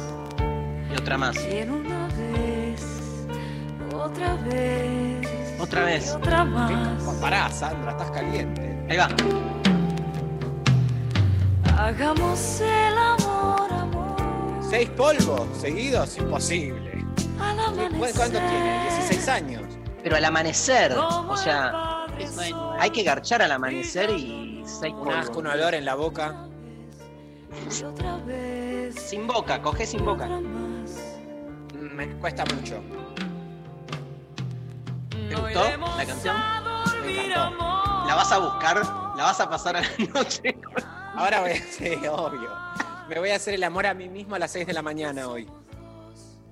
[0.92, 1.38] Y otra más.
[1.38, 1.99] Quiero una
[4.10, 5.28] otra vez.
[5.60, 6.14] Otra vez.
[6.14, 7.02] otra más.
[7.20, 8.84] Pará, Sandra, estás caliente.
[8.88, 9.08] Ahí va.
[11.76, 14.16] Hagamos el amor, amor.
[14.68, 16.16] ¿Seis polvos seguidos?
[16.18, 17.04] Imposible.
[17.40, 18.16] Al amanecer.
[18.16, 18.88] ¿Cuánto tiene?
[19.10, 19.62] ¿16 años?
[20.02, 22.06] Pero al amanecer, o sea,
[22.78, 25.54] hay que garchar al amanecer y seis Un asco, un polvos.
[25.54, 26.46] olor en la boca.
[27.80, 28.94] Y otra vez.
[28.94, 30.26] Sin boca, coge sin boca.
[31.74, 32.82] me cuesta mucho.
[35.30, 35.64] ¿Te gustó
[35.96, 36.36] la canción?
[37.06, 37.58] Me encantó.
[38.06, 38.76] ¿La vas a buscar?
[39.16, 40.58] ¿La vas a pasar a la noche?
[41.14, 42.50] Ahora voy a sí, obvio.
[43.08, 45.28] Me voy a hacer el amor a mí mismo a las 6 de la mañana
[45.28, 45.46] hoy.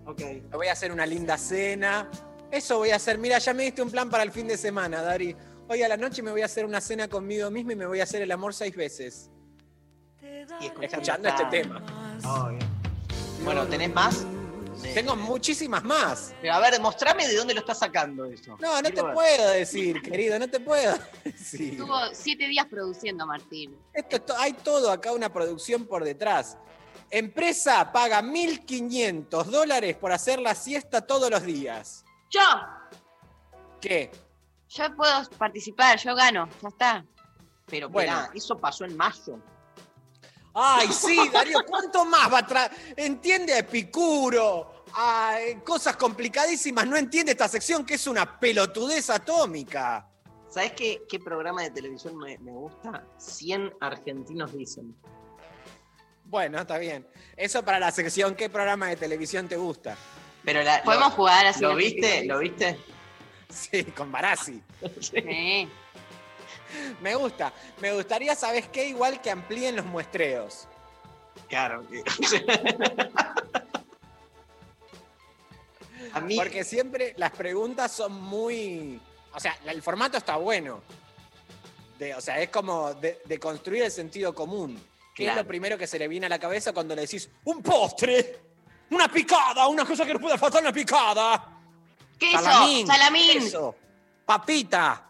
[0.04, 0.20] Ok.
[0.20, 2.08] Me voy a hacer una linda cena.
[2.52, 3.18] Eso voy a hacer.
[3.18, 5.34] Mira, ya me diste un plan para el fin de semana, Dari.
[5.68, 7.98] Hoy a la noche me voy a hacer una cena conmigo mismo y me voy
[7.98, 9.28] a hacer el amor seis veces.
[10.60, 11.82] Y Escuchando este tema.
[12.24, 12.58] Obvio.
[13.44, 14.24] Bueno, ¿tenés más?
[14.94, 16.34] Tengo muchísimas más.
[16.40, 18.56] Pero a ver, mostrame de dónde lo estás sacando eso.
[18.60, 19.12] No, no te ver.
[19.14, 21.72] puedo decir, querido, no te puedo decir.
[21.72, 23.76] Estuvo siete días produciendo, Martín.
[23.92, 26.56] Esto, es to- hay todo acá, una producción por detrás.
[27.10, 32.04] Empresa paga 1.500 dólares por hacer la siesta todos los días.
[32.30, 32.40] Yo,
[33.80, 34.10] ¿Qué?
[34.68, 37.04] yo puedo participar, yo gano, ya está.
[37.66, 38.12] Pero Bueno.
[38.14, 39.38] bueno, eso pasó en mayo.
[40.60, 42.70] Ay, sí, Darío, ¿cuánto más va a traer?
[42.96, 49.08] Entiende a Epicuro, a eh, cosas complicadísimas, no entiende esta sección que es una pelotudez
[49.10, 50.08] atómica.
[50.50, 53.04] ¿Sabes qué, qué programa de televisión me, me gusta?
[53.18, 54.96] 100 argentinos dicen.
[56.24, 57.06] Bueno, está bien.
[57.36, 59.96] Eso para la sección, ¿qué programa de televisión te gusta?
[60.44, 61.60] Pero la, Podemos lo- jugar así.
[61.60, 62.24] ¿Lo viste?
[62.24, 62.78] ¿Lo viste?
[63.48, 64.60] Sí, con Barassi.
[65.00, 65.68] Sí.
[67.00, 67.52] Me gusta.
[67.80, 68.88] Me gustaría, ¿sabes qué?
[68.88, 70.66] Igual que amplíen los muestreos.
[71.48, 71.84] Claro.
[76.14, 79.00] A mí, Porque siempre las preguntas son muy.
[79.34, 80.80] O sea, el formato está bueno.
[81.98, 84.80] De- o sea, es como de, de construir el sentido común.
[85.14, 87.60] ¿Qué es lo primero que se le viene a la cabeza cuando le decís un
[87.62, 88.38] postre?
[88.90, 91.58] Una picada, una cosa que no puede faltar una picada.
[92.16, 92.86] Queso, Salamín.
[92.86, 93.32] salamín.
[93.32, 93.74] queso,
[94.24, 95.07] papita.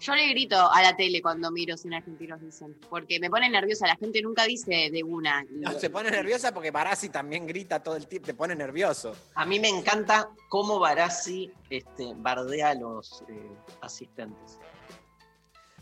[0.00, 3.86] Yo le grito a la tele cuando miro sin argentinos dicen, porque me pone nerviosa,
[3.86, 5.44] la gente nunca dice de una.
[5.50, 9.16] No, se pone nerviosa porque Barassi también grita todo el tiempo, te pone nervioso.
[9.34, 13.50] a mí me encanta cómo Barassi este, bardea a los eh,
[13.80, 14.58] asistentes.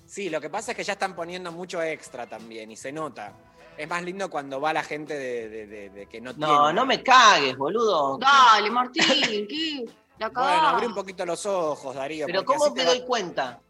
[0.07, 3.35] Sí, lo que pasa es que ya están poniendo mucho extra también y se nota.
[3.77, 6.73] Es más lindo cuando va la gente de, de- de- de que no, No, tiene.
[6.73, 8.17] no me cagues, boludo.
[8.19, 9.85] Dale, Martín, ¿qué?
[10.19, 12.25] La Bueno, abrí un poquito los ojos, Darío.
[12.25, 13.61] Pero ¿cómo te va- doy cuenta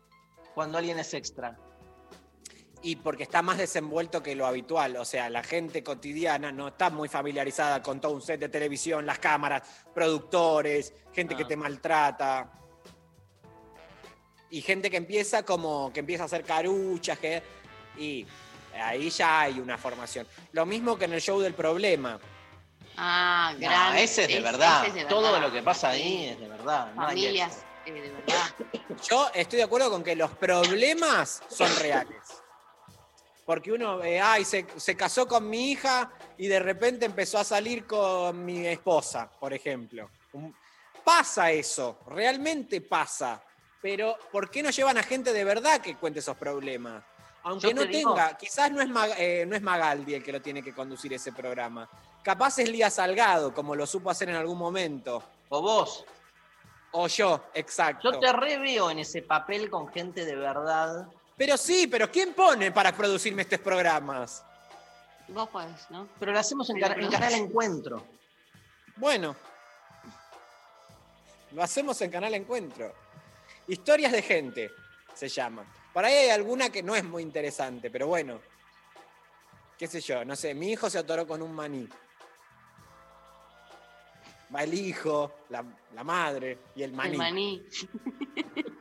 [0.56, 1.54] cuando alguien es extra?
[2.80, 4.96] Y porque está más desenvuelto que lo habitual.
[4.96, 9.04] O sea, la gente cotidiana no está muy familiarizada con todo un set de televisión,
[9.04, 11.46] las cámaras, productores, gente que Ah.
[11.48, 12.50] te maltrata.
[14.48, 17.42] Y gente que empieza como que empieza a hacer caruchas, que,
[17.98, 18.26] y
[18.80, 20.26] ahí ya hay una formación.
[20.52, 22.18] Lo mismo que en el show del problema.
[22.96, 23.96] Ah, No, gran.
[23.98, 24.78] ese es de ese- verdad.
[24.86, 26.94] ese es de Todo lo que pasa ahí es de verdad.
[26.94, 28.22] no hay Familias, eh, de verdad.
[29.08, 32.22] Yo estoy de acuerdo con que los problemas son reales.
[33.44, 37.44] Porque uno ve, ay, se, se casó con mi hija y de repente empezó a
[37.44, 40.10] salir con mi esposa, por ejemplo.
[41.04, 43.40] Pasa eso, realmente pasa.
[43.80, 47.04] Pero ¿por qué no llevan a gente de verdad que cuente esos problemas?
[47.44, 50.42] Aunque no digo- tenga, quizás no es, Mag- eh, no es Magaldi el que lo
[50.42, 51.88] tiene que conducir ese programa.
[52.24, 55.22] Capaz es Lía Salgado, como lo supo hacer en algún momento.
[55.50, 56.04] O vos.
[56.98, 58.10] O yo, exacto.
[58.10, 61.06] Yo te reveo en ese papel con gente de verdad.
[61.36, 64.42] Pero sí, pero ¿quién pone para producirme estos programas?
[65.28, 66.08] Vos podés, ¿no?
[66.18, 68.02] Pero lo hacemos en, en Canal Encuentro.
[68.96, 69.36] Bueno,
[71.52, 72.94] lo hacemos en Canal Encuentro.
[73.68, 74.70] Historias de gente
[75.14, 75.66] se llama.
[75.92, 78.40] Por ahí hay alguna que no es muy interesante, pero bueno.
[79.76, 81.86] Qué sé yo, no sé, mi hijo se atoró con un maní.
[84.54, 87.12] Va el hijo, la, la madre y el maní.
[87.12, 87.62] El maní.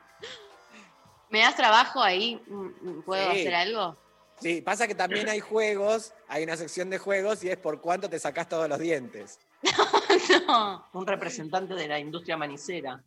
[1.29, 2.41] ¿Me das trabajo ahí?
[2.47, 3.39] Mm, ¿Puedo Sí.
[3.41, 3.97] hacer algo?
[4.39, 8.09] Sí, pasa que también hay juegos, hay una sección de juegos y es por cuánto
[8.09, 9.39] te sacás todos los dientes.
[10.47, 10.85] no.
[10.93, 13.01] Un representante de la industria manicera.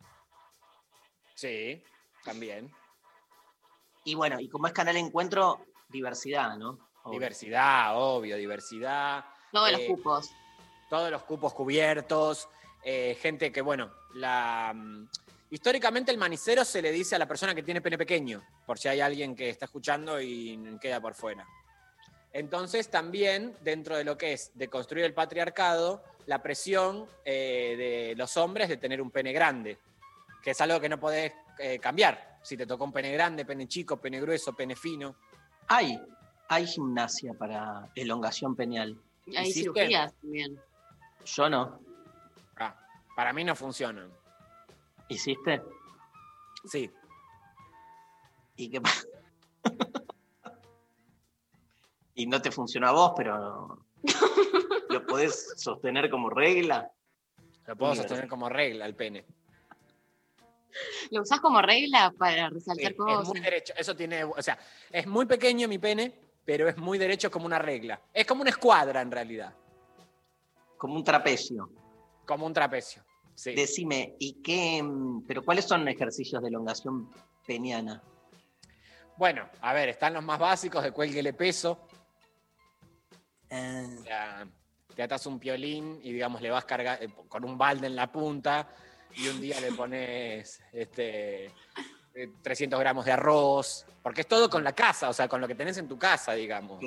[1.35, 1.83] Sí,
[2.25, 2.73] también.
[4.05, 6.79] Y bueno, y como es Canal Encuentro, diversidad, ¿no?
[7.05, 7.21] Obvio.
[7.21, 9.25] Diversidad, obvio, diversidad.
[9.53, 10.31] Todos los Eh, cupos.
[10.89, 12.49] Todos los cupos cubiertos.
[12.85, 14.73] eh, gente que, bueno, la.
[14.75, 15.09] mm,
[15.51, 18.89] Históricamente el manicero se le dice a la persona que tiene pene pequeño, por si
[18.89, 21.47] hay alguien que está escuchando y queda por fuera.
[22.33, 28.15] Entonces también dentro de lo que es de construir el patriarcado, la presión eh, de
[28.17, 29.79] los hombres de tener un pene grande,
[30.43, 32.39] que es algo que no podés eh, cambiar.
[32.43, 35.17] Si te tocó un pene grande, pene chico, pene grueso, pene fino.
[35.69, 35.99] Hay,
[36.49, 39.01] hay gimnasia para elongación peneal.
[39.35, 39.61] Hay ¿hiciste?
[39.63, 40.61] cirugías también.
[41.35, 41.81] Yo no.
[42.57, 42.75] Ah,
[43.15, 44.11] para mí no funcionan.
[45.09, 45.63] ¿Hiciste?
[46.65, 46.91] Sí.
[48.57, 49.07] ¿Y qué pasa?
[52.15, 53.85] y no te funcionó a vos, pero
[54.91, 56.91] ¿lo podés sostener como regla?
[57.67, 59.25] Lo puedo sostener como regla el pene.
[61.11, 63.29] ¿Lo usás como regla para Sí, resaltar es cosas?
[63.29, 63.75] muy derecho.
[63.77, 64.59] Eso tiene, o sea,
[64.91, 66.13] es muy pequeño mi pene,
[66.45, 68.01] pero es muy derecho como una regla.
[68.13, 69.55] Es como una escuadra en realidad,
[70.79, 71.71] Como un trapecio.
[72.25, 73.05] como un trapecio.
[73.35, 73.55] Sí.
[73.55, 74.83] Decime, ¿y qué?
[74.83, 77.11] mm, ¿Pero cuáles son ejercicios de elongación
[77.47, 78.03] peniana?
[79.17, 81.87] Bueno, a ver, están los más básicos de cuélguele peso.
[83.51, 84.47] Eh, O sea,
[84.95, 88.11] te atas un piolín y digamos le vas carga- eh, con un balde en la
[88.13, 88.69] punta
[89.17, 94.63] y un día le pones este, eh, 300 gramos de arroz, porque es todo con
[94.63, 96.85] la casa, o sea, con lo que tenés en tu casa, digamos.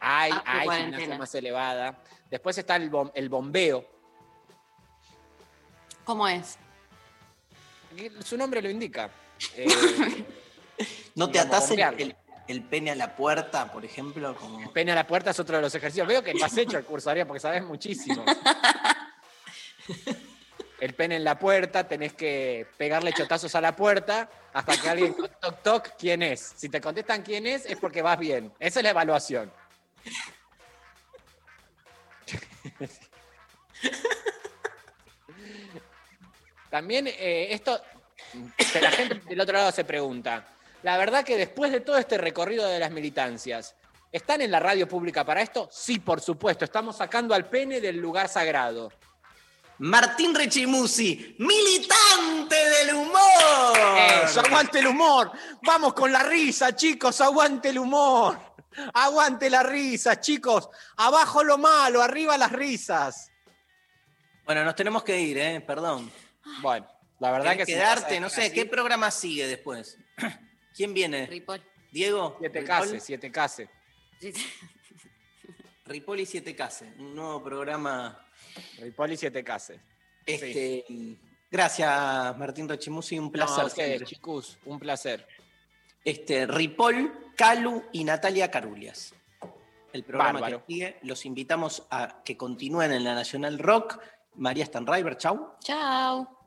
[0.00, 2.02] Hay, Ah, hay gimnasia más elevada.
[2.30, 3.84] Después está el, bom- el bombeo.
[6.04, 6.58] ¿Cómo es?
[8.24, 9.10] Su nombre lo indica.
[9.54, 9.66] Eh,
[11.14, 12.16] ¿No te atás el, el-
[12.48, 14.34] el pene a la puerta, por ejemplo?
[14.36, 14.72] Como...
[14.72, 16.06] pene a la puerta es otro de los ejercicios.
[16.08, 18.24] Veo que lo has hecho el curso, Aria, porque sabes muchísimo.
[20.80, 25.14] El pene en la puerta, tenés que pegarle chotazos a la puerta hasta que alguien
[25.14, 26.54] toc, toc, toc, ¿quién es?
[26.56, 28.50] Si te contestan quién es, es porque vas bien.
[28.58, 29.52] Esa es la evaluación.
[36.70, 37.80] También eh, esto,
[38.72, 40.46] que la gente del otro lado se pregunta.
[40.82, 43.74] La verdad que después de todo este recorrido de las militancias,
[44.12, 45.68] ¿están en la radio pública para esto?
[45.70, 46.64] Sí, por supuesto.
[46.64, 48.92] Estamos sacando al pene del lugar sagrado.
[49.78, 53.78] Martín Rechimusi, militante del humor.
[54.24, 55.32] Eso, aguante el humor.
[55.62, 58.49] Vamos con la risa, chicos, aguante el humor.
[58.94, 60.68] Aguante la risa, chicos.
[60.96, 63.30] Abajo lo malo, arriba las risas.
[64.44, 65.60] Bueno, nos tenemos que ir, ¿eh?
[65.60, 66.10] Perdón.
[66.62, 66.86] Bueno,
[67.18, 69.98] la verdad que Tenés quedarte, no dejar sé, ¿qué programa sigue después?
[70.74, 71.26] ¿Quién viene?
[71.26, 71.62] Ripoll.
[71.90, 72.36] ¿Diego?
[72.38, 72.78] Siete ¿Ripoll?
[72.78, 73.68] case, siete case.
[75.90, 78.24] Ripoll y Siete Case, un nuevo programa.
[78.78, 79.80] Ripoll y siete case.
[80.24, 80.84] Este,
[81.50, 83.56] Gracias, Martín Rechimusi, un placer.
[83.56, 84.06] No, a ustedes, siempre.
[84.06, 85.26] chicos, un placer.
[86.04, 89.14] Este, Ripoll, Calu y Natalia Carulias.
[89.92, 90.64] El programa Bárbaro.
[90.66, 93.98] que sigue, los invitamos a que continúen en la Nacional Rock.
[94.36, 95.54] María Stanriver, chau.
[95.60, 96.46] Chao.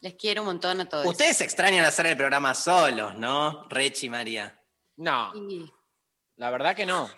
[0.00, 1.06] Les quiero un montón a todos.
[1.06, 3.66] Ustedes extrañan hacer el programa solos, ¿no?
[3.68, 4.58] Rechi y María.
[4.96, 5.70] No, Y-
[6.36, 7.08] la verdad que no.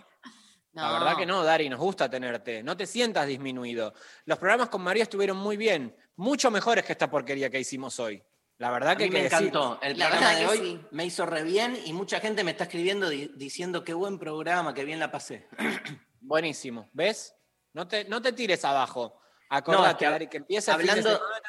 [0.73, 0.93] La No.
[0.95, 2.63] verdad que no, Dari, nos gusta tenerte.
[2.63, 3.95] No te sientas disminuido.
[4.27, 8.23] Los programas con María estuvieron muy bien, mucho mejores que esta porquería que hicimos hoy.
[8.59, 9.49] La verdad A que mí me que decir.
[9.49, 9.79] encantó.
[9.83, 10.87] El La programa verdad de que hoy sí.
[10.93, 14.73] me hizo re bien y mucha gente me está escribiendo di- diciendo qué buen programa,
[14.73, 15.47] qué bien la pasé.
[16.21, 16.89] Buenísimo.
[16.93, 17.35] ¿Ves?
[17.75, 19.21] No te, no te tires abajo.
[19.51, 21.49] Acordate, que Dari, que empieza fin de Hablando semana.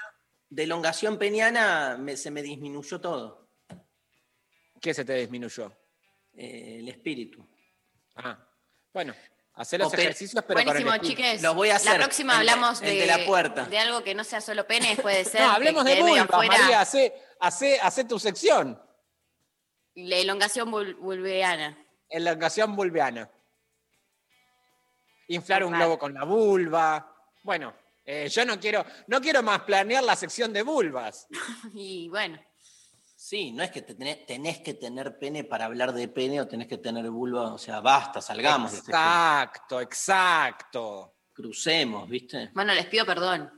[0.50, 3.50] de elongación peniana, me- se me disminuyó todo.
[4.82, 5.72] ¿Qué se te disminuyó?
[6.34, 7.48] eh, el espíritu.
[8.18, 8.38] Ah,
[8.94, 9.14] bueno,
[9.58, 11.22] hacer los Oper- ejercicios, pero Buenísimo, con el espíritu.
[11.22, 11.42] chiques.
[11.42, 13.66] Los voy a hacer, La próxima de- hablamos el de, de la puerta.
[13.66, 15.42] de algo que no sea solo pene, puede ser.
[15.42, 16.46] No, que hablemos de quede medio vulva.
[16.46, 18.82] María, hace, hace, hace tu sección.
[19.96, 21.78] La elongación vul- vulveana.
[22.10, 23.30] Elongación vulviana.
[25.30, 27.14] Inflar un globo con la vulva.
[27.44, 27.74] Bueno,
[28.06, 31.28] eh, yo no quiero, no quiero más planear la sección de vulvas.
[31.74, 32.40] Y bueno,
[33.30, 36.48] Sí, no es que te tenés, tenés que tener pene para hablar de pene o
[36.48, 39.02] tenés que tener vulva, o sea, basta, salgamos de este tema.
[39.04, 41.14] Exacto, exacto.
[41.34, 42.52] Crucemos, ¿viste?
[42.54, 43.52] bueno, les pido perdón.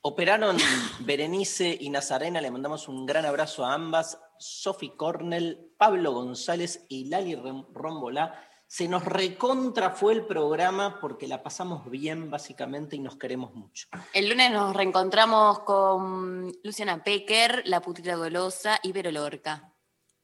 [0.00, 0.56] Operaron
[1.00, 4.18] Berenice y Nazarena, le mandamos un gran abrazo a ambas.
[4.38, 8.45] Sofi Cornell, Pablo González y Lali Rom- Rombolá.
[8.68, 13.86] Se nos recontra fue el programa porque la pasamos bien, básicamente, y nos queremos mucho.
[14.12, 19.72] El lunes nos reencontramos con Luciana Pecker, La Putita Golosa y Vero Lorca.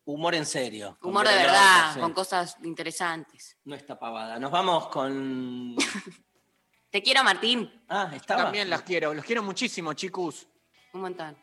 [0.04, 0.98] Humor en serio.
[1.02, 2.00] Humor de verdad, Lorca, sí.
[2.00, 3.56] con cosas interesantes.
[3.64, 4.38] No está pavada.
[4.40, 5.76] Nos vamos con.
[6.90, 7.84] Te quiero, Martín.
[7.88, 8.42] Ah, estaba.
[8.44, 10.48] También las quiero, los quiero muchísimo, chicos.
[10.92, 11.38] Un montón.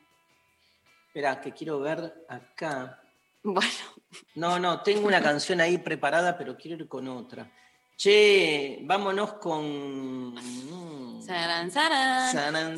[1.07, 3.01] Espera, que quiero ver acá.
[3.43, 3.69] Bueno,
[4.35, 7.51] No, no, tengo una canción ahí preparada, pero quiero ir con otra.
[7.95, 10.33] Che, vámonos con.
[11.25, 12.77] saran, saran.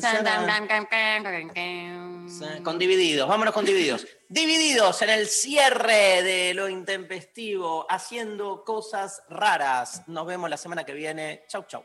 [2.62, 4.06] Con divididos, vámonos con divididos.
[4.28, 10.02] Divididos en el cierre de lo intempestivo, haciendo cosas raras.
[10.08, 11.44] Nos vemos la semana que viene.
[11.48, 11.84] Chau, chau.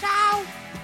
[0.00, 0.81] Chao.